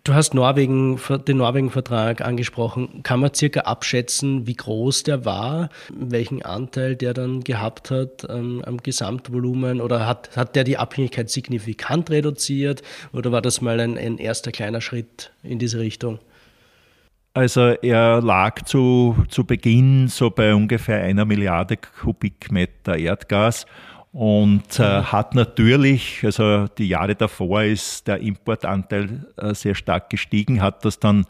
Du 0.02 0.14
hast 0.14 0.34
Norwegen, 0.34 0.98
den 1.28 1.36
Norwegen-Vertrag 1.36 2.20
angesprochen. 2.20 3.04
Kann 3.04 3.20
man 3.20 3.32
circa 3.34 3.60
abschätzen, 3.60 4.46
wie 4.46 4.54
groß 4.54 5.04
der 5.04 5.24
war, 5.24 5.68
welchen 5.92 6.42
Anteil 6.42 6.96
der 6.96 7.14
dann 7.14 7.44
gehabt 7.44 7.92
hat 7.92 8.26
ähm, 8.28 8.62
am 8.66 8.78
Gesamtvolumen? 8.78 9.80
Oder 9.80 10.04
hat, 10.04 10.36
hat 10.36 10.56
der 10.56 10.64
die 10.64 10.76
Abhängigkeit 10.76 11.30
signifikant 11.30 12.10
reduziert? 12.10 12.82
Oder 13.12 13.30
war 13.30 13.42
das 13.42 13.60
mal 13.60 13.78
ein, 13.78 13.96
ein 13.96 14.18
erster 14.18 14.50
kleiner 14.50 14.80
Schritt 14.80 15.30
in 15.44 15.60
diese 15.60 15.78
Richtung? 15.78 16.18
Also 17.32 17.60
er 17.82 18.20
lag 18.22 18.64
zu, 18.64 19.14
zu 19.28 19.44
Beginn 19.44 20.08
so 20.08 20.30
bei 20.30 20.52
ungefähr 20.52 21.02
einer 21.02 21.26
Milliarde 21.26 21.76
Kubikmeter 21.76 22.96
Erdgas 22.96 23.66
und 24.16 24.80
äh, 24.80 25.02
hat 25.02 25.34
natürlich, 25.34 26.22
also 26.24 26.68
die 26.78 26.88
Jahre 26.88 27.14
davor 27.14 27.64
ist 27.64 28.08
der 28.08 28.18
Importanteil 28.20 29.26
äh, 29.36 29.52
sehr 29.52 29.74
stark 29.74 30.08
gestiegen, 30.08 30.62
hat 30.62 30.86
das 30.86 30.98
dann 30.98 31.26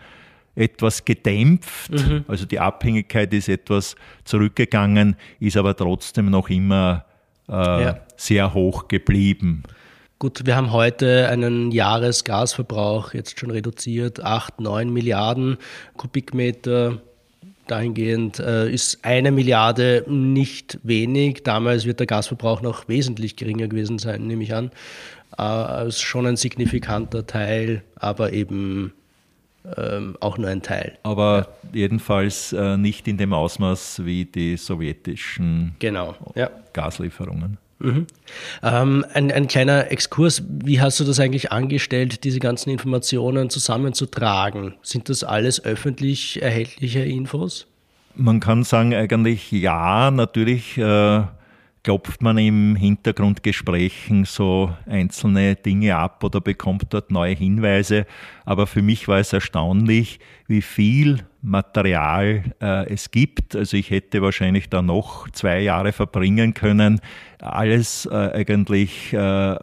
etwas 0.54 1.04
gedämpft. 1.04 1.90
Mhm. 1.90 2.24
Also 2.28 2.46
die 2.46 2.60
Abhängigkeit 2.60 3.34
ist 3.34 3.48
etwas 3.48 3.96
zurückgegangen, 4.24 5.16
ist 5.40 5.56
aber 5.56 5.76
trotzdem 5.76 6.30
noch 6.30 6.48
immer 6.48 7.04
äh, 7.48 7.52
ja. 7.52 7.98
sehr 8.16 8.54
hoch 8.54 8.86
geblieben. 8.86 9.64
Gut, 10.20 10.46
wir 10.46 10.54
haben 10.54 10.70
heute 10.70 11.28
einen 11.28 11.72
Jahresgasverbrauch 11.72 13.14
jetzt 13.14 13.40
schon 13.40 13.50
reduziert, 13.50 14.22
8, 14.22 14.60
9 14.60 14.92
Milliarden 14.92 15.56
Kubikmeter. 15.96 17.00
Dahingehend 17.66 18.38
äh, 18.38 18.70
ist 18.70 19.04
eine 19.04 19.30
Milliarde 19.30 20.04
nicht 20.08 20.78
wenig. 20.82 21.42
Damals 21.42 21.84
wird 21.84 22.00
der 22.00 22.06
Gasverbrauch 22.06 22.62
noch 22.62 22.88
wesentlich 22.88 23.36
geringer 23.36 23.68
gewesen 23.68 23.98
sein, 23.98 24.26
nehme 24.26 24.44
ich 24.44 24.54
an. 24.54 24.70
Äh, 25.38 25.88
ist 25.88 26.02
schon 26.02 26.26
ein 26.26 26.36
signifikanter 26.36 27.26
Teil, 27.26 27.82
aber 27.96 28.32
eben 28.32 28.92
ähm, 29.76 30.16
auch 30.20 30.38
nur 30.38 30.48
ein 30.48 30.62
Teil. 30.62 30.98
Aber 31.02 31.48
ja. 31.62 31.68
jedenfalls 31.72 32.52
äh, 32.52 32.76
nicht 32.76 33.08
in 33.08 33.16
dem 33.16 33.32
Ausmaß 33.32 34.04
wie 34.04 34.24
die 34.24 34.56
sowjetischen 34.56 35.74
genau. 35.78 36.14
ja. 36.34 36.50
Gaslieferungen. 36.72 37.58
Mhm. 37.78 38.06
Ähm, 38.62 39.04
ein, 39.12 39.30
ein 39.30 39.48
kleiner 39.48 39.90
Exkurs, 39.90 40.42
wie 40.48 40.80
hast 40.80 40.98
du 40.98 41.04
das 41.04 41.20
eigentlich 41.20 41.52
angestellt, 41.52 42.24
diese 42.24 42.38
ganzen 42.38 42.70
Informationen 42.70 43.50
zusammenzutragen? 43.50 44.74
Sind 44.82 45.08
das 45.08 45.24
alles 45.24 45.64
öffentlich 45.64 46.40
erhältliche 46.42 47.00
Infos? 47.00 47.66
Man 48.14 48.40
kann 48.40 48.64
sagen, 48.64 48.94
eigentlich 48.94 49.52
ja, 49.52 50.10
natürlich. 50.10 50.78
Äh, 50.78 51.24
klopft 51.86 52.20
man 52.20 52.36
im 52.36 52.74
Hintergrundgesprächen 52.74 54.24
so 54.24 54.74
einzelne 54.86 55.54
Dinge 55.54 55.94
ab 55.94 56.24
oder 56.24 56.40
bekommt 56.40 56.86
dort 56.90 57.12
neue 57.12 57.36
Hinweise. 57.36 58.06
Aber 58.44 58.66
für 58.66 58.82
mich 58.82 59.06
war 59.06 59.20
es 59.20 59.32
erstaunlich, 59.32 60.18
wie 60.48 60.62
viel 60.62 61.20
Material 61.42 62.42
äh, 62.60 62.92
es 62.92 63.12
gibt. 63.12 63.54
Also 63.54 63.76
ich 63.76 63.90
hätte 63.90 64.20
wahrscheinlich 64.20 64.68
da 64.68 64.82
noch 64.82 65.30
zwei 65.30 65.60
Jahre 65.60 65.92
verbringen 65.92 66.54
können. 66.54 67.00
Alles 67.38 68.04
äh, 68.06 68.32
eigentlich 68.34 69.12
äh, 69.12 69.54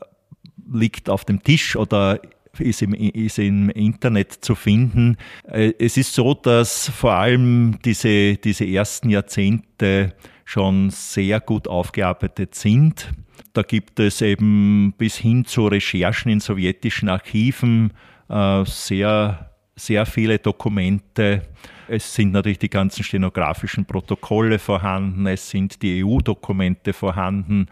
liegt 0.72 1.10
auf 1.10 1.26
dem 1.26 1.44
Tisch 1.44 1.76
oder 1.76 2.22
ist 2.58 2.82
im, 2.84 2.94
ist 2.94 3.38
im 3.38 3.70
Internet 3.70 4.32
zu 4.32 4.56
finden. 4.56 5.18
Äh, 5.46 5.74
es 5.78 5.98
ist 5.98 6.14
so, 6.14 6.34
dass 6.36 6.88
vor 6.88 7.16
allem 7.16 7.80
diese, 7.84 8.38
diese 8.38 8.66
ersten 8.66 9.10
Jahrzehnte 9.10 10.14
schon 10.46 10.90
sehr 10.90 11.40
gut 11.40 11.68
aufgearbeitet 11.68 12.56
sind. 12.56 13.14
Da 13.54 13.62
gibt 13.62 14.00
es 14.00 14.22
eben 14.22 14.94
bis 14.98 15.18
hin 15.18 15.46
zu 15.46 15.68
Recherchen 15.68 16.32
in 16.32 16.40
sowjetischen 16.40 17.10
Archiven 17.10 17.94
äh, 18.30 18.64
sehr, 18.66 19.52
sehr 19.76 20.06
viele 20.06 20.40
Dokumente. 20.40 21.44
Es 21.88 22.14
sind 22.14 22.32
natürlich 22.32 22.60
die 22.60 22.70
ganzen 22.70 23.04
stenografischen 23.04 23.86
Protokolle 23.86 24.58
vorhanden, 24.58 25.28
es 25.28 25.50
sind 25.50 25.82
die 25.82 26.04
EU-Dokumente 26.04 26.94
vorhanden. 26.94 27.68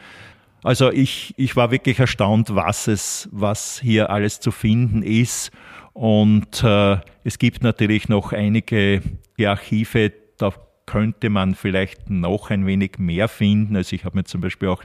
Also 0.64 0.92
ich, 0.92 1.34
ich 1.38 1.56
war 1.56 1.72
wirklich 1.72 1.98
erstaunt, 2.00 2.54
was 2.54 2.88
es, 2.88 3.28
was 3.32 3.80
hier 3.80 4.12
alles 4.12 4.40
zu 4.40 4.52
finden 4.52 5.02
ist. 5.02 5.52
Und 5.94 6.64
äh, 6.64 6.98
es 7.24 7.40
gibt 7.40 7.64
natürlich 7.64 8.08
noch 8.10 8.32
einige 8.32 9.02
Archive, 9.40 10.12
da 10.38 10.54
könnte 10.92 11.30
man 11.30 11.56
vielleicht 11.56 12.10
noch 12.10 12.50
ein 12.50 12.66
wenig 12.66 12.98
mehr 12.98 13.30
finden. 13.30 13.78
Also 13.78 13.96
ich 13.96 14.04
habe 14.04 14.18
mir 14.18 14.26
zum 14.26 14.42
Beispiel 14.42 14.68
auch 14.68 14.84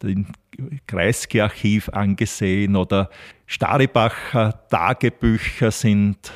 den 0.00 0.28
Kreisky-Archiv 0.86 1.88
angesehen 1.88 2.76
oder 2.76 3.10
Staribacher 3.46 4.68
Tagebücher 4.70 5.72
sind 5.72 6.32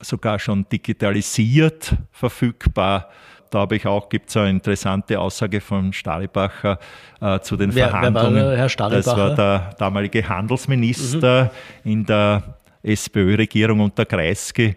sogar 0.00 0.38
schon 0.38 0.68
digitalisiert 0.68 1.96
verfügbar. 2.10 3.08
Da 3.50 3.60
habe 3.60 3.76
ich 3.76 3.86
auch, 3.86 4.10
gibt 4.10 4.28
es 4.28 4.36
eine 4.36 4.50
interessante 4.50 5.18
Aussage 5.18 5.62
von 5.62 5.94
Staribacher 5.94 6.78
äh, 7.22 7.40
zu 7.40 7.56
den 7.56 7.74
wer, 7.74 7.88
Verhandlungen. 7.88 8.34
Wer 8.34 8.46
war 8.46 8.56
Herr 8.56 8.68
Staribacher? 8.68 9.04
Das 9.04 9.16
war 9.16 9.34
der 9.34 9.70
damalige 9.78 10.28
Handelsminister 10.28 11.50
mhm. 11.82 11.92
in 11.92 12.04
der 12.04 12.42
SPÖ-Regierung 12.82 13.80
unter 13.80 14.04
Kreisky. 14.04 14.76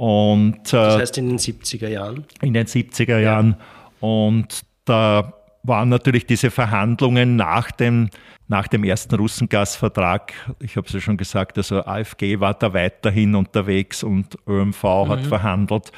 Und, 0.00 0.68
äh, 0.68 0.76
das 0.76 0.96
heißt 0.96 1.18
in 1.18 1.28
den 1.28 1.38
70er 1.38 1.88
Jahren? 1.88 2.24
In 2.40 2.54
den 2.54 2.66
70er 2.66 3.18
Jahren. 3.18 3.56
Ja. 3.58 4.08
Und 4.08 4.62
da 4.86 5.34
waren 5.62 5.90
natürlich 5.90 6.24
diese 6.24 6.50
Verhandlungen 6.50 7.36
nach 7.36 7.70
dem, 7.70 8.08
nach 8.48 8.66
dem 8.66 8.82
ersten 8.84 9.16
Russengasvertrag, 9.16 10.32
ich 10.58 10.76
habe 10.78 10.86
es 10.86 10.94
ja 10.94 11.00
schon 11.00 11.18
gesagt, 11.18 11.58
also 11.58 11.84
AfG 11.84 12.40
war 12.40 12.54
da 12.54 12.72
weiterhin 12.72 13.34
unterwegs 13.34 14.02
und 14.02 14.38
ÖMV 14.48 14.82
mhm. 14.82 15.08
hat 15.10 15.26
verhandelt. 15.26 15.92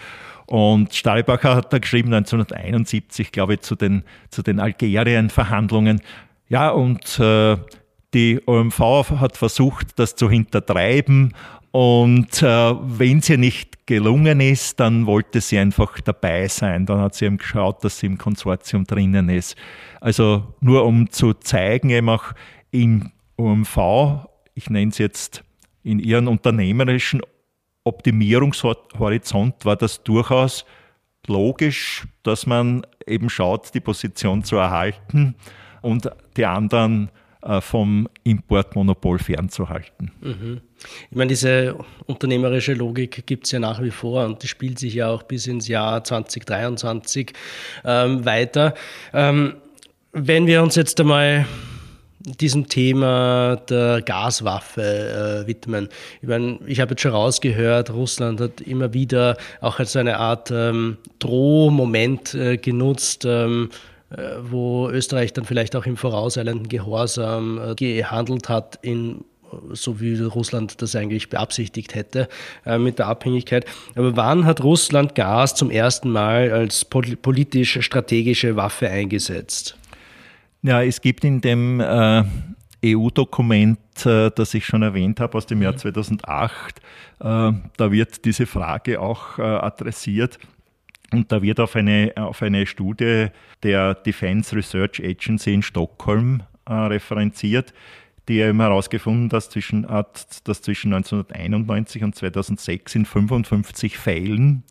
Und 0.47 0.93
Stahlbacher 0.93 1.55
hat 1.55 1.73
da 1.73 1.79
geschrieben 1.79 2.13
1971, 2.13 3.31
glaube 3.31 3.55
ich, 3.55 3.61
zu 3.61 3.77
den, 3.77 4.03
zu 4.31 4.43
den 4.43 4.59
Algerien-Verhandlungen. 4.59 6.01
Ja, 6.49 6.71
und 6.71 7.21
äh, 7.21 7.57
die 8.15 8.41
OMV 8.47 8.81
hat 9.21 9.37
versucht, 9.37 9.97
das 10.01 10.17
zu 10.17 10.29
hintertreiben 10.29 11.35
und 11.73 12.43
äh, 12.43 12.75
wenn 12.99 13.23
ihr 13.27 13.39
nicht 13.39 13.87
gelungen 13.87 14.41
ist, 14.41 14.79
dann 14.79 15.07
wollte 15.07 15.41
sie 15.41 15.59
einfach 15.59 16.01
dabei 16.01 16.47
sein. 16.47 16.85
Dann 16.85 17.01
hat 17.01 17.15
sie 17.15 17.25
eben 17.25 17.39
geschaut, 17.39 17.83
dass 17.83 17.99
sie 17.99 18.07
im 18.07 18.19
Konsortium 18.19 18.85
drinnen 18.85 19.31
ist. 19.31 19.57
Also 20.01 20.55
nur 20.61 20.85
um 20.85 21.11
zu 21.11 21.33
zeigen, 21.33 21.89
eben 21.89 22.11
auch 22.11 22.35
im 22.71 23.11
OMV, 23.39 24.27
ich 24.55 24.69
nenne 24.69 24.91
es 24.91 24.99
jetzt 24.99 25.45
in 25.83 25.99
ihren 25.99 26.29
unternehmerischen 26.29 27.23
Optimierungshorizont, 27.85 29.65
war 29.65 29.77
das 29.77 30.03
durchaus 30.05 30.67
logisch, 31.27 32.07
dass 32.23 32.47
man 32.47 32.87
eben 33.07 33.31
schaut, 33.31 33.75
die 33.75 33.81
Position 33.81 34.45
zu 34.45 34.57
erhalten 34.57 35.35
und 35.81 36.11
die 36.37 36.45
anderen 36.45 37.11
vom 37.61 38.09
Importmonopol 38.23 39.19
fernzuhalten. 39.19 40.13
Mhm. 40.21 40.61
Ich 41.11 41.17
meine, 41.17 41.29
diese 41.29 41.77
unternehmerische 42.07 42.75
Logik 42.75 43.27
gibt 43.27 43.47
es 43.47 43.53
ja 43.53 43.59
nach 43.59 43.83
wie 43.83 43.91
vor 43.91 44.25
und 44.25 44.43
die 44.43 44.49
spielt 44.49 44.79
sich 44.79 44.95
ja 44.95 45.09
auch 45.09 45.23
bis 45.23 45.47
ins 45.47 45.69
Jahr 45.69 46.05
2023 46.05 47.33
ähm, 47.85 48.25
weiter. 48.25 48.75
Ähm, 49.13 49.55
wenn 50.13 50.47
wir 50.47 50.63
uns 50.63 50.77
jetzt 50.77 51.01
einmal 51.01 51.47
diesem 52.25 52.69
Thema 52.69 53.57
der 53.69 54.03
Gaswaffe 54.03 55.43
äh, 55.43 55.47
widmen. 55.47 55.89
Ich 56.21 56.29
meine, 56.29 56.59
ich 56.67 56.81
habe 56.81 56.93
jetzt 56.93 57.03
schon 57.03 57.13
rausgehört, 57.13 57.91
Russland 57.91 58.41
hat 58.41 58.61
immer 58.61 58.95
wieder 58.95 59.37
auch 59.61 59.79
als 59.81 59.97
eine 59.97 60.19
Art 60.19 60.51
ähm, 60.53 60.99
Drohmoment 61.19 62.35
äh, 62.35 62.59
genutzt, 62.59 63.25
ähm, 63.25 63.71
äh, 63.73 63.92
wo 64.43 64.89
Österreich 64.91 65.33
dann 65.33 65.45
vielleicht 65.45 65.77
auch 65.77 65.87
im 65.87 65.97
vorauseilenden 65.97 66.69
Gehorsam 66.69 67.59
äh, 67.59 67.75
gehandelt 67.75 68.49
hat 68.49 68.79
in 68.83 69.25
so 69.73 70.01
wie 70.01 70.19
Russland 70.21 70.81
das 70.81 70.97
eigentlich 70.97 71.29
beabsichtigt 71.29 71.95
hätte 71.95 72.29
äh, 72.65 72.79
mit 72.79 72.99
der 72.99 73.07
Abhängigkeit. 73.09 73.67
Aber 73.95 74.17
wann 74.17 74.47
hat 74.47 74.63
Russland 74.63 75.15
Gas 75.15 75.55
zum 75.55 75.71
ersten 75.71 76.11
Mal 76.11 76.51
als 76.51 76.85
politisch-strategische 76.85 78.57
Waffe 78.57 78.89
eingesetzt? 78.89 79.77
Ja, 80.63 80.83
es 80.83 81.01
gibt 81.01 81.25
in 81.25 81.41
dem 81.41 81.81
äh, 81.81 82.23
EU-Dokument, 82.85 83.79
äh, 84.07 84.31
das 84.35 84.55
ich 84.55 84.65
schon 84.65 84.83
erwähnt 84.83 85.21
habe, 85.21 85.37
aus 85.37 85.47
dem 85.47 85.61
Jahr 85.61 85.77
2008, 85.77 86.81
mhm. 87.21 87.27
äh, 87.27 87.53
da 87.77 87.93
wird 87.93 88.25
diese 88.25 88.47
Frage 88.47 89.01
auch 89.01 89.39
adressiert. 89.39 90.39
Und 91.13 91.31
da 91.31 91.43
wird 91.43 91.61
auf 91.61 91.77
eine, 91.77 92.13
auf 92.17 92.43
eine 92.43 92.67
Studie 92.67 93.27
der 93.63 93.95
Defense 93.95 94.57
Research 94.57 95.03
Agency 95.05 95.55
in 95.55 95.63
Stockholm 95.63 96.43
äh, 96.67 96.73
referenziert, 96.73 97.73
die 98.29 98.39
eben 98.39 98.61
herausgefunden 98.61 99.29
dass 99.29 99.51
zwischen, 99.51 99.89
hat, 99.89 100.49
dass 100.49 100.63
zwischen 100.63 100.93
1991 100.93 102.05
und 102.05 102.15
2006 102.15 102.95
in 102.95 103.05
55 103.05 103.99
Fällen 103.99 104.63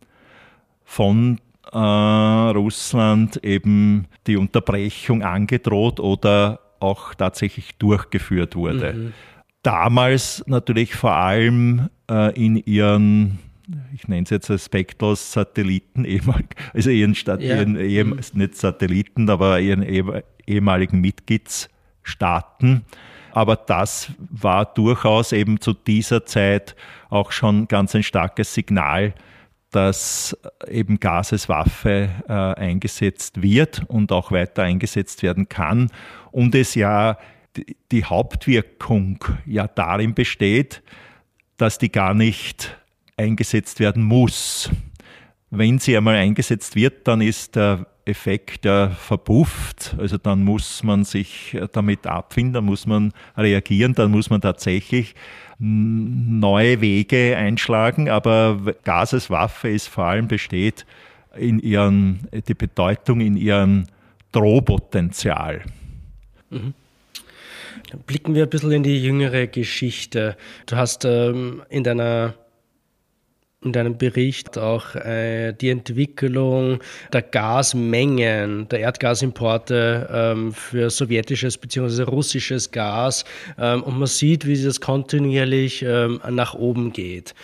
von 0.84 1.39
äh, 1.72 1.78
Russland 1.78 3.38
eben 3.44 4.08
die 4.28 4.38
Unterbrechung 4.38 5.22
angedroht 5.24 6.00
oder 6.00 6.60
auch 6.80 7.14
tatsächlich 7.14 7.78
durchgeführt 7.78 8.56
wurde. 8.56 8.94
Mhm. 8.94 9.14
Damals 9.62 10.44
natürlich 10.48 10.96
vor 10.96 11.14
allem 11.14 11.89
äh, 12.10 12.34
in 12.34 12.58
ihren 12.58 13.38
ich 13.93 14.07
nenne 14.07 14.24
es 14.24 14.30
jetzt 14.30 14.49
als 14.49 14.65
Spectros 14.65 15.32
Satelliten, 15.32 16.05
also 16.74 16.89
ihren, 16.89 17.15
Stadt, 17.15 17.41
ja. 17.41 17.61
ihren 17.61 17.74
mhm. 17.74 18.19
nicht 18.34 18.55
Satelliten, 18.55 19.30
aber 19.30 19.59
ihren 19.59 19.84
ehemaligen 20.45 21.01
Mitgliedsstaaten. 21.01 22.86
Aber 23.34 23.55
das 23.55 24.11
war 24.19 24.65
durchaus 24.65 25.32
eben 25.32 25.61
zu 25.61 25.74
dieser 25.74 26.26
Zeit 26.26 26.76
auch 27.09 27.32
schon 27.32 27.67
ganz 27.67 27.95
ein 27.95 28.03
starkes 28.03 28.53
Signal, 28.53 29.13
dass 29.72 30.38
eben 30.67 30.99
Gas 30.99 31.32
als 31.32 31.47
Waffe 31.47 32.09
äh, 32.28 32.34
eingesetzt 32.34 33.41
wird 33.41 33.84
und 33.88 34.11
auch 34.11 34.32
weiter 34.32 34.63
eingesetzt 34.63 35.24
werden 35.24 35.47
kann. 35.47 35.89
Und 36.32 36.55
es 36.55 36.76
ja 36.76 37.17
die 37.91 38.05
Hauptwirkung 38.05 39.24
ja 39.45 39.67
darin 39.67 40.13
besteht, 40.13 40.84
dass 41.57 41.78
die 41.78 41.91
gar 41.91 42.13
nicht 42.13 42.78
eingesetzt 43.22 43.80
werden 43.80 44.03
muss. 44.03 44.69
wenn 45.53 45.80
sie 45.80 45.97
einmal 45.97 46.15
eingesetzt 46.15 46.76
wird, 46.76 47.07
dann 47.09 47.19
ist 47.19 47.57
der 47.57 47.86
Effekt 48.05 48.65
ja 48.65 48.89
verpufft. 48.89 49.95
Also 49.97 50.17
dann 50.17 50.43
muss 50.43 50.82
man 50.84 51.03
sich 51.03 51.57
damit 51.74 52.07
abfinden, 52.07 52.53
dann 52.53 52.65
muss 52.65 52.86
man 52.86 53.13
reagieren, 53.38 53.93
dann 53.93 54.11
muss 54.11 54.30
man 54.30 54.41
tatsächlich 54.41 55.13
neue 55.59 56.82
Wege 56.82 57.36
einschlagen. 57.38 58.09
Aber 58.09 58.76
Gas 58.84 59.13
als 59.13 59.30
Waffe 59.30 59.69
ist 59.69 59.88
vor 59.88 60.05
allem 60.05 60.28
besteht 60.28 60.86
in 61.36 61.59
ihren, 61.59 62.28
die 62.47 62.53
Bedeutung 62.53 63.22
in 63.22 63.38
ihrem 63.38 63.86
Drohpotenzial. 64.32 65.61
Mhm. 66.49 66.74
Blicken 68.07 68.36
wir 68.36 68.43
ein 68.43 68.49
bisschen 68.49 68.72
in 68.72 68.84
die 68.84 69.03
jüngere 69.03 69.47
Geschichte. 69.47 70.38
Du 70.65 70.78
hast 70.78 71.03
ähm, 71.03 71.61
in 71.69 71.84
deiner 71.84 72.36
in 73.64 73.74
deinem 73.74 73.97
Bericht 73.97 74.57
auch 74.57 74.95
äh, 74.95 75.53
die 75.53 75.70
Entwicklung 75.70 76.80
der 77.14 77.22
Gasmengen, 77.22 78.68
der 78.70 78.80
Erdgasimporte 78.80 80.09
ähm, 80.12 80.51
für 80.51 80.89
sowjetisches 80.89 81.57
bzw. 81.59 82.03
russisches 82.03 82.72
Gas 82.72 83.24
ähm, 83.59 83.84
und 83.84 83.99
man 83.99 84.07
sieht, 84.07 84.47
wie 84.47 84.62
das 84.62 84.82
kontinuierlich 84.82 85.84
ähm, 85.84 86.20
nach 86.30 86.55
oben 86.55 86.91
geht. 86.91 87.36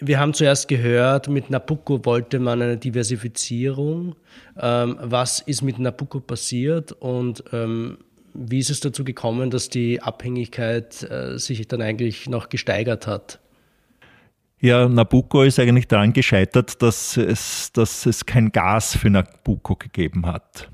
Wir 0.00 0.18
haben 0.18 0.32
zuerst 0.32 0.68
gehört, 0.68 1.28
mit 1.28 1.50
Nabucco 1.50 2.02
wollte 2.04 2.38
man 2.38 2.62
eine 2.62 2.78
Diversifizierung. 2.78 4.16
Ähm, 4.58 4.96
was 5.02 5.40
ist 5.40 5.60
mit 5.60 5.78
Nabucco 5.78 6.20
passiert 6.20 6.92
und 6.92 7.44
ähm, 7.52 7.98
wie 8.32 8.60
ist 8.60 8.70
es 8.70 8.80
dazu 8.80 9.04
gekommen, 9.04 9.50
dass 9.50 9.68
die 9.68 10.00
Abhängigkeit 10.00 11.02
äh, 11.10 11.38
sich 11.38 11.66
dann 11.68 11.82
eigentlich 11.82 12.28
noch 12.28 12.48
gesteigert 12.48 13.06
hat? 13.06 13.40
Ja, 14.60 14.88
Nabucco 14.88 15.42
ist 15.42 15.60
eigentlich 15.60 15.86
daran 15.86 16.12
gescheitert, 16.12 16.82
dass 16.82 17.16
es, 17.16 17.70
dass 17.72 18.06
es 18.06 18.26
kein 18.26 18.50
Gas 18.50 18.96
für 18.96 19.08
Nabucco 19.08 19.76
gegeben 19.76 20.26
hat. 20.26 20.68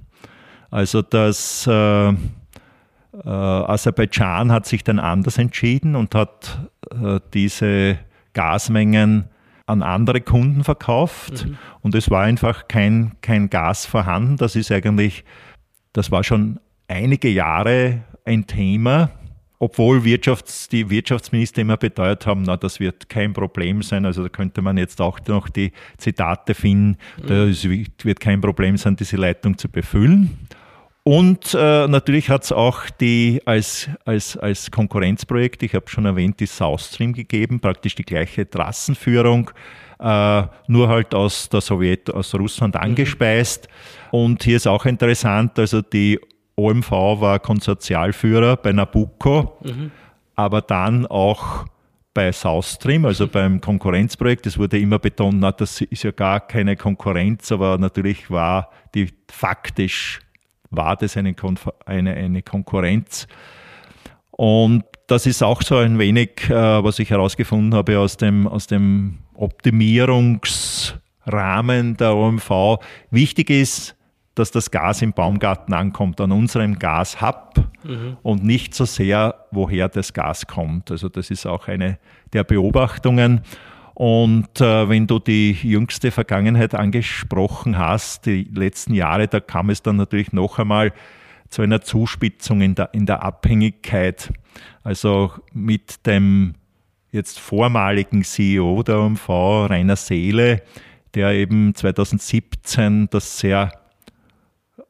Also 0.71 1.03
das 1.03 1.67
äh, 1.67 2.09
äh, 2.09 2.15
Aserbaidschan 3.25 4.51
hat 4.51 4.67
sich 4.67 4.85
dann 4.85 4.99
anders 4.99 5.39
entschieden 5.39 5.97
und 5.97 6.15
hat 6.15 6.71
äh, 6.91 7.21
diese 7.33 7.99
Gasmengen 8.33 9.29
an 9.67 9.83
andere 9.83 10.21
Kunden 10.21 10.65
verkauft 10.65 11.47
mhm. 11.47 11.57
und 11.81 11.95
es 11.95 12.11
war 12.11 12.23
einfach 12.23 12.69
kein, 12.69 13.13
kein 13.21 13.51
Gas 13.51 13.87
vorhanden. 13.87 14.37
Das 14.37 14.57
ist 14.57 14.73
eigentlich, 14.73 15.25
das 15.93 16.11
war 16.11 16.25
schon 16.25 16.59
einige 16.89 17.29
Jahre 17.29 18.03
ein 18.25 18.47
Thema 18.47 19.11
obwohl 19.59 20.01
Wirtschafts-, 20.05 20.69
die 20.69 20.91
Wirtschaftsminister 20.91 21.63
immer 21.63 21.77
beteuert 21.77 22.27
haben, 22.27 22.43
na, 22.43 22.57
das 22.57 22.81
wird 22.81 23.09
kein 23.09 23.33
Problem 23.33 23.83
sein. 23.83 24.05
Also 24.05 24.23
da 24.23 24.29
könnte 24.29 24.63
man 24.63 24.77
jetzt 24.77 25.01
auch 25.01 25.19
noch 25.27 25.49
die 25.49 25.73
Zitate 25.97 26.55
finden, 26.55 26.99
mhm. 27.23 27.27
das 27.27 27.65
wird 27.65 28.21
kein 28.21 28.41
Problem 28.41 28.77
sein, 28.77 28.97
diese 28.97 29.17
Leitung 29.17 29.57
zu 29.57 29.69
befüllen. 29.69 30.49
Und 31.07 31.53
äh, 31.53 31.87
natürlich 31.87 32.31
hat 32.31 32.45
es 32.45 32.53
auch 32.53 32.89
die 32.89 33.43
als, 33.45 33.91
als, 34.07 34.39
als 34.39 34.71
Konkurrenzprojekt, 34.71 35.63
ich 35.63 35.75
habe 35.75 35.89
schon 35.89 36.07
erwähnt, 36.07 36.41
die 36.41 36.47
South 36.47 36.81
Stream 36.81 37.13
gegeben, 37.13 37.61
praktisch 37.61 37.95
die 37.95 38.05
gleiche 38.05 38.49
Trassenführung, 38.49 39.51
äh, 40.01 40.43
nur 40.67 40.89
halt 40.89 41.15
aus 41.15 41.51
der 41.51 41.61
Sowjet, 41.61 42.11
aus 42.11 42.35
Russland 42.35 42.75
mhm. 42.75 42.81
angespeist. 42.81 43.69
Mhm. 44.13 44.19
Und 44.19 44.45
hier 44.45 44.57
ist 44.57 44.67
auch 44.67 44.87
interessant, 44.87 45.59
also 45.59 45.83
die 45.83 46.19
OMV 46.57 46.91
war 46.91 47.41
Konsortialführer 47.41 48.57
bei 48.57 48.73
Nabucco, 48.73 49.59
mhm. 49.63 49.91
aber 50.37 50.63
dann 50.63 51.07
auch 51.07 51.67
bei 52.15 52.31
South 52.31 52.67
Stream, 52.67 53.05
also 53.05 53.27
beim 53.27 53.61
Konkurrenzprojekt. 53.61 54.47
Es 54.47 54.57
wurde 54.57 54.79
immer 54.79 55.01
betont, 55.01 55.41
na, 55.41 55.51
das 55.51 55.81
ist 55.81 56.05
ja 56.05 56.13
gar 56.13 56.41
keine 56.41 56.77
Konkurrenz, 56.77 57.51
aber 57.51 57.77
natürlich 57.77 58.31
war 58.31 58.71
die 58.95 59.13
faktisch 59.29 60.21
war 60.71 60.97
das 60.97 61.17
eine, 61.17 61.35
eine, 61.87 62.15
eine 62.15 62.43
Konkurrenz. 62.43 63.27
Und 64.31 64.85
das 65.07 65.27
ist 65.27 65.43
auch 65.43 65.61
so 65.63 65.77
ein 65.77 65.99
wenig, 65.99 66.49
äh, 66.51 66.83
was 66.83 66.99
ich 66.99 67.11
herausgefunden 67.11 67.75
habe 67.75 67.99
aus 67.99 68.17
dem, 68.17 68.49
aus 68.49 68.67
dem 68.67 69.19
Optimierungsrahmen 69.35 71.97
der 71.97 72.17
OMV. 72.17 72.79
Wichtig 73.11 73.51
ist, 73.51 73.95
dass 74.35 74.51
das 74.51 74.71
Gas 74.71 75.03
im 75.03 75.13
Baumgarten 75.13 75.75
ankommt, 75.75 76.21
an 76.21 76.33
unserem 76.33 76.79
Gashub 76.79 77.55
mhm. 77.85 78.17
und 78.23 78.45
nicht 78.45 78.75
so 78.75 78.85
sehr, 78.85 79.47
woher 79.51 79.89
das 79.89 80.13
Gas 80.13 80.47
kommt. 80.47 80.91
Also 80.91 81.09
das 81.09 81.31
ist 81.31 81.47
auch 81.47 81.69
eine 81.69 81.99
der 82.33 82.45
Beobachtungen. 82.45 83.43
Und 83.95 84.61
äh, 84.61 84.89
wenn 84.89 85.07
du 85.07 85.21
die 85.21 85.53
jüngste 85.53 86.11
Vergangenheit 86.11 86.75
angesprochen 86.75 87.79
hast, 87.79 88.27
die 88.27 88.49
letzten 88.53 88.95
Jahre, 88.95 89.29
da 89.29 89.39
kam 89.39 89.71
es 89.71 89.83
dann 89.83 89.97
natürlich 89.97 90.33
noch 90.33 90.59
einmal 90.59 90.93
zu 91.49 91.63
einer 91.63 91.81
Zuspitzung 91.81 92.61
in 92.61 92.75
der, 92.75 92.93
in 92.93 93.07
der 93.07 93.23
Abhängigkeit. 93.23 94.33
Also 94.83 95.31
mit 95.53 96.05
dem 96.07 96.55
jetzt 97.13 97.39
vormaligen 97.39 98.25
CEO 98.25 98.83
der 98.83 98.99
OMV, 98.99 99.29
Rainer 99.29 99.95
Seele, 99.95 100.63
der 101.15 101.31
eben 101.31 101.73
2017 101.77 103.09
das 103.11 103.39
sehr 103.39 103.71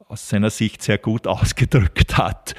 aus 0.07 0.29
seiner 0.29 0.49
Sicht 0.49 0.81
sehr 0.81 0.97
gut 0.97 1.27
ausgedrückt 1.27 2.17
hat. 2.17 2.55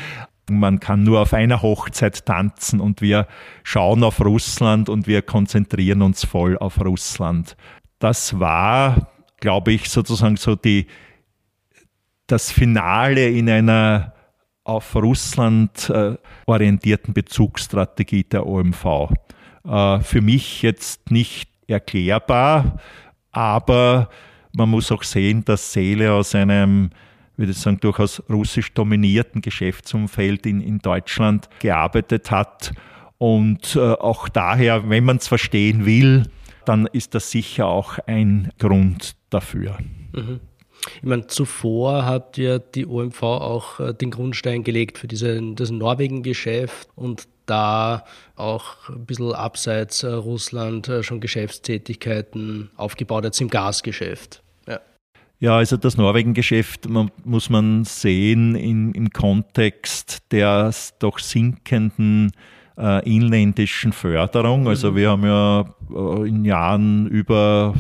Man 0.49 0.79
kann 0.79 1.03
nur 1.03 1.21
auf 1.21 1.35
einer 1.35 1.63
Hochzeit 1.63 2.25
tanzen 2.25 2.81
und 2.81 3.01
wir 3.01 3.27
schauen 3.65 4.05
auf 4.05 4.21
Russland 4.21 4.89
und 4.89 5.09
wir 5.09 5.23
konzentrieren 5.23 6.03
uns 6.03 6.25
voll 6.25 6.57
auf 6.57 6.81
Russland. 6.81 7.57
Das 7.99 8.39
war, 8.39 9.09
glaube 9.41 9.73
ich, 9.73 9.91
sozusagen 9.91 10.37
so 10.37 10.55
die, 10.55 10.87
das 12.29 12.53
Finale 12.53 13.29
in 13.29 13.51
einer 13.51 14.13
auf 14.63 14.95
Russland 14.95 15.91
äh, 15.91 16.17
orientierten 16.47 17.15
Bezugsstrategie 17.15 18.25
der 18.25 18.47
OMV. 18.47 19.11
Äh, 19.65 20.01
für 20.01 20.21
mich 20.21 20.63
jetzt 20.63 21.11
nicht 21.11 21.51
erklärbar, 21.67 22.79
aber 23.33 24.11
man 24.53 24.69
muss 24.69 24.91
auch 24.93 25.03
sehen, 25.03 25.45
dass 25.45 25.73
Seele 25.73 26.13
aus 26.13 26.35
einem 26.35 26.91
würde 27.37 27.53
ich 27.53 27.59
sagen, 27.59 27.79
durchaus 27.81 28.23
russisch 28.29 28.73
dominierten 28.73 29.43
Geschäftsumfeld 29.43 30.47
in, 30.47 30.61
in 30.61 30.79
Deutschland 30.79 31.49
gearbeitet 31.61 32.31
hat. 32.31 32.73
Und 33.19 33.77
äh, 33.77 33.81
auch 33.81 34.29
daher, 34.29 34.89
wenn 34.89 35.05
man 35.05 35.17
es 35.17 35.29
verstehen 35.29 35.87
will, 35.87 36.25
dann 36.65 36.87
ist 36.87 37.15
das 37.15 37.31
sicher 37.31 37.67
auch 37.67 37.99
ein 38.07 38.51
Grund 38.59 39.17
dafür. 39.31 39.79
Mhm. 40.13 40.41
Ich 40.97 41.03
meine, 41.03 41.27
zuvor 41.27 42.05
hat 42.05 42.39
ja 42.39 42.59
die 42.59 42.87
OMV 42.87 43.23
auch 43.23 43.81
äh, 43.81 43.95
den 43.95 44.11
Grundstein 44.11 44.63
gelegt 44.63 44.99
für 44.99 45.09
diese, 45.09 45.41
das 45.55 45.71
Norwegen-Geschäft 45.71 46.89
und 46.95 47.27
da 47.47 48.05
auch 48.35 48.89
ein 48.89 49.07
bisschen 49.07 49.33
abseits 49.33 50.03
äh, 50.03 50.09
Russland 50.09 50.89
äh, 50.89 51.03
schon 51.03 51.21
Geschäftstätigkeiten 51.21 52.71
aufgebaut, 52.77 53.25
jetzt 53.25 53.41
im 53.41 53.49
Gasgeschäft. 53.49 54.43
Ja, 55.39 55.59
also 55.59 55.77
das 55.77 55.97
Norwegen-Geschäft 55.97 56.89
muss 57.25 57.51
man 57.51 57.85
sehen 57.85 58.55
in, 58.55 58.93
im 58.93 59.11
Kontext 59.11 60.23
der 60.33 60.73
doch 60.99 61.19
sinkenden 61.19 62.33
äh, 62.79 63.09
inländischen 63.09 63.93
Förderung. 63.93 64.67
Also 64.67 64.93
mhm. 64.93 64.97
wir 64.97 65.11
haben 65.11 65.25
ja 65.25 65.65
äh, 65.95 66.29
in 66.29 66.45
Jahren 66.45 67.07
über 67.09 67.75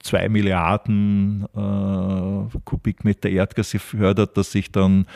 zwei 0.00 0.28
Milliarden 0.28 1.46
äh, 1.54 2.58
Kubikmeter 2.64 3.28
Erdgas 3.28 3.72
gefördert, 3.72 4.36
das 4.36 4.52
sich 4.52 4.70
dann 4.72 5.06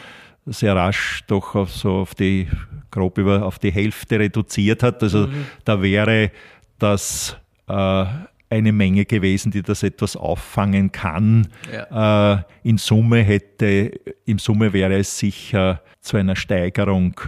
sehr 0.47 0.74
rasch 0.74 1.22
doch 1.26 1.55
auf 1.55 1.70
so 1.70 1.99
auf 1.99 2.14
die 2.14 2.49
grob 2.91 3.18
über 3.18 3.45
auf 3.45 3.59
die 3.59 3.70
Hälfte 3.70 4.18
reduziert 4.18 4.82
hat. 4.82 5.03
Also 5.03 5.26
mhm. 5.26 5.47
da 5.64 5.80
wäre 5.80 6.32
das 6.78 7.36
äh, 7.68 8.05
eine 8.51 8.72
Menge 8.72 9.05
gewesen, 9.05 9.53
die 9.53 9.62
das 9.62 9.82
etwas 9.82 10.16
auffangen 10.16 10.92
kann. 10.92 11.48
Ja. 11.72 12.34
Äh, 12.34 12.42
in 12.64 12.78
Summe 12.78 13.22
hätte, 13.22 13.92
im 14.26 14.38
Summe 14.38 14.72
wäre 14.72 14.98
es 14.98 15.18
sicher 15.18 15.82
zu 16.01 16.16
einer 16.16 16.36
Steigerung 16.36 17.20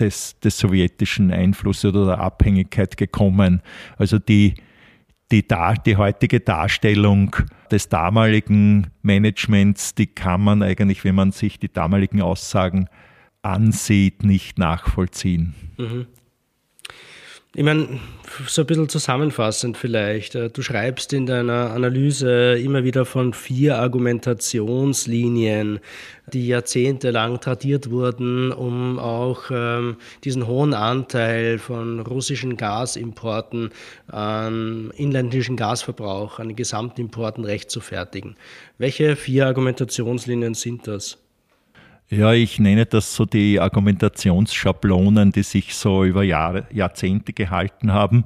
des, 0.00 0.40
des 0.40 0.58
sowjetischen 0.58 1.30
Einflusses 1.30 1.84
oder 1.84 2.06
der 2.06 2.18
Abhängigkeit 2.18 2.96
gekommen. 2.96 3.60
Also 3.98 4.18
die, 4.18 4.54
die, 5.30 5.46
die 5.86 5.96
heutige 5.96 6.40
Darstellung 6.40 7.36
des 7.70 7.90
damaligen 7.90 8.88
Managements, 9.02 9.94
die 9.94 10.06
kann 10.06 10.42
man 10.42 10.62
eigentlich, 10.62 11.04
wenn 11.04 11.14
man 11.14 11.32
sich 11.32 11.58
die 11.58 11.72
damaligen 11.72 12.22
Aussagen 12.22 12.88
ansieht, 13.42 14.24
nicht 14.24 14.58
nachvollziehen. 14.58 15.54
Mhm. 15.76 16.06
Ich 17.54 17.64
meine, 17.64 18.00
so 18.46 18.62
ein 18.62 18.66
bisschen 18.66 18.88
zusammenfassend 18.88 19.76
vielleicht. 19.76 20.34
Äh, 20.34 20.48
du 20.48 20.62
schreibst 20.62 21.12
in 21.12 21.26
deiner 21.26 21.72
Analyse 21.72 22.58
immer 22.58 22.82
wieder 22.82 23.04
von 23.04 23.34
vier 23.34 23.76
Argumentationslinien, 23.76 25.80
die 26.32 26.46
jahrzehntelang 26.46 27.40
tradiert 27.40 27.90
wurden, 27.90 28.52
um 28.52 28.98
auch 28.98 29.50
ähm, 29.50 29.96
diesen 30.24 30.46
hohen 30.46 30.72
Anteil 30.72 31.58
von 31.58 32.00
russischen 32.00 32.56
Gasimporten 32.56 33.68
an 34.06 34.90
inländischen 34.96 35.56
Gasverbrauch, 35.56 36.38
an 36.38 36.48
den 36.48 36.56
Gesamtimporten 36.56 37.44
rechtfertigen. 37.44 38.36
Welche 38.78 39.14
vier 39.14 39.46
Argumentationslinien 39.46 40.54
sind 40.54 40.86
das? 40.86 41.21
Ja, 42.12 42.34
ich 42.34 42.58
nenne 42.58 42.84
das 42.84 43.16
so 43.16 43.24
die 43.24 43.58
Argumentationsschablonen, 43.58 45.32
die 45.32 45.42
sich 45.42 45.74
so 45.74 46.04
über 46.04 46.22
Jahre, 46.22 46.66
Jahrzehnte 46.70 47.32
gehalten 47.32 47.90
haben. 47.90 48.24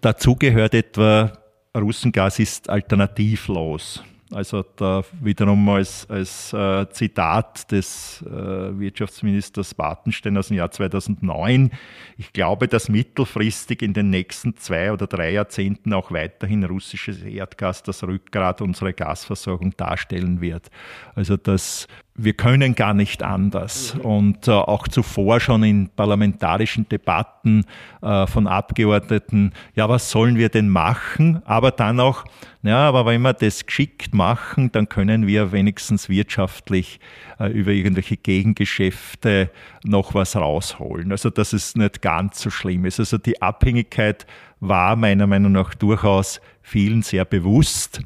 Dazu 0.00 0.34
gehört 0.34 0.72
etwa, 0.72 1.30
Russengas 1.76 2.38
ist 2.38 2.70
alternativlos. 2.70 4.02
Also 4.32 4.64
da 4.76 5.04
wiederum 5.20 5.68
als, 5.68 6.08
als 6.08 6.54
äh, 6.54 6.88
Zitat 6.90 7.70
des 7.70 8.24
äh, 8.26 8.30
Wirtschaftsministers 8.78 9.74
Bartenstein 9.74 10.38
aus 10.38 10.48
dem 10.48 10.56
Jahr 10.56 10.70
2009. 10.70 11.70
Ich 12.16 12.32
glaube, 12.32 12.66
dass 12.66 12.88
mittelfristig 12.88 13.82
in 13.82 13.92
den 13.92 14.08
nächsten 14.08 14.56
zwei 14.56 14.90
oder 14.90 15.06
drei 15.06 15.32
Jahrzehnten 15.32 15.92
auch 15.92 16.12
weiterhin 16.12 16.64
russisches 16.64 17.22
Erdgas 17.22 17.82
das 17.82 18.02
Rückgrat 18.04 18.62
unserer 18.62 18.94
Gasversorgung 18.94 19.76
darstellen 19.76 20.40
wird. 20.40 20.70
Also 21.14 21.36
das 21.36 21.86
wir 22.14 22.34
können 22.34 22.74
gar 22.74 22.92
nicht 22.92 23.22
anders. 23.22 23.96
Und 24.02 24.46
äh, 24.46 24.50
auch 24.50 24.86
zuvor 24.86 25.40
schon 25.40 25.62
in 25.62 25.88
parlamentarischen 25.88 26.88
Debatten 26.88 27.64
äh, 28.02 28.26
von 28.26 28.46
Abgeordneten, 28.46 29.52
ja, 29.74 29.88
was 29.88 30.10
sollen 30.10 30.36
wir 30.36 30.50
denn 30.50 30.68
machen? 30.68 31.42
Aber 31.46 31.70
dann 31.70 32.00
auch, 32.00 32.24
ja, 32.62 32.86
aber 32.86 33.06
wenn 33.06 33.22
wir 33.22 33.32
das 33.32 33.64
geschickt 33.64 34.14
machen, 34.14 34.70
dann 34.72 34.88
können 34.88 35.26
wir 35.26 35.52
wenigstens 35.52 36.10
wirtschaftlich 36.10 37.00
äh, 37.40 37.50
über 37.50 37.70
irgendwelche 37.70 38.18
Gegengeschäfte 38.18 39.50
noch 39.84 40.14
was 40.14 40.36
rausholen. 40.36 41.12
Also, 41.12 41.30
dass 41.30 41.54
es 41.54 41.76
nicht 41.76 42.02
ganz 42.02 42.42
so 42.42 42.50
schlimm 42.50 42.84
ist. 42.84 43.00
Also, 43.00 43.16
die 43.16 43.40
Abhängigkeit 43.40 44.26
war 44.60 44.96
meiner 44.96 45.26
Meinung 45.26 45.52
nach 45.52 45.74
durchaus 45.74 46.40
vielen 46.60 47.02
sehr 47.02 47.24
bewusst. 47.24 48.02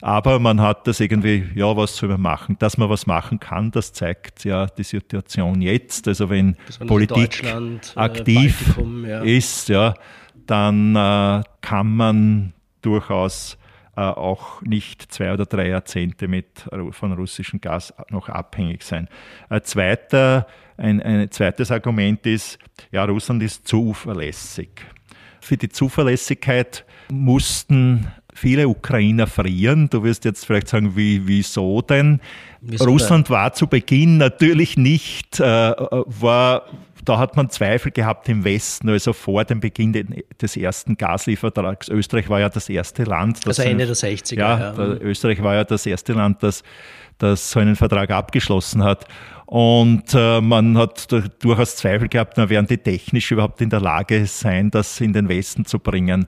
Aber 0.00 0.38
man 0.38 0.60
hat 0.60 0.86
das 0.86 1.00
irgendwie, 1.00 1.44
ja, 1.54 1.76
was 1.76 1.96
soll 1.96 2.08
man 2.10 2.20
machen? 2.20 2.56
Dass 2.58 2.78
man 2.78 2.88
was 2.88 3.06
machen 3.06 3.40
kann, 3.40 3.70
das 3.70 3.92
zeigt 3.92 4.44
ja 4.44 4.66
die 4.66 4.84
Situation 4.84 5.60
jetzt. 5.60 6.06
Also 6.06 6.30
wenn 6.30 6.56
Politik 6.86 7.42
äh, 7.42 7.78
aktiv 7.96 8.78
ja. 9.04 9.22
ist, 9.22 9.68
ja, 9.68 9.94
dann 10.46 10.94
äh, 10.94 11.42
kann 11.60 11.96
man 11.96 12.52
durchaus 12.82 13.58
äh, 13.96 14.00
auch 14.00 14.62
nicht 14.62 15.10
zwei 15.12 15.32
oder 15.32 15.44
drei 15.44 15.68
Jahrzehnte 15.68 16.28
mit, 16.28 16.68
von 16.92 17.12
russischem 17.14 17.60
Gas 17.60 17.92
noch 18.10 18.28
abhängig 18.28 18.84
sein. 18.84 19.08
Ein, 19.48 19.64
zweiter, 19.64 20.46
ein, 20.76 21.02
ein 21.02 21.30
zweites 21.32 21.72
Argument 21.72 22.24
ist, 22.24 22.58
ja, 22.92 23.04
Russland 23.04 23.42
ist 23.42 23.66
zuverlässig. 23.66 24.70
Für 25.40 25.56
die 25.56 25.68
Zuverlässigkeit 25.68 26.84
mussten 27.10 28.06
viele 28.38 28.68
Ukrainer 28.68 29.26
frieren. 29.26 29.90
Du 29.90 30.02
wirst 30.02 30.24
jetzt 30.24 30.46
vielleicht 30.46 30.68
sagen, 30.68 30.96
wie, 30.96 31.26
wieso 31.26 31.82
denn? 31.82 32.20
Wieso 32.60 32.84
Russland 32.84 33.28
denn? 33.28 33.34
war 33.34 33.52
zu 33.52 33.66
Beginn 33.66 34.16
natürlich 34.16 34.76
nicht, 34.76 35.40
äh, 35.40 35.44
war, 35.44 36.64
da 37.04 37.18
hat 37.18 37.36
man 37.36 37.50
Zweifel 37.50 37.92
gehabt 37.92 38.28
im 38.28 38.44
Westen, 38.44 38.88
also 38.88 39.12
vor 39.12 39.44
dem 39.44 39.60
Beginn 39.60 40.22
des 40.40 40.56
ersten 40.56 40.96
Gasliefertrags. 40.96 41.88
Österreich 41.88 42.28
war 42.28 42.40
ja 42.40 42.48
das 42.48 42.68
erste 42.68 43.04
Land. 43.04 43.38
Das 43.46 43.58
also 43.58 43.70
Ende 43.70 43.86
der 43.86 43.96
60er. 43.96 44.36
Ja, 44.36 44.58
ja. 44.58 44.78
Österreich 45.00 45.42
war 45.42 45.54
ja 45.54 45.64
das 45.64 45.84
erste 45.86 46.12
Land, 46.12 46.42
das, 46.42 46.62
das 47.18 47.50
so 47.50 47.60
einen 47.60 47.76
Vertrag 47.76 48.10
abgeschlossen 48.10 48.82
hat. 48.82 49.06
Und 49.46 50.12
äh, 50.12 50.42
man 50.42 50.76
hat 50.76 51.08
durchaus 51.42 51.76
Zweifel 51.76 52.08
gehabt, 52.08 52.34
na, 52.36 52.50
werden 52.50 52.66
die 52.66 52.76
technisch 52.76 53.30
überhaupt 53.30 53.62
in 53.62 53.70
der 53.70 53.80
Lage 53.80 54.26
sein, 54.26 54.70
das 54.70 55.00
in 55.00 55.14
den 55.14 55.30
Westen 55.30 55.64
zu 55.64 55.78
bringen. 55.78 56.26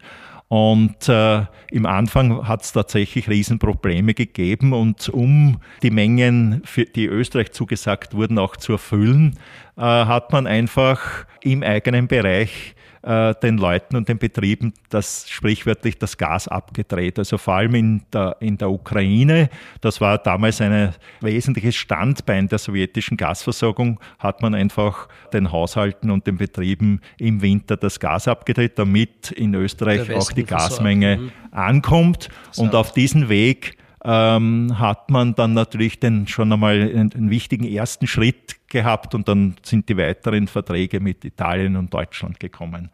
Und 0.51 1.09
äh, 1.09 1.45
im 1.71 1.87
Anfang 1.87 2.49
hat 2.49 2.63
es 2.63 2.73
tatsächlich 2.73 3.29
Riesenprobleme 3.29 4.15
gegeben. 4.15 4.73
Und 4.73 5.09
um 5.09 5.61
die 5.81 5.93
Mengen, 5.93 6.63
für 6.65 6.87
die 6.87 7.07
Österreich 7.07 7.53
zugesagt 7.53 8.15
wurden, 8.15 8.37
auch 8.37 8.57
zu 8.57 8.73
erfüllen, 8.73 9.39
äh, 9.77 9.83
hat 9.83 10.33
man 10.33 10.49
einfach 10.49 11.25
im 11.41 11.63
eigenen 11.63 12.09
Bereich 12.09 12.75
äh, 13.03 13.35
den 13.43 13.59
Leuten 13.59 13.97
und 13.97 14.09
den 14.09 14.19
Betrieben 14.19 14.75
das 14.91 15.29
sprichwörtlich 15.29 15.99
das 15.99 16.19
Gas 16.19 16.49
abgedreht. 16.49 17.19
Also 17.19 17.39
vor 17.39 17.55
allem 17.55 17.75
in 17.75 18.03
der, 18.13 18.37
in 18.41 18.59
der 18.59 18.71
Ukraine, 18.71 19.49
das 19.81 20.01
war 20.01 20.19
damals 20.19 20.61
ein 20.61 20.95
wesentliches 21.21 21.77
Standbein 21.77 22.49
der 22.49 22.59
sowjetischen 22.59 23.17
Gasversorgung, 23.17 24.01
hat 24.19 24.43
man 24.43 24.55
einfach 24.55 25.09
den 25.33 25.51
Haushalten 25.51 26.11
und 26.11 26.27
den 26.27 26.37
Betrieben 26.37 27.01
im 27.19 27.43
Winter 27.43 27.77
das 27.77 28.01
Gas 28.01 28.29
abgedreht, 28.29 28.79
damit 28.79 29.31
in 29.31 29.55
Österreich 29.55 30.13
auch 30.15 30.33
die 30.33 30.45
Gasmenge 30.45 31.17
mhm. 31.17 31.33
ankommt. 31.53 32.29
Und 32.57 32.75
auf 32.75 32.93
diesen 32.93 33.29
Weg 33.29 33.77
ähm, 34.05 34.79
hat 34.79 35.11
man 35.11 35.35
dann 35.35 35.53
natürlich 35.53 36.01
den, 36.01 36.27
schon 36.27 36.53
einmal 36.53 36.81
einen, 36.81 37.13
einen, 37.13 37.31
wichtigen 37.31 37.65
ersten 37.65 38.07
Schritt 38.07 38.57
gehabt 38.69 39.15
und 39.15 39.29
dann 39.29 39.57
sind 39.63 39.89
die 39.89 39.97
weiteren 39.97 40.49
Verträge 40.49 41.01
mit 41.01 41.25
Italien 41.25 41.77
und 41.77 41.93
Deutschland 41.93 42.41
gekommen. 42.41 42.91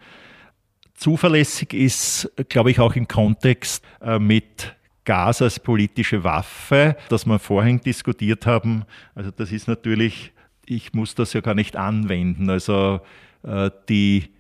Zuverlässig 0.95 1.75
ist, 1.75 2.33
glaube 2.49 2.71
ich, 2.71 2.81
auch 2.81 2.97
im 2.97 3.07
Kontext 3.07 3.85
äh, 4.01 4.19
mit 4.19 4.75
Gas 5.05 5.43
als 5.43 5.61
politische 5.61 6.25
Waffe, 6.25 6.97
das 7.09 7.27
wir 7.27 7.39
vorhin 7.39 7.81
diskutiert 7.81 8.45
haben. 8.47 8.85
Also 9.15 9.31
das 9.31 9.53
ist 9.53 9.69
natürlich, 9.69 10.33
ich 10.65 10.93
muss 10.95 11.15
das 11.15 11.33
ja 11.33 11.41
gar 11.41 11.55
nicht 11.55 11.77
anwenden. 11.77 12.51
Also 12.51 13.01
äh, 13.45 13.71
die, 13.89 14.31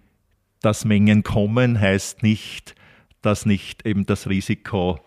dass 0.62 0.84
Mengen 0.84 1.22
kommen, 1.22 1.80
heißt 1.80 2.24
nicht, 2.24 2.74
dass 3.22 3.46
nicht 3.46 3.86
eben 3.86 4.06
das 4.06 4.28
Risiko 4.28 4.98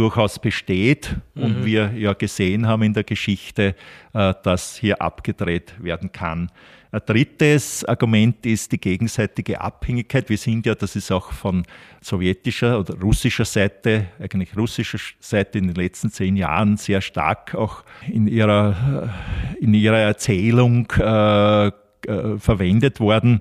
durchaus 0.00 0.38
besteht 0.38 1.14
mhm. 1.34 1.42
und 1.42 1.64
wir 1.66 1.92
ja 1.94 2.14
gesehen 2.14 2.66
haben 2.66 2.82
in 2.82 2.94
der 2.94 3.04
Geschichte, 3.04 3.74
äh, 4.14 4.32
dass 4.42 4.76
hier 4.76 5.02
abgedreht 5.02 5.74
werden 5.78 6.10
kann. 6.10 6.50
Ein 6.90 7.02
drittes 7.06 7.84
Argument 7.84 8.44
ist 8.46 8.72
die 8.72 8.80
gegenseitige 8.80 9.60
Abhängigkeit. 9.60 10.28
Wir 10.30 10.38
sind 10.38 10.64
ja, 10.64 10.74
das 10.74 10.96
ist 10.96 11.12
auch 11.12 11.32
von 11.32 11.64
sowjetischer 12.00 12.80
oder 12.80 12.98
russischer 12.98 13.44
Seite, 13.44 14.06
eigentlich 14.18 14.56
russischer 14.56 14.98
Seite 15.20 15.58
in 15.58 15.66
den 15.68 15.76
letzten 15.76 16.10
zehn 16.10 16.34
Jahren 16.34 16.78
sehr 16.78 17.02
stark 17.02 17.54
auch 17.54 17.84
in 18.08 18.26
ihrer, 18.26 19.12
äh, 19.60 19.64
in 19.64 19.74
ihrer 19.74 19.98
Erzählung 19.98 20.90
äh, 20.98 21.70
äh, 22.06 22.38
verwendet 22.38 22.98
worden. 22.98 23.40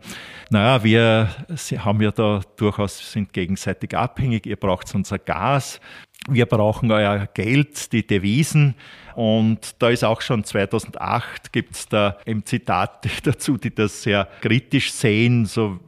Naja, 0.50 0.84
wir 0.84 1.30
haben 1.78 2.02
ja 2.02 2.12
da 2.12 2.42
durchaus, 2.58 3.14
sind 3.14 3.32
gegenseitig 3.32 3.96
abhängig. 3.96 4.46
Ihr 4.46 4.58
braucht 4.58 4.94
unser 4.94 5.18
Gas. 5.18 5.80
Wir 6.28 6.46
brauchen 6.46 6.92
euer 6.92 7.28
Geld, 7.34 7.92
die 7.94 8.06
Devisen. 8.06 8.76
Und 9.16 9.76
da 9.80 9.90
ist 9.90 10.04
auch 10.04 10.22
schon 10.22 10.44
2008 10.44 11.52
gibt 11.52 11.76
es 11.76 11.88
da 11.88 12.18
eben 12.26 12.46
Zitate 12.46 13.10
dazu, 13.24 13.58
die 13.58 13.74
das 13.74 14.04
sehr 14.04 14.28
kritisch 14.42 14.92
sehen, 14.92 15.46
so 15.46 15.80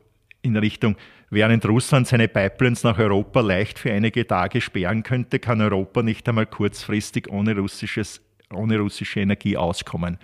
in 0.42 0.58
Richtung, 0.58 0.96
Während 1.34 1.66
Russland 1.66 2.08
seine 2.08 2.28
Pipelines 2.28 2.84
nach 2.84 3.00
Europa 3.00 3.40
leicht 3.40 3.80
für 3.80 3.90
einige 3.90 4.28
Tage 4.28 4.60
sperren 4.60 5.02
könnte, 5.02 5.40
kann 5.40 5.62
Europa 5.62 6.04
nicht 6.04 6.28
einmal 6.28 6.46
kurzfristig 6.46 7.30
ohne 7.30 7.56
russisches 7.56 8.20
ohne 8.54 8.80
russische 8.80 9.20
Energie 9.20 9.58
auskommen. 9.58 10.18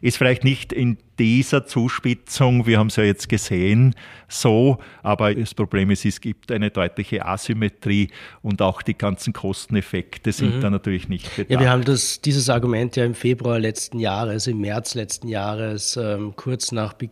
Ist 0.00 0.18
vielleicht 0.18 0.44
nicht 0.44 0.72
in 0.72 0.98
dieser 1.18 1.66
Zuspitzung, 1.66 2.66
wir 2.66 2.78
haben 2.78 2.88
es 2.88 2.96
ja 2.96 3.04
jetzt 3.04 3.28
gesehen, 3.28 3.94
so, 4.28 4.78
aber 5.02 5.34
das 5.34 5.54
Problem 5.54 5.90
ist, 5.90 6.04
es 6.04 6.20
gibt 6.20 6.50
eine 6.50 6.70
deutliche 6.70 7.24
Asymmetrie 7.24 8.10
und 8.42 8.60
auch 8.60 8.82
die 8.82 8.98
ganzen 8.98 9.32
Kosteneffekte 9.32 10.32
sind 10.32 10.56
mhm. 10.56 10.60
da 10.60 10.70
natürlich 10.70 11.08
nicht 11.08 11.34
bedacht. 11.36 11.50
Ja, 11.50 11.60
wir 11.60 11.70
haben 11.70 11.84
das, 11.84 12.20
dieses 12.20 12.50
Argument 12.50 12.96
ja 12.96 13.04
im 13.04 13.14
Februar 13.14 13.58
letzten 13.58 13.98
Jahres, 13.98 14.46
im 14.46 14.60
März 14.60 14.94
letzten 14.94 15.28
Jahres, 15.28 15.96
ähm, 15.96 16.34
kurz 16.36 16.72
nach 16.72 16.92
Be 16.94 17.08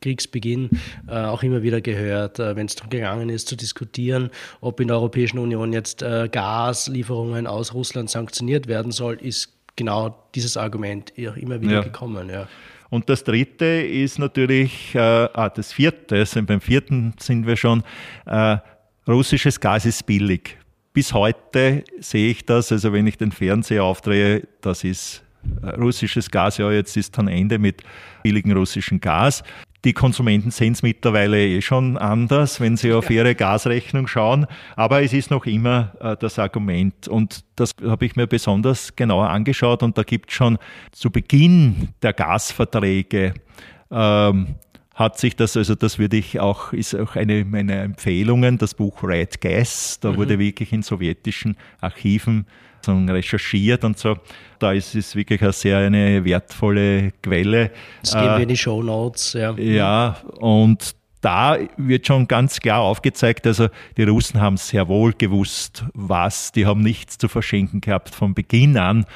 Kriegsbeginn, 0.00 0.70
äh, 1.08 1.12
auch 1.12 1.42
immer 1.42 1.62
wieder 1.62 1.80
gehört, 1.80 2.38
äh, 2.38 2.54
wenn 2.54 2.66
es 2.66 2.76
darum 2.76 2.90
gegangen 2.90 3.28
ist, 3.28 3.48
zu 3.48 3.56
diskutieren, 3.56 4.30
ob 4.60 4.80
in 4.80 4.88
der 4.88 4.96
Europäischen 4.96 5.38
Union 5.38 5.72
jetzt 5.72 6.02
äh, 6.02 6.28
Gaslieferungen 6.30 7.46
aus 7.46 7.74
Russland 7.74 8.08
sanktioniert 8.08 8.68
werden 8.68 8.92
soll, 8.92 9.16
ist 9.16 9.55
genau 9.76 10.16
dieses 10.34 10.56
Argument 10.56 11.12
immer 11.16 11.60
wieder 11.60 11.74
ja. 11.74 11.80
gekommen. 11.82 12.28
Ja. 12.28 12.48
Und 12.88 13.08
das 13.08 13.24
dritte 13.24 13.64
ist 13.64 14.18
natürlich, 14.18 14.94
äh, 14.94 14.98
ah, 14.98 15.50
das 15.54 15.72
vierte, 15.72 16.16
also 16.16 16.42
beim 16.42 16.60
vierten 16.60 17.14
sind 17.18 17.46
wir 17.46 17.56
schon, 17.56 17.82
äh, 18.26 18.58
russisches 19.06 19.60
Gas 19.60 19.86
ist 19.86 20.06
billig. 20.06 20.56
Bis 20.92 21.12
heute 21.12 21.84
sehe 22.00 22.30
ich 22.30 22.46
das, 22.46 22.72
also 22.72 22.92
wenn 22.92 23.06
ich 23.06 23.18
den 23.18 23.32
Fernseher 23.32 23.84
aufdrehe, 23.84 24.48
das 24.62 24.82
ist 24.82 25.22
russisches 25.78 26.30
Gas, 26.30 26.58
ja, 26.58 26.70
jetzt 26.70 26.96
ist 26.96 27.16
dann 27.18 27.28
Ende 27.28 27.58
mit 27.58 27.82
billigem 28.22 28.52
russischen 28.52 29.00
Gas. 29.00 29.42
Die 29.84 29.92
Konsumenten 29.92 30.50
sehen 30.50 30.72
es 30.72 30.82
mittlerweile 30.82 31.46
eh 31.46 31.60
schon 31.60 31.96
anders, 31.96 32.60
wenn 32.60 32.76
sie 32.76 32.92
auf 32.92 33.08
ihre 33.08 33.34
Gasrechnung 33.36 34.08
schauen. 34.08 34.46
Aber 34.74 35.02
es 35.02 35.12
ist 35.12 35.30
noch 35.30 35.46
immer 35.46 35.92
äh, 36.00 36.16
das 36.18 36.38
Argument. 36.40 37.06
Und 37.06 37.44
das 37.54 37.74
habe 37.84 38.04
ich 38.04 38.16
mir 38.16 38.26
besonders 38.26 38.96
genauer 38.96 39.30
angeschaut. 39.30 39.84
Und 39.84 39.96
da 39.96 40.02
gibt 40.02 40.30
es 40.30 40.36
schon 40.36 40.58
zu 40.90 41.10
Beginn 41.10 41.90
der 42.02 42.14
Gasverträge 42.14 43.34
ähm, 43.90 44.56
hat 44.96 45.18
sich 45.18 45.36
das, 45.36 45.56
also 45.56 45.74
das 45.74 45.98
würde 45.98 46.16
ich 46.16 46.40
auch, 46.40 46.72
ist 46.72 46.94
auch 46.94 47.16
eine 47.16 47.44
meiner 47.44 47.82
Empfehlungen, 47.82 48.56
das 48.56 48.74
Buch 48.74 49.02
Red 49.02 49.42
Gas, 49.42 50.00
da 50.00 50.12
mhm. 50.12 50.16
wurde 50.16 50.38
wirklich 50.38 50.72
in 50.72 50.82
sowjetischen 50.82 51.56
Archiven 51.80 52.46
recherchiert 52.88 53.84
und 53.84 53.98
so. 53.98 54.16
Da 54.58 54.72
ist 54.72 54.94
es 54.94 55.14
wirklich 55.14 55.42
eine 55.42 55.52
sehr 55.52 55.78
eine 55.78 56.24
wertvolle 56.24 57.12
Quelle. 57.22 57.70
Das 58.02 58.12
geben 58.12 58.26
wir 58.26 58.38
in 58.38 58.48
die 58.48 58.56
Show 58.56 58.82
Notes, 58.82 59.34
ja. 59.34 59.52
Ja, 59.58 60.16
und 60.38 60.94
da 61.26 61.58
wird 61.76 62.06
schon 62.06 62.28
ganz 62.28 62.60
klar 62.60 62.82
aufgezeigt, 62.82 63.48
also 63.48 63.66
die 63.96 64.04
Russen 64.04 64.40
haben 64.40 64.56
sehr 64.56 64.86
wohl 64.86 65.12
gewusst, 65.12 65.84
was, 65.92 66.52
die 66.52 66.66
haben 66.66 66.82
nichts 66.82 67.18
zu 67.18 67.26
verschenken 67.26 67.80
gehabt 67.80 68.14
von 68.14 68.32
Beginn 68.32 68.78
an 68.78 69.06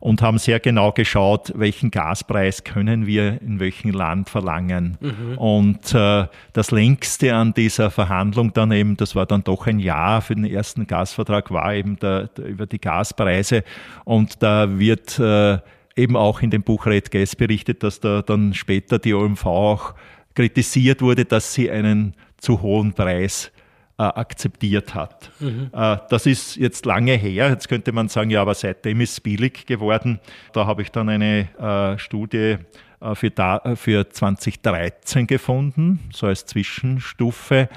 und 0.00 0.22
haben 0.22 0.38
sehr 0.38 0.60
genau 0.60 0.92
geschaut, 0.92 1.52
welchen 1.54 1.90
Gaspreis 1.90 2.64
können 2.64 3.06
wir 3.06 3.42
in 3.42 3.60
welchem 3.60 3.90
Land 3.90 4.30
verlangen. 4.30 4.96
Mhm. 5.00 5.36
Und 5.36 5.94
äh, 5.94 6.26
das 6.54 6.70
längste 6.70 7.34
an 7.34 7.52
dieser 7.52 7.90
Verhandlung 7.90 8.54
dann 8.54 8.72
eben, 8.72 8.96
das 8.96 9.14
war 9.14 9.26
dann 9.26 9.44
doch 9.44 9.66
ein 9.66 9.78
Jahr 9.78 10.22
für 10.22 10.34
den 10.34 10.46
ersten 10.46 10.86
Gasvertrag, 10.86 11.50
war 11.50 11.74
eben 11.74 11.98
der, 11.98 12.28
der, 12.28 12.46
über 12.46 12.64
die 12.64 12.80
Gaspreise 12.80 13.62
und 14.06 14.42
da 14.42 14.78
wird 14.78 15.18
äh, 15.18 15.58
eben 15.96 16.16
auch 16.16 16.40
in 16.40 16.48
dem 16.48 16.62
Buch 16.62 16.86
Red 16.86 17.10
Gas 17.10 17.36
berichtet, 17.36 17.82
dass 17.82 18.00
da 18.00 18.22
dann 18.22 18.54
später 18.54 18.98
die 18.98 19.12
OMV 19.12 19.44
auch 19.44 19.94
kritisiert 20.34 21.02
wurde, 21.02 21.24
dass 21.24 21.54
sie 21.54 21.70
einen 21.70 22.14
zu 22.38 22.62
hohen 22.62 22.92
Preis 22.92 23.52
äh, 23.98 24.02
akzeptiert 24.02 24.94
hat. 24.94 25.30
Mhm. 25.40 25.70
Äh, 25.72 25.98
das 26.08 26.26
ist 26.26 26.56
jetzt 26.56 26.86
lange 26.86 27.12
her. 27.12 27.48
Jetzt 27.50 27.68
könnte 27.68 27.92
man 27.92 28.08
sagen, 28.08 28.30
ja, 28.30 28.42
aber 28.42 28.54
seitdem 28.54 29.00
ist 29.00 29.12
es 29.12 29.20
billig 29.20 29.66
geworden. 29.66 30.18
Da 30.52 30.66
habe 30.66 30.82
ich 30.82 30.90
dann 30.90 31.08
eine 31.08 31.48
äh, 31.58 31.98
Studie 31.98 32.56
äh, 33.00 33.14
für, 33.14 33.30
da, 33.30 33.58
äh, 33.58 33.76
für 33.76 34.08
2013 34.08 35.26
gefunden, 35.26 36.00
so 36.12 36.26
als 36.26 36.46
Zwischenstufe 36.46 37.68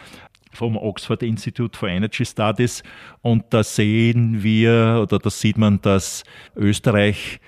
vom 0.52 0.78
Oxford 0.78 1.22
Institute 1.22 1.78
for 1.78 1.90
Energy 1.90 2.26
Studies. 2.26 2.82
Und 3.22 3.46
da 3.50 3.64
sehen 3.64 4.42
wir 4.42 5.00
oder 5.04 5.20
da 5.20 5.30
sieht 5.30 5.58
man, 5.58 5.82
dass 5.82 6.24
Österreich 6.56 7.40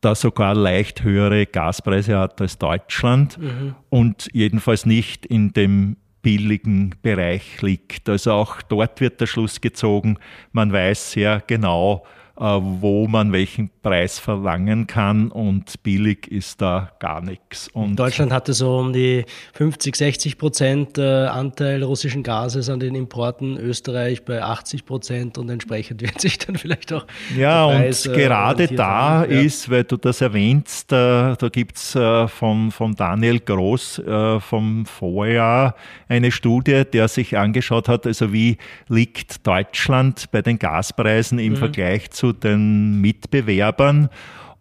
da 0.00 0.14
sogar 0.14 0.54
leicht 0.54 1.02
höhere 1.02 1.46
Gaspreise 1.46 2.18
hat 2.18 2.40
als 2.40 2.58
Deutschland 2.58 3.38
mhm. 3.38 3.74
und 3.88 4.28
jedenfalls 4.32 4.86
nicht 4.86 5.26
in 5.26 5.52
dem 5.52 5.96
billigen 6.22 6.94
Bereich 7.02 7.62
liegt. 7.62 8.08
Also 8.08 8.32
auch 8.32 8.62
dort 8.62 9.00
wird 9.00 9.20
der 9.20 9.26
Schluss 9.26 9.60
gezogen. 9.60 10.18
Man 10.52 10.72
weiß 10.72 11.12
sehr 11.12 11.42
genau, 11.46 12.04
wo 12.38 13.08
man 13.08 13.32
welchen 13.32 13.70
Preis 13.82 14.18
verlangen 14.20 14.86
kann 14.86 15.30
und 15.30 15.82
billig 15.82 16.30
ist 16.30 16.62
da 16.62 16.92
gar 17.00 17.20
nichts. 17.20 17.68
Und 17.72 17.96
Deutschland 17.96 18.32
hatte 18.32 18.52
so 18.52 18.78
um 18.78 18.92
die 18.92 19.24
50, 19.54 19.96
60 19.96 20.38
Prozent 20.38 20.98
äh, 20.98 21.26
Anteil 21.26 21.82
russischen 21.82 22.22
Gases 22.22 22.68
an 22.70 22.78
den 22.78 22.94
Importen, 22.94 23.56
Österreich 23.56 24.24
bei 24.24 24.42
80 24.42 24.84
Prozent 24.84 25.38
und 25.38 25.50
entsprechend 25.50 26.00
wird 26.02 26.20
sich 26.20 26.38
dann 26.38 26.56
vielleicht 26.56 26.92
auch. 26.92 27.06
Ja, 27.36 27.66
Preis, 27.66 28.06
und 28.06 28.14
äh, 28.14 28.16
gerade 28.16 28.68
da 28.68 29.20
haben. 29.20 29.30
ist, 29.32 29.68
weil 29.68 29.84
du 29.84 29.96
das 29.96 30.20
erwähnst, 30.20 30.92
da, 30.92 31.34
da 31.36 31.48
gibt 31.48 31.76
es 31.76 31.98
von, 32.28 32.70
von 32.70 32.94
Daniel 32.94 33.40
Groß 33.40 34.02
vom 34.40 34.86
Vorjahr 34.86 35.74
eine 36.08 36.30
Studie, 36.30 36.84
der 36.84 37.08
sich 37.08 37.36
angeschaut 37.36 37.88
hat, 37.88 38.06
also 38.06 38.32
wie 38.32 38.58
liegt 38.88 39.46
Deutschland 39.46 40.30
bei 40.30 40.42
den 40.42 40.58
Gaspreisen 40.58 41.38
im 41.38 41.54
mhm. 41.54 41.56
Vergleich 41.56 42.10
zu 42.10 42.27
den 42.32 43.00
Mitbewerbern 43.00 44.08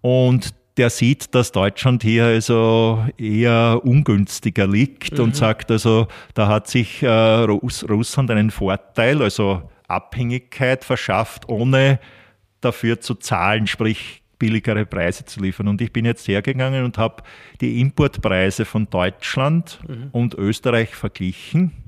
und 0.01 0.53
der 0.78 0.89
sieht, 0.89 1.34
dass 1.34 1.51
Deutschland 1.51 2.03
hier 2.03 2.26
also 2.26 3.03
eher 3.18 3.82
ungünstiger 3.84 4.68
liegt 4.68 5.18
mhm. 5.18 5.26
und 5.26 5.36
sagt 5.36 5.72
also, 5.72 6.07
da 6.36 6.47
hat 6.47 6.68
sich 6.68 7.01
äh, 7.01 7.07
Russland 7.09 8.30
einen 8.30 8.51
Vorteil, 8.51 9.22
also 9.22 9.70
Abhängigkeit 9.88 10.86
verschafft, 10.86 11.49
ohne 11.49 11.99
dafür 12.61 12.99
zu 12.99 13.15
zahlen, 13.15 13.68
sprich 13.68 14.22
billigere 14.38 14.86
Preise 14.86 15.26
zu 15.26 15.41
liefern. 15.41 15.68
Und 15.68 15.82
ich 15.82 15.91
bin 15.91 16.05
jetzt 16.05 16.28
hergegangen 16.28 16.84
und 16.84 16.99
habe 16.99 17.24
die 17.59 17.82
Importpreise 17.82 18.65
von 18.65 18.88
Deutschland 18.89 19.80
mhm. 19.88 20.09
und 20.11 20.36
Österreich 20.36 20.93
verglichen 20.93 21.87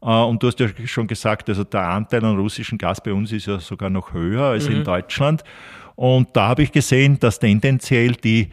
und 0.00 0.42
du 0.42 0.46
hast 0.46 0.60
ja 0.60 0.68
schon 0.84 1.06
gesagt, 1.06 1.48
also 1.48 1.64
der 1.64 1.88
Anteil 1.88 2.24
an 2.24 2.38
russischem 2.38 2.78
Gas 2.78 3.02
bei 3.02 3.12
uns 3.12 3.32
ist 3.32 3.46
ja 3.46 3.58
sogar 3.58 3.90
noch 3.90 4.12
höher 4.12 4.44
als 4.44 4.68
mhm. 4.68 4.76
in 4.76 4.84
Deutschland. 4.84 5.42
Und 5.96 6.28
da 6.34 6.48
habe 6.48 6.62
ich 6.62 6.70
gesehen, 6.70 7.18
dass 7.18 7.40
tendenziell 7.40 8.12
die, 8.12 8.50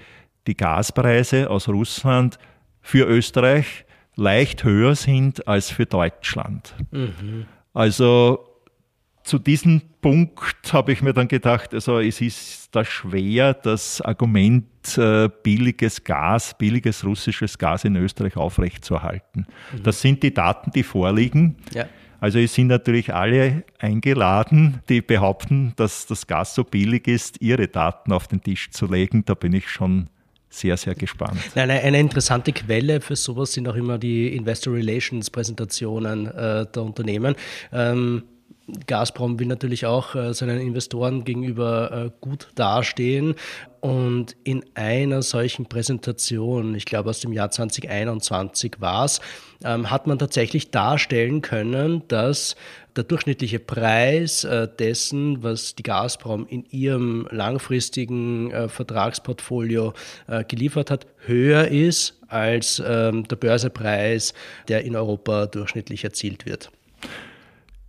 die 0.48 0.58
Gaspreise 0.58 1.50
aus 1.50 1.70
Russland 1.70 2.40
für 2.82 3.06
Österreich 3.06 3.86
leicht 4.16 4.64
höher 4.64 4.96
sind 4.96 5.48
als 5.48 5.70
für 5.70 5.86
Deutschland. 5.86 6.74
Mhm. 6.92 7.46
Also 7.74 8.55
zu 9.26 9.40
diesem 9.40 9.82
Punkt 10.02 10.72
habe 10.72 10.92
ich 10.92 11.02
mir 11.02 11.12
dann 11.12 11.28
gedacht, 11.28 11.74
also 11.74 12.00
es 12.00 12.22
ist 12.22 12.70
da 12.72 12.86
schwer, 12.86 13.56
das 13.56 14.00
Argument 14.00 14.66
äh, 14.98 15.30
billiges 15.42 16.04
Gas, 16.04 16.56
billiges 16.56 17.04
russisches 17.04 17.58
Gas 17.58 17.86
in 17.86 17.96
Österreich 17.96 18.38
aufrechtzuerhalten. 18.38 19.48
Mhm. 19.74 19.84
Das 19.84 20.00
sind 20.00 20.22
die 20.22 20.32
Daten, 20.32 20.70
die 20.72 20.84
vorliegen. 20.84 21.58
Ja. 21.74 21.88
Also 22.20 22.38
es 22.38 22.54
sind 22.54 22.68
natürlich 22.68 23.16
alle 23.16 23.64
eingeladen, 23.80 24.82
die 24.90 25.02
behaupten, 25.02 25.74
dass 25.76 26.06
das 26.06 26.28
Gas 26.28 26.54
so 26.54 26.64
billig 26.64 27.08
ist, 27.08 27.42
ihre 27.42 27.68
Daten 27.68 28.14
auf 28.14 28.28
den 28.28 28.42
Tisch 28.42 28.70
zu 28.70 28.86
legen. 28.86 29.26
Da 29.26 29.34
bin 29.34 29.54
ich 29.54 29.68
schon 29.68 30.08
sehr, 30.50 30.78
sehr 30.78 30.94
gespannt. 30.94 31.40
Eine, 31.56 31.74
eine 31.82 32.00
interessante 32.00 32.54
Quelle 32.54 33.02
für 33.02 33.16
sowas 33.16 33.54
sind 33.54 33.68
auch 33.68 33.76
immer 33.76 33.98
die 33.98 34.36
Investor 34.36 34.76
Relations 34.76 35.32
Präsentationen 35.32 36.28
äh, 36.28 36.68
der 36.68 36.84
Unternehmen. 36.84 37.36
Ähm, 37.74 38.24
Gazprom 38.88 39.40
will 39.40 39.48
natürlich 39.48 39.86
auch 39.86 40.16
äh, 40.16 40.34
seinen 40.34 40.60
Investoren 40.60 41.24
gegenüber 41.24 41.92
äh, 41.92 42.12
gut 42.20 42.48
dastehen. 42.56 43.36
Und 43.80 44.36
in 44.44 44.66
einer 44.74 45.22
solchen 45.22 45.68
Präsentation, 45.68 46.74
ich 46.74 46.86
glaube 46.86 47.12
aus 47.12 47.20
dem 47.20 47.32
Jahr 47.32 47.52
2021 47.52 48.82
war 48.82 49.06
es, 49.06 49.22
hat 49.64 50.08
man 50.08 50.18
tatsächlich 50.18 50.72
darstellen 50.72 51.42
können, 51.42 52.02
dass 52.08 52.56
der 52.96 53.04
durchschnittliche 53.04 53.60
Preis 53.60 54.44
äh, 54.44 54.68
dessen, 54.68 55.44
was 55.44 55.76
die 55.76 55.84
Gazprom 55.84 56.48
in 56.48 56.66
ihrem 56.66 57.28
langfristigen 57.30 58.52
Vertragsportfolio 58.70 59.94
geliefert 60.48 60.90
hat, 60.90 61.06
höher 61.18 61.68
ist 61.68 62.20
als 62.28 62.82
ähm, 62.86 63.28
der 63.28 63.36
Börsepreis, 63.36 64.34
der 64.68 64.84
in 64.84 64.96
Europa 64.96 65.46
durchschnittlich 65.46 66.04
erzielt 66.04 66.48
wird. 66.48 66.72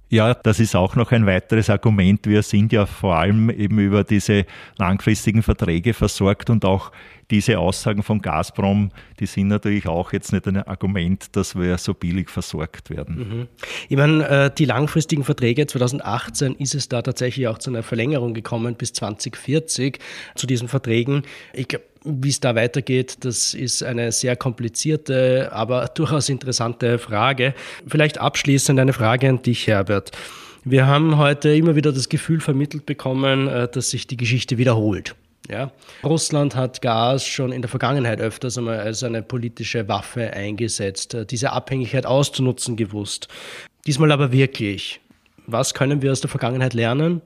Ja, 0.09 0.35
das 0.35 0.61
ist 0.61 0.77
auch 0.77 0.95
noch 0.95 1.11
ein 1.11 1.27
weiteres 1.27 1.69
Argument. 1.69 2.27
Wir 2.27 2.43
sind 2.43 2.73
ja 2.73 2.87
vor 2.87 3.17
allem 3.17 3.51
eben 3.51 3.81
über 3.81 4.05
diese 4.05 4.47
langfristigen 4.79 5.43
Verträge 5.43 5.95
versorgt 5.95 6.49
und 6.49 6.65
auch 6.65 6.93
diese 7.31 7.59
Aussagen 7.59 8.03
von 8.03 8.21
Gazprom, 8.21 8.91
die 9.19 9.27
sind 9.27 9.49
natürlich 9.49 9.87
auch 9.87 10.13
jetzt 10.13 10.33
nicht 10.33 10.47
ein 10.47 10.63
Argument, 10.63 11.35
dass 11.37 11.57
wir 11.57 11.77
so 11.79 11.95
billig 11.95 12.31
versorgt 12.31 12.91
werden. 12.91 13.17
Mhm. 13.17 13.49
Ich 13.89 13.97
meine, 13.97 14.29
äh, 14.29 14.51
die 14.57 14.65
langfristigen 14.65 15.25
Verträge 15.25 15.67
2018 15.67 16.55
ist 16.57 16.75
es 16.75 16.89
da 16.89 17.03
tatsächlich 17.03 17.49
auch 17.49 17.59
zu 17.59 17.71
einer 17.71 17.83
Verlängerung 17.83 18.35
gekommen 18.35 18.75
bis 18.77 18.93
2040 18.93 19.99
zu 20.35 20.47
diesen 20.47 20.69
Verträgen. 20.69 21.23
Ich 21.53 21.69
glaube, 21.69 21.85
wie 22.05 22.29
es 22.29 22.39
da 22.39 22.55
weitergeht, 22.55 23.25
das 23.25 23.53
ist 23.53 23.83
eine 23.83 24.13
sehr 24.13 24.37
komplizierte, 24.37 25.51
aber 25.53 25.87
durchaus 25.95 26.29
interessante 26.29 26.99
Frage. 26.99 27.55
Vielleicht 27.87 28.19
abschließend 28.19 28.79
eine 28.79 28.93
Frage 28.93 29.29
an 29.29 29.43
dich, 29.43 29.67
Herbert. 29.67 30.13
Wir 30.65 30.87
haben 30.87 31.17
heute 31.17 31.55
immer 31.55 31.77
wieder 31.77 31.93
das 31.93 32.09
Gefühl 32.09 32.41
vermittelt 32.41 32.87
bekommen, 32.87 33.49
äh, 33.49 33.69
dass 33.69 33.91
sich 33.91 34.07
die 34.07 34.17
Geschichte 34.17 34.59
wiederholt. 34.59 35.17
Ja? 35.49 35.73
Russland 36.05 36.55
hat 36.55 36.83
Gas 36.83 37.25
schon 37.27 37.53
in 37.53 37.63
der 37.63 37.69
Vergangenheit 37.69 38.21
öfters 38.21 38.59
einmal 38.59 38.81
als 38.81 39.03
eine 39.03 39.23
politische 39.23 39.89
Waffe 39.89 40.33
eingesetzt, 40.33 41.15
äh, 41.15 41.27
diese 41.27 41.53
Abhängigkeit 41.53 42.07
auszunutzen 42.07 42.77
gewusst. 42.77 43.29
Diesmal 43.87 44.13
aber 44.13 44.33
wirklich. 44.33 45.01
Was 45.47 45.75
können 45.75 46.03
wir 46.03 46.11
aus 46.11 46.21
der 46.21 46.31
Vergangenheit 46.31 46.75
lernen 46.75 47.23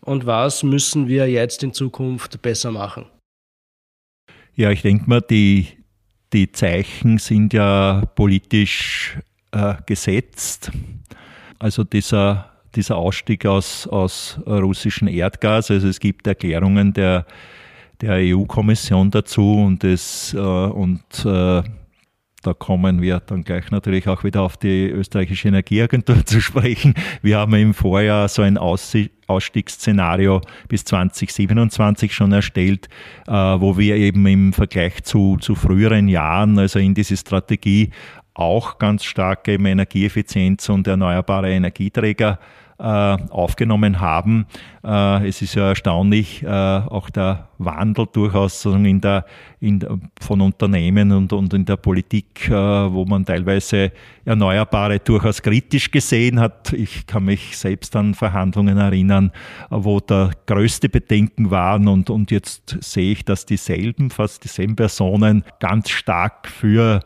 und 0.00 0.26
was 0.26 0.62
müssen 0.62 1.06
wir 1.08 1.30
jetzt 1.30 1.62
in 1.62 1.72
Zukunft 1.72 2.42
besser 2.42 2.72
machen? 2.72 3.06
Ja, 4.54 4.70
ich 4.70 4.82
denke 4.82 5.08
mal, 5.08 5.20
die, 5.20 5.68
die 6.32 6.50
Zeichen 6.50 7.18
sind 7.18 7.52
ja 7.52 8.02
politisch 8.16 9.18
äh, 9.52 9.74
gesetzt. 9.86 10.72
Also 11.58 11.84
dieser, 11.84 12.50
dieser 12.74 12.96
Ausstieg 12.96 13.46
aus, 13.46 13.86
aus 13.86 14.38
russischem 14.46 15.08
Erdgas, 15.08 15.70
also 15.70 15.86
es 15.86 16.00
gibt 16.00 16.26
Erklärungen 16.26 16.92
der, 16.92 17.26
der 18.00 18.14
EU-Kommission 18.14 19.10
dazu 19.10 19.62
und 19.62 19.84
es 19.84 20.34
und 20.34 21.24
äh, 21.24 21.62
da 22.42 22.54
kommen 22.54 23.02
wir 23.02 23.20
dann 23.20 23.42
gleich 23.44 23.70
natürlich 23.70 24.08
auch 24.08 24.24
wieder 24.24 24.42
auf 24.42 24.56
die 24.56 24.88
österreichische 24.88 25.48
Energieagentur 25.48 26.24
zu 26.24 26.40
sprechen. 26.40 26.94
Wir 27.22 27.38
haben 27.38 27.54
im 27.54 27.74
Vorjahr 27.74 28.28
so 28.28 28.42
ein 28.42 28.56
Ausstiegsszenario 28.56 30.40
bis 30.68 30.84
2027 30.84 32.14
schon 32.14 32.32
erstellt, 32.32 32.88
äh, 33.26 33.32
wo 33.32 33.76
wir 33.76 33.96
eben 33.96 34.26
im 34.26 34.52
Vergleich 34.52 35.02
zu, 35.02 35.36
zu 35.38 35.54
früheren 35.54 36.08
Jahren, 36.08 36.58
also 36.58 36.78
in 36.78 36.94
diese 36.94 37.16
Strategie, 37.16 37.90
auch 38.32 38.78
ganz 38.78 39.04
starke 39.04 39.54
Energieeffizienz 39.54 40.68
und 40.70 40.86
erneuerbare 40.86 41.50
Energieträger 41.50 42.38
äh, 42.38 42.69
aufgenommen 42.82 44.00
haben. 44.00 44.46
Äh, 44.82 45.28
es 45.28 45.42
ist 45.42 45.54
ja 45.54 45.68
erstaunlich, 45.68 46.42
äh, 46.42 46.48
auch 46.48 47.10
der 47.10 47.48
Wandel 47.58 48.06
durchaus 48.10 48.64
in 48.64 49.00
der, 49.00 49.26
in 49.60 49.80
der, 49.80 49.98
von 50.20 50.40
Unternehmen 50.40 51.12
und, 51.12 51.32
und 51.32 51.52
in 51.52 51.66
der 51.66 51.76
Politik, 51.76 52.48
wo 52.50 53.04
man 53.04 53.26
teilweise 53.26 53.92
Erneuerbare 54.24 54.98
durchaus 54.98 55.42
kritisch 55.42 55.90
gesehen 55.90 56.40
hat. 56.40 56.72
Ich 56.72 57.06
kann 57.06 57.26
mich 57.26 57.58
selbst 57.58 57.94
an 57.96 58.14
Verhandlungen 58.14 58.78
erinnern, 58.78 59.30
wo 59.68 60.00
da 60.00 60.30
größte 60.46 60.88
Bedenken 60.88 61.50
waren 61.50 61.86
und, 61.86 62.08
und 62.08 62.30
jetzt 62.30 62.78
sehe 62.80 63.12
ich, 63.12 63.24
dass 63.26 63.44
dieselben, 63.44 64.08
fast 64.08 64.42
dieselben 64.44 64.76
Personen 64.76 65.44
ganz 65.58 65.90
stark 65.90 66.48
für 66.48 67.02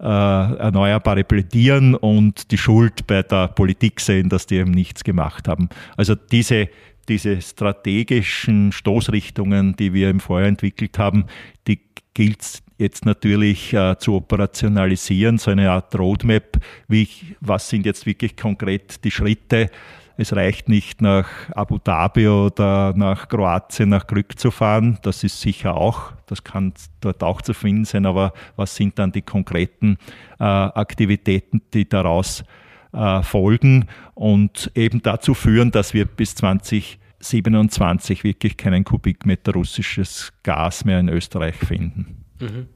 äh, 0.00 0.04
Erneuerbare 0.04 1.24
plädieren 1.24 1.94
und 1.94 2.50
die 2.50 2.58
Schuld 2.58 3.06
bei 3.06 3.22
der 3.22 3.48
Politik 3.48 4.00
sehen, 4.00 4.28
dass 4.28 4.46
die 4.46 4.56
eben 4.56 4.70
nichts 4.70 5.04
gemacht 5.04 5.48
haben. 5.48 5.68
Also 5.96 6.14
diese, 6.14 6.68
diese 7.08 7.40
strategischen 7.40 8.72
Stoßrichtungen, 8.72 9.76
die 9.76 9.92
wir 9.92 10.10
im 10.10 10.20
Vorjahr 10.20 10.48
entwickelt 10.48 10.98
haben, 10.98 11.26
die 11.66 11.80
gilt 12.14 12.42
es 12.42 12.62
jetzt 12.78 13.04
natürlich 13.06 13.72
äh, 13.72 13.96
zu 13.98 14.14
operationalisieren, 14.14 15.38
so 15.38 15.50
eine 15.50 15.70
Art 15.70 15.98
Roadmap, 15.98 16.58
wie, 16.88 17.08
was 17.40 17.68
sind 17.68 17.86
jetzt 17.86 18.06
wirklich 18.06 18.36
konkret 18.36 19.02
die 19.04 19.10
Schritte, 19.10 19.70
es 20.16 20.34
reicht 20.34 20.68
nicht 20.68 21.02
nach 21.02 21.28
Abu 21.54 21.78
Dhabi 21.78 22.28
oder 22.28 22.94
nach 22.96 23.28
Kroatien 23.28 23.90
nach 23.90 24.06
Glück 24.06 24.38
zu 24.38 24.50
fahren. 24.50 24.98
Das 25.02 25.24
ist 25.24 25.40
sicher 25.40 25.76
auch, 25.76 26.12
das 26.26 26.42
kann 26.42 26.72
dort 27.00 27.22
auch 27.22 27.42
zu 27.42 27.52
finden 27.54 27.84
sein, 27.84 28.06
aber 28.06 28.32
was 28.56 28.74
sind 28.74 28.98
dann 28.98 29.12
die 29.12 29.22
konkreten 29.22 29.98
äh, 30.38 30.44
Aktivitäten, 30.44 31.62
die 31.74 31.88
daraus 31.88 32.44
äh, 32.92 33.22
folgen 33.22 33.86
und 34.14 34.70
eben 34.74 35.02
dazu 35.02 35.34
führen, 35.34 35.70
dass 35.70 35.92
wir 35.92 36.06
bis 36.06 36.34
2027 36.34 38.24
wirklich 38.24 38.56
keinen 38.56 38.84
Kubikmeter 38.84 39.52
russisches 39.52 40.32
Gas 40.42 40.84
mehr 40.84 41.00
in 41.00 41.08
Österreich 41.08 41.56
finden. 41.56 42.24
Mhm. 42.40 42.68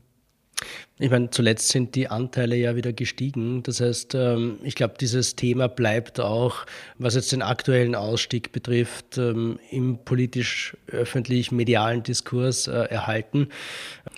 Ich 0.98 1.10
meine, 1.10 1.30
zuletzt 1.30 1.68
sind 1.68 1.94
die 1.94 2.08
Anteile 2.08 2.56
ja 2.56 2.76
wieder 2.76 2.92
gestiegen. 2.92 3.62
Das 3.62 3.80
heißt, 3.80 4.14
ähm, 4.14 4.58
ich 4.62 4.74
glaube, 4.74 4.96
dieses 5.00 5.34
Thema 5.34 5.66
bleibt 5.68 6.20
auch, 6.20 6.66
was 6.98 7.14
jetzt 7.14 7.32
den 7.32 7.40
aktuellen 7.40 7.94
Ausstieg 7.94 8.52
betrifft, 8.52 9.16
ähm, 9.16 9.58
im 9.70 9.98
politisch-öffentlich-medialen 10.04 12.02
Diskurs 12.02 12.66
äh, 12.66 12.72
erhalten. 12.72 13.48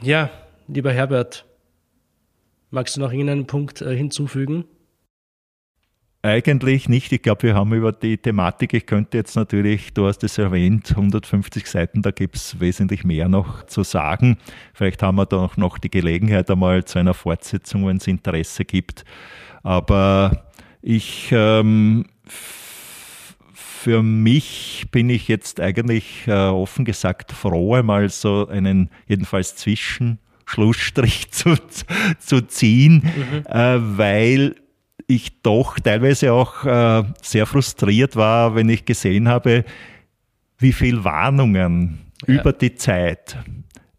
Ja, 0.03 0.30
lieber 0.66 0.93
Herbert, 0.93 1.45
magst 2.70 2.97
du 2.97 3.01
noch 3.01 3.12
irgendeinen 3.12 3.47
Punkt 3.47 3.80
äh, 3.80 3.95
hinzufügen? 3.97 4.64
Eigentlich 6.25 6.89
nicht. 6.89 7.11
Ich 7.11 7.23
glaube, 7.23 7.43
wir 7.43 7.55
haben 7.57 7.73
über 7.73 7.91
die 7.91 8.16
Thematik, 8.16 8.75
ich 8.75 8.87
könnte 8.87 9.18
jetzt 9.18 9.35
natürlich, 9.35 9.93
du 9.93 10.07
hast 10.07 10.23
es 10.23 10.39
erwähnt, 10.39 10.91
150 10.91 11.66
Seiten, 11.66 12.01
da 12.01 12.12
gibt 12.12 12.37
es 12.37 12.61
wesentlich 12.61 13.03
mehr 13.03 13.29
noch 13.29 13.66
zu 13.66 13.83
sagen. 13.83 14.39
Vielleicht 14.73 15.03
haben 15.03 15.16
wir 15.16 15.27
da 15.27 15.51
noch 15.57 15.79
die 15.79 15.91
Gelegenheit 15.91 16.49
einmal 16.49 16.85
zu 16.85 17.01
einer 17.01 17.14
Fortsetzung, 17.14 17.89
wenn 17.89 17.97
es 17.97 18.07
Interesse 18.07 18.64
gibt. 18.64 19.05
Aber 19.64 20.45
ich, 20.81 21.31
ähm, 21.33 22.07
für 22.25 24.05
mich 24.05 24.87
bin 24.93 25.11
ich 25.11 25.27
jetzt 25.27 25.59
eigentlich 25.59 26.29
äh, 26.29 26.33
offen 26.33 26.85
gesagt 26.85 27.33
froh, 27.33 27.75
einmal 27.75 28.09
so 28.11 28.47
einen 28.47 28.91
jedenfalls 29.09 29.57
Zwischenschlussstrich 29.57 31.31
zu, 31.33 31.57
zu 32.20 32.43
ziehen, 32.43 33.03
mhm. 33.03 33.47
äh, 33.53 33.99
weil 33.99 34.62
ich 35.15 35.43
doch 35.43 35.79
teilweise 35.79 36.33
auch 36.33 36.65
äh, 36.65 37.05
sehr 37.23 37.47
frustriert 37.47 38.17
war, 38.17 38.55
wenn 38.55 38.69
ich 38.69 38.85
gesehen 38.85 39.29
habe, 39.29 39.65
wie 40.59 40.73
viel 40.73 41.05
Warnungen 41.05 41.99
ja. 42.27 42.35
über 42.35 42.53
die 42.53 42.75
Zeit, 42.75 43.37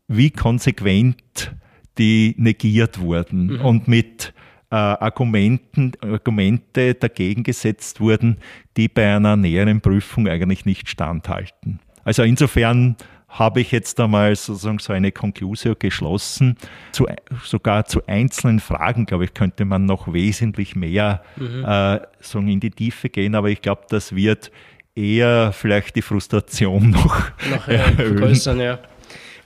wie 0.08 0.32
konsequent 0.32 1.54
die 1.98 2.36
negiert 2.38 3.00
wurden 3.00 3.48
mhm. 3.48 3.62
und 3.62 3.88
mit 3.88 4.34
äh, 4.72 4.76
Argumenten, 4.76 5.92
Argumente 6.02 6.96
dagegen 6.96 7.44
gesetzt 7.44 8.00
wurden, 8.00 8.38
die 8.76 8.88
bei 8.88 9.16
einer 9.16 9.36
näheren 9.36 9.82
Prüfung 9.82 10.28
eigentlich 10.28 10.66
nicht 10.66 10.90
standhalten. 10.90 11.80
Also 12.04 12.24
insofern 12.24 12.96
habe 13.34 13.62
ich 13.62 13.72
jetzt 13.72 14.00
einmal 14.00 14.36
sozusagen 14.36 14.80
so 14.80 14.94
eine 14.94 15.12
Conclusio 15.12 15.76
geschlossen. 15.78 16.58
Zu, 16.92 17.08
sogar 17.44 17.86
zu 17.86 18.06
einzelnen 18.08 18.60
Fragen, 18.60 19.06
glaube 19.06 19.26
ich, 19.26 19.34
könnte 19.34 19.66
man 19.66 19.86
noch 19.86 20.14
wesentlich 20.14 20.76
mehr 20.76 21.24
mhm. 21.36 21.66
äh, 21.66 22.00
so 22.20 22.40
in 22.40 22.60
die 22.60 22.72
Tiefe 22.72 23.10
gehen, 23.10 23.36
aber 23.36 23.50
ich 23.50 23.62
glaube, 23.62 23.84
das 23.90 24.16
wird 24.16 24.52
eher 24.96 25.52
vielleicht 25.52 25.96
die 25.96 26.04
Frustration 26.04 26.92
noch, 26.92 27.32
noch 27.50 27.68
äh, 27.68 27.80
vergrößern. 27.80 28.60
Ja. 28.60 28.80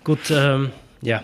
Gut, 0.03 0.31
ähm, 0.31 0.71
ja 1.01 1.23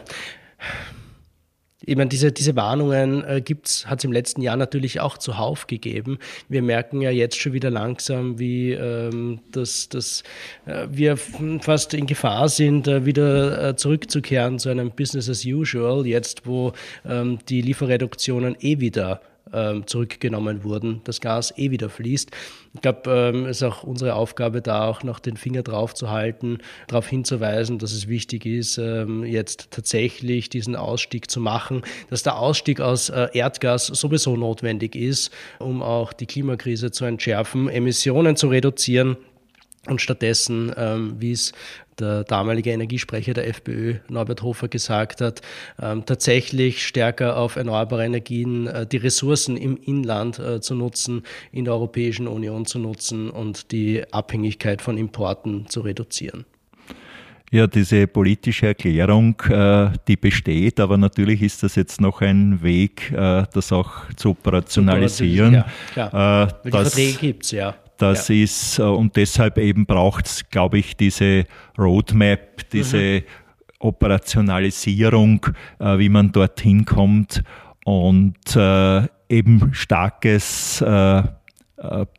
ich 1.86 1.96
meine, 1.96 2.10
diese, 2.10 2.32
diese 2.32 2.56
Warnungen 2.56 3.24
äh, 3.24 3.44
hat 3.86 4.00
es 4.00 4.04
im 4.04 4.12
letzten 4.12 4.42
Jahr 4.42 4.56
natürlich 4.56 5.00
auch 5.00 5.18
zuhauf 5.18 5.68
gegeben. 5.68 6.18
Wir 6.50 6.62
merken 6.62 7.02
ja 7.02 7.10
jetzt 7.10 7.38
schon 7.40 7.54
wieder 7.54 7.70
langsam, 7.70 8.40
wie 8.40 8.72
ähm, 8.72 9.40
dass, 9.52 9.90
dass 9.90 10.24
äh, 10.66 10.88
wir 10.90 11.18
fast 11.18 11.94
in 11.94 12.06
Gefahr 12.06 12.48
sind, 12.50 12.88
äh, 12.88 13.06
wieder 13.06 13.70
äh, 13.70 13.76
zurückzukehren 13.76 14.60
zu 14.60 14.70
einem 14.70 14.92
Business 14.92 15.30
as 15.30 15.46
usual, 15.46 16.06
jetzt 16.06 16.46
wo 16.46 16.74
ähm, 17.06 17.40
die 17.50 17.62
Lieferreduktionen 17.62 18.56
eh 18.60 18.80
wieder 18.80 19.22
zurückgenommen 19.86 20.64
wurden, 20.64 21.02
das 21.04 21.22
Gas 21.22 21.54
eh 21.58 21.70
wieder 21.70 21.90
fließt. 21.90 22.32
Ich 22.74 22.82
glaube, 22.82 23.12
ähm, 23.12 23.46
es 23.46 23.58
ist 23.58 23.64
auch 23.64 23.84
unsere 23.84 24.16
Aufgabe, 24.16 24.62
da 24.62 24.88
auch 24.88 25.04
noch 25.04 25.20
den 25.20 25.38
Finger 25.38 25.62
drauf 25.62 25.94
zu 25.94 26.10
halten, 26.10 26.58
darauf 26.88 27.08
hinzuweisen, 27.08 27.78
dass 27.78 27.92
es 27.92 28.08
wichtig 28.08 28.48
ist, 28.48 28.80
ähm, 28.80 29.24
jetzt 29.24 29.70
tatsächlich 29.70 30.50
diesen 30.50 30.76
Ausstieg 30.76 31.30
zu 31.30 31.40
machen, 31.40 31.84
dass 32.10 32.24
der 32.24 32.40
Ausstieg 32.40 32.82
aus 32.82 33.10
äh, 33.10 33.28
Erdgas 33.34 33.88
sowieso 33.88 34.36
notwendig 34.36 34.96
ist, 34.96 35.32
um 35.60 35.84
auch 35.84 36.14
die 36.14 36.26
Klimakrise 36.26 36.90
zu 36.90 37.06
entschärfen, 37.06 37.70
Emissionen 37.70 38.36
zu 38.36 38.48
reduzieren 38.48 39.18
und 39.88 40.02
stattdessen, 40.02 40.72
ähm, 40.78 41.16
wie 41.20 41.34
es 41.34 41.52
der 42.00 42.24
damalige 42.24 42.72
Energiesprecher 42.72 43.34
der 43.34 43.48
FPÖ, 43.48 43.96
Norbert 44.10 44.42
Hofer, 44.42 44.68
gesagt 44.68 45.22
hat, 45.22 45.42
ähm, 45.82 46.06
tatsächlich 46.06 46.86
stärker 46.86 47.38
auf 47.38 47.56
erneuerbare 47.56 48.06
Energien, 48.06 48.68
äh, 48.68 48.86
die 48.86 48.98
Ressourcen 48.98 49.58
im 49.58 49.78
Inland 49.78 50.40
äh, 50.40 50.62
zu 50.62 50.76
nutzen, 50.76 51.24
in 51.52 51.66
der 51.66 51.74
Europäischen 51.74 52.28
Union 52.28 52.66
zu 52.66 52.80
nutzen 52.80 53.30
und 53.30 53.72
die 53.72 54.04
Abhängigkeit 54.12 54.82
von 54.82 54.98
Importen 54.98 55.68
zu 55.70 55.82
reduzieren. 55.82 56.46
Ja, 57.54 57.68
diese 57.68 58.08
politische 58.08 58.66
Erklärung, 58.66 59.40
äh, 59.48 59.92
die 60.08 60.16
besteht, 60.18 60.80
aber 60.80 60.98
natürlich 60.98 61.44
ist 61.44 61.62
das 61.62 61.76
jetzt 61.76 62.02
noch 62.02 62.22
ein 62.22 62.64
Weg, 62.64 63.12
äh, 63.12 63.44
das 63.54 63.72
auch 63.72 63.92
zu 64.16 64.32
operationalisieren. 64.32 65.54
Ja, 65.54 65.66
klar. 65.94 66.08
Äh, 66.10 66.18
Weil 66.18 66.52
die 66.64 66.72
Verträge 66.72 67.18
gibt 67.20 67.44
es, 67.44 67.52
ja. 67.52 67.76
Das 67.98 68.28
ja. 68.28 68.36
ist, 68.36 68.80
äh, 68.80 68.84
und 68.84 69.16
deshalb 69.16 69.58
eben 69.58 69.86
braucht 69.86 70.26
es, 70.26 70.50
glaube 70.50 70.80
ich, 70.80 70.98
diese 70.98 71.46
Roadmap, 71.78 72.70
diese 72.72 73.22
mhm. 73.22 73.24
Operationalisierung, 73.80 75.46
äh, 75.80 75.98
wie 75.98 76.10
man 76.10 76.32
dorthin 76.32 76.86
kommt 76.86 77.44
und 77.86 78.56
äh, 78.56 79.08
eben 79.30 79.74
starkes 79.74 80.84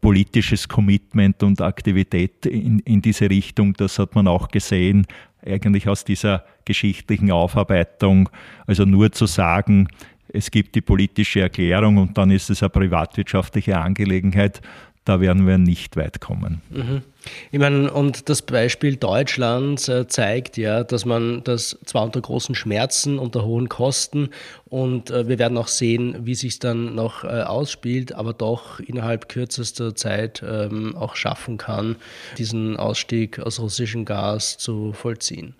politisches 0.02 0.68
Commitment 0.68 1.42
und 1.42 1.62
Aktivität 1.62 2.44
in, 2.44 2.80
in 2.80 3.00
diese 3.00 3.30
Richtung. 3.30 3.72
Das 3.72 3.98
hat 3.98 4.14
man 4.14 4.28
auch 4.28 4.48
gesehen, 4.48 5.06
eigentlich 5.42 5.88
aus 5.88 6.04
dieser 6.04 6.44
geschichtlichen 6.66 7.30
Aufarbeitung. 7.30 8.28
Also 8.66 8.84
nur 8.84 9.12
zu 9.12 9.24
sagen, 9.24 9.88
es 10.28 10.50
gibt 10.50 10.74
die 10.74 10.80
politische 10.80 11.40
Erklärung 11.40 11.96
und 11.96 12.18
dann 12.18 12.30
ist 12.30 12.50
es 12.50 12.62
eine 12.62 12.70
privatwirtschaftliche 12.70 13.78
Angelegenheit, 13.78 14.60
da 15.04 15.20
werden 15.20 15.46
wir 15.46 15.58
nicht 15.58 15.96
weit 15.96 16.20
kommen. 16.20 16.62
Mhm. 16.70 17.02
Ich 17.50 17.58
meine, 17.58 17.92
und 17.92 18.28
das 18.28 18.42
Beispiel 18.42 18.96
Deutschlands 18.96 19.88
äh, 19.88 20.06
zeigt 20.06 20.56
ja, 20.56 20.82
dass 20.82 21.04
man 21.04 21.42
das 21.44 21.78
zwar 21.84 22.04
unter 22.04 22.20
großen 22.20 22.54
Schmerzen, 22.54 23.18
unter 23.18 23.44
hohen 23.44 23.68
Kosten 23.68 24.30
und 24.64 25.10
äh, 25.10 25.28
wir 25.28 25.38
werden 25.38 25.58
auch 25.58 25.68
sehen, 25.68 26.16
wie 26.26 26.34
sich 26.34 26.58
dann 26.58 26.94
noch 26.94 27.24
äh, 27.24 27.42
ausspielt, 27.42 28.14
aber 28.14 28.32
doch 28.32 28.80
innerhalb 28.80 29.28
kürzester 29.28 29.94
Zeit 29.94 30.42
ähm, 30.46 30.96
auch 30.96 31.16
schaffen 31.16 31.58
kann, 31.58 31.96
diesen 32.38 32.76
Ausstieg 32.76 33.38
aus 33.38 33.60
russischem 33.60 34.04
Gas 34.06 34.56
zu 34.56 34.92
vollziehen. 34.92 35.54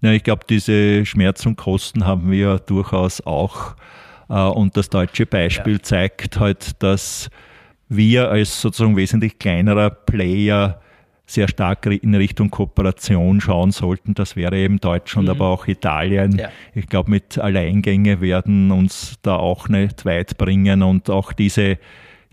Ja, 0.00 0.12
ich 0.12 0.22
glaube, 0.22 0.44
diese 0.48 1.04
Schmerz 1.06 1.44
und 1.46 1.56
Kosten 1.56 2.06
haben 2.06 2.30
wir 2.30 2.58
durchaus 2.58 3.24
auch. 3.24 3.74
Und 4.28 4.76
das 4.76 4.90
deutsche 4.90 5.24
Beispiel 5.24 5.74
ja. 5.74 5.82
zeigt 5.82 6.38
halt, 6.38 6.82
dass 6.82 7.30
wir 7.88 8.30
als 8.30 8.60
sozusagen 8.60 8.96
wesentlich 8.96 9.38
kleinerer 9.38 9.90
Player 9.90 10.80
sehr 11.26 11.48
stark 11.48 11.86
in 11.86 12.14
Richtung 12.14 12.50
Kooperation 12.50 13.40
schauen 13.40 13.72
sollten. 13.72 14.14
Das 14.14 14.36
wäre 14.36 14.56
eben 14.56 14.78
Deutschland, 14.78 15.26
mhm. 15.26 15.32
aber 15.32 15.48
auch 15.48 15.66
Italien. 15.66 16.38
Ja. 16.38 16.50
Ich 16.74 16.86
glaube, 16.86 17.10
mit 17.10 17.36
Alleingänge 17.36 18.20
werden 18.20 18.70
uns 18.70 19.16
da 19.22 19.36
auch 19.36 19.68
nicht 19.68 20.04
weit 20.04 20.38
bringen 20.38 20.82
und 20.82 21.10
auch 21.10 21.32
diese 21.32 21.78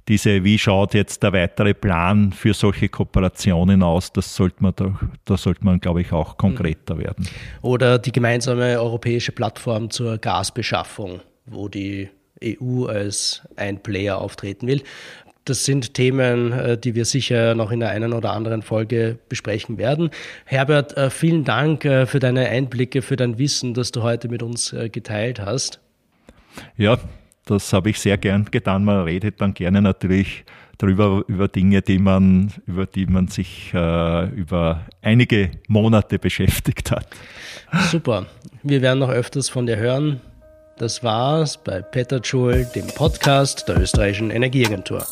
diese, 0.07 0.43
wie 0.43 0.59
schaut 0.59 0.93
jetzt 0.93 1.23
der 1.23 1.33
weitere 1.33 1.73
Plan 1.73 2.33
für 2.33 2.53
solche 2.53 2.89
Kooperationen 2.89 3.83
aus, 3.83 4.11
das 4.11 4.35
sollte 4.35 4.57
man 4.59 4.73
da, 4.75 4.99
da 5.23 5.37
sollte 5.37 5.63
man, 5.63 5.79
glaube 5.79 6.01
ich, 6.01 6.11
auch 6.11 6.37
konkreter 6.37 6.97
werden. 6.97 7.27
Oder 7.61 7.99
die 7.99 8.11
gemeinsame 8.11 8.81
europäische 8.81 9.31
Plattform 9.31 9.89
zur 9.89 10.17
Gasbeschaffung, 10.17 11.21
wo 11.45 11.69
die 11.69 12.09
EU 12.43 12.85
als 12.85 13.47
ein 13.55 13.81
Player 13.81 14.17
auftreten 14.17 14.67
will. 14.67 14.83
Das 15.45 15.65
sind 15.65 15.93
Themen, 15.93 16.53
äh, 16.53 16.77
die 16.77 16.95
wir 16.95 17.05
sicher 17.05 17.53
noch 17.55 17.71
in 17.71 17.81
der 17.81 17.89
einen 17.89 18.13
oder 18.13 18.31
anderen 18.31 18.61
Folge 18.61 19.17
besprechen 19.27 19.77
werden. 19.77 20.09
Herbert, 20.45 20.95
äh, 20.95 21.09
vielen 21.09 21.43
Dank 21.43 21.83
äh, 21.83 22.05
für 22.05 22.19
deine 22.19 22.47
Einblicke, 22.47 23.01
für 23.01 23.17
dein 23.17 23.37
Wissen, 23.37 23.73
das 23.73 23.91
du 23.91 24.03
heute 24.03 24.29
mit 24.29 24.41
uns 24.41 24.73
geteilt 24.91 25.39
hast. 25.39 25.79
Ja, 26.77 26.97
das 27.45 27.73
habe 27.73 27.89
ich 27.89 27.99
sehr 27.99 28.17
gern 28.17 28.45
getan. 28.45 28.85
Man 28.85 29.03
redet 29.03 29.41
dann 29.41 29.53
gerne 29.53 29.81
natürlich 29.81 30.45
darüber, 30.77 31.23
über 31.27 31.47
Dinge, 31.47 31.81
die 31.81 31.99
man, 31.99 32.53
über 32.65 32.85
die 32.85 33.05
man 33.05 33.27
sich 33.27 33.73
äh, 33.73 34.29
über 34.29 34.85
einige 35.01 35.51
Monate 35.67 36.19
beschäftigt 36.19 36.91
hat. 36.91 37.07
Super. 37.91 38.27
Wir 38.61 38.81
werden 38.81 38.99
noch 38.99 39.09
öfters 39.09 39.49
von 39.49 39.65
dir 39.65 39.77
hören. 39.77 40.21
Das 40.77 41.03
war's 41.03 41.61
bei 41.61 41.81
Peter 41.81 42.19
Joule, 42.19 42.65
dem 42.73 42.87
Podcast 42.87 43.67
der 43.67 43.79
österreichischen 43.79 44.31
Energieagentur. 44.31 45.05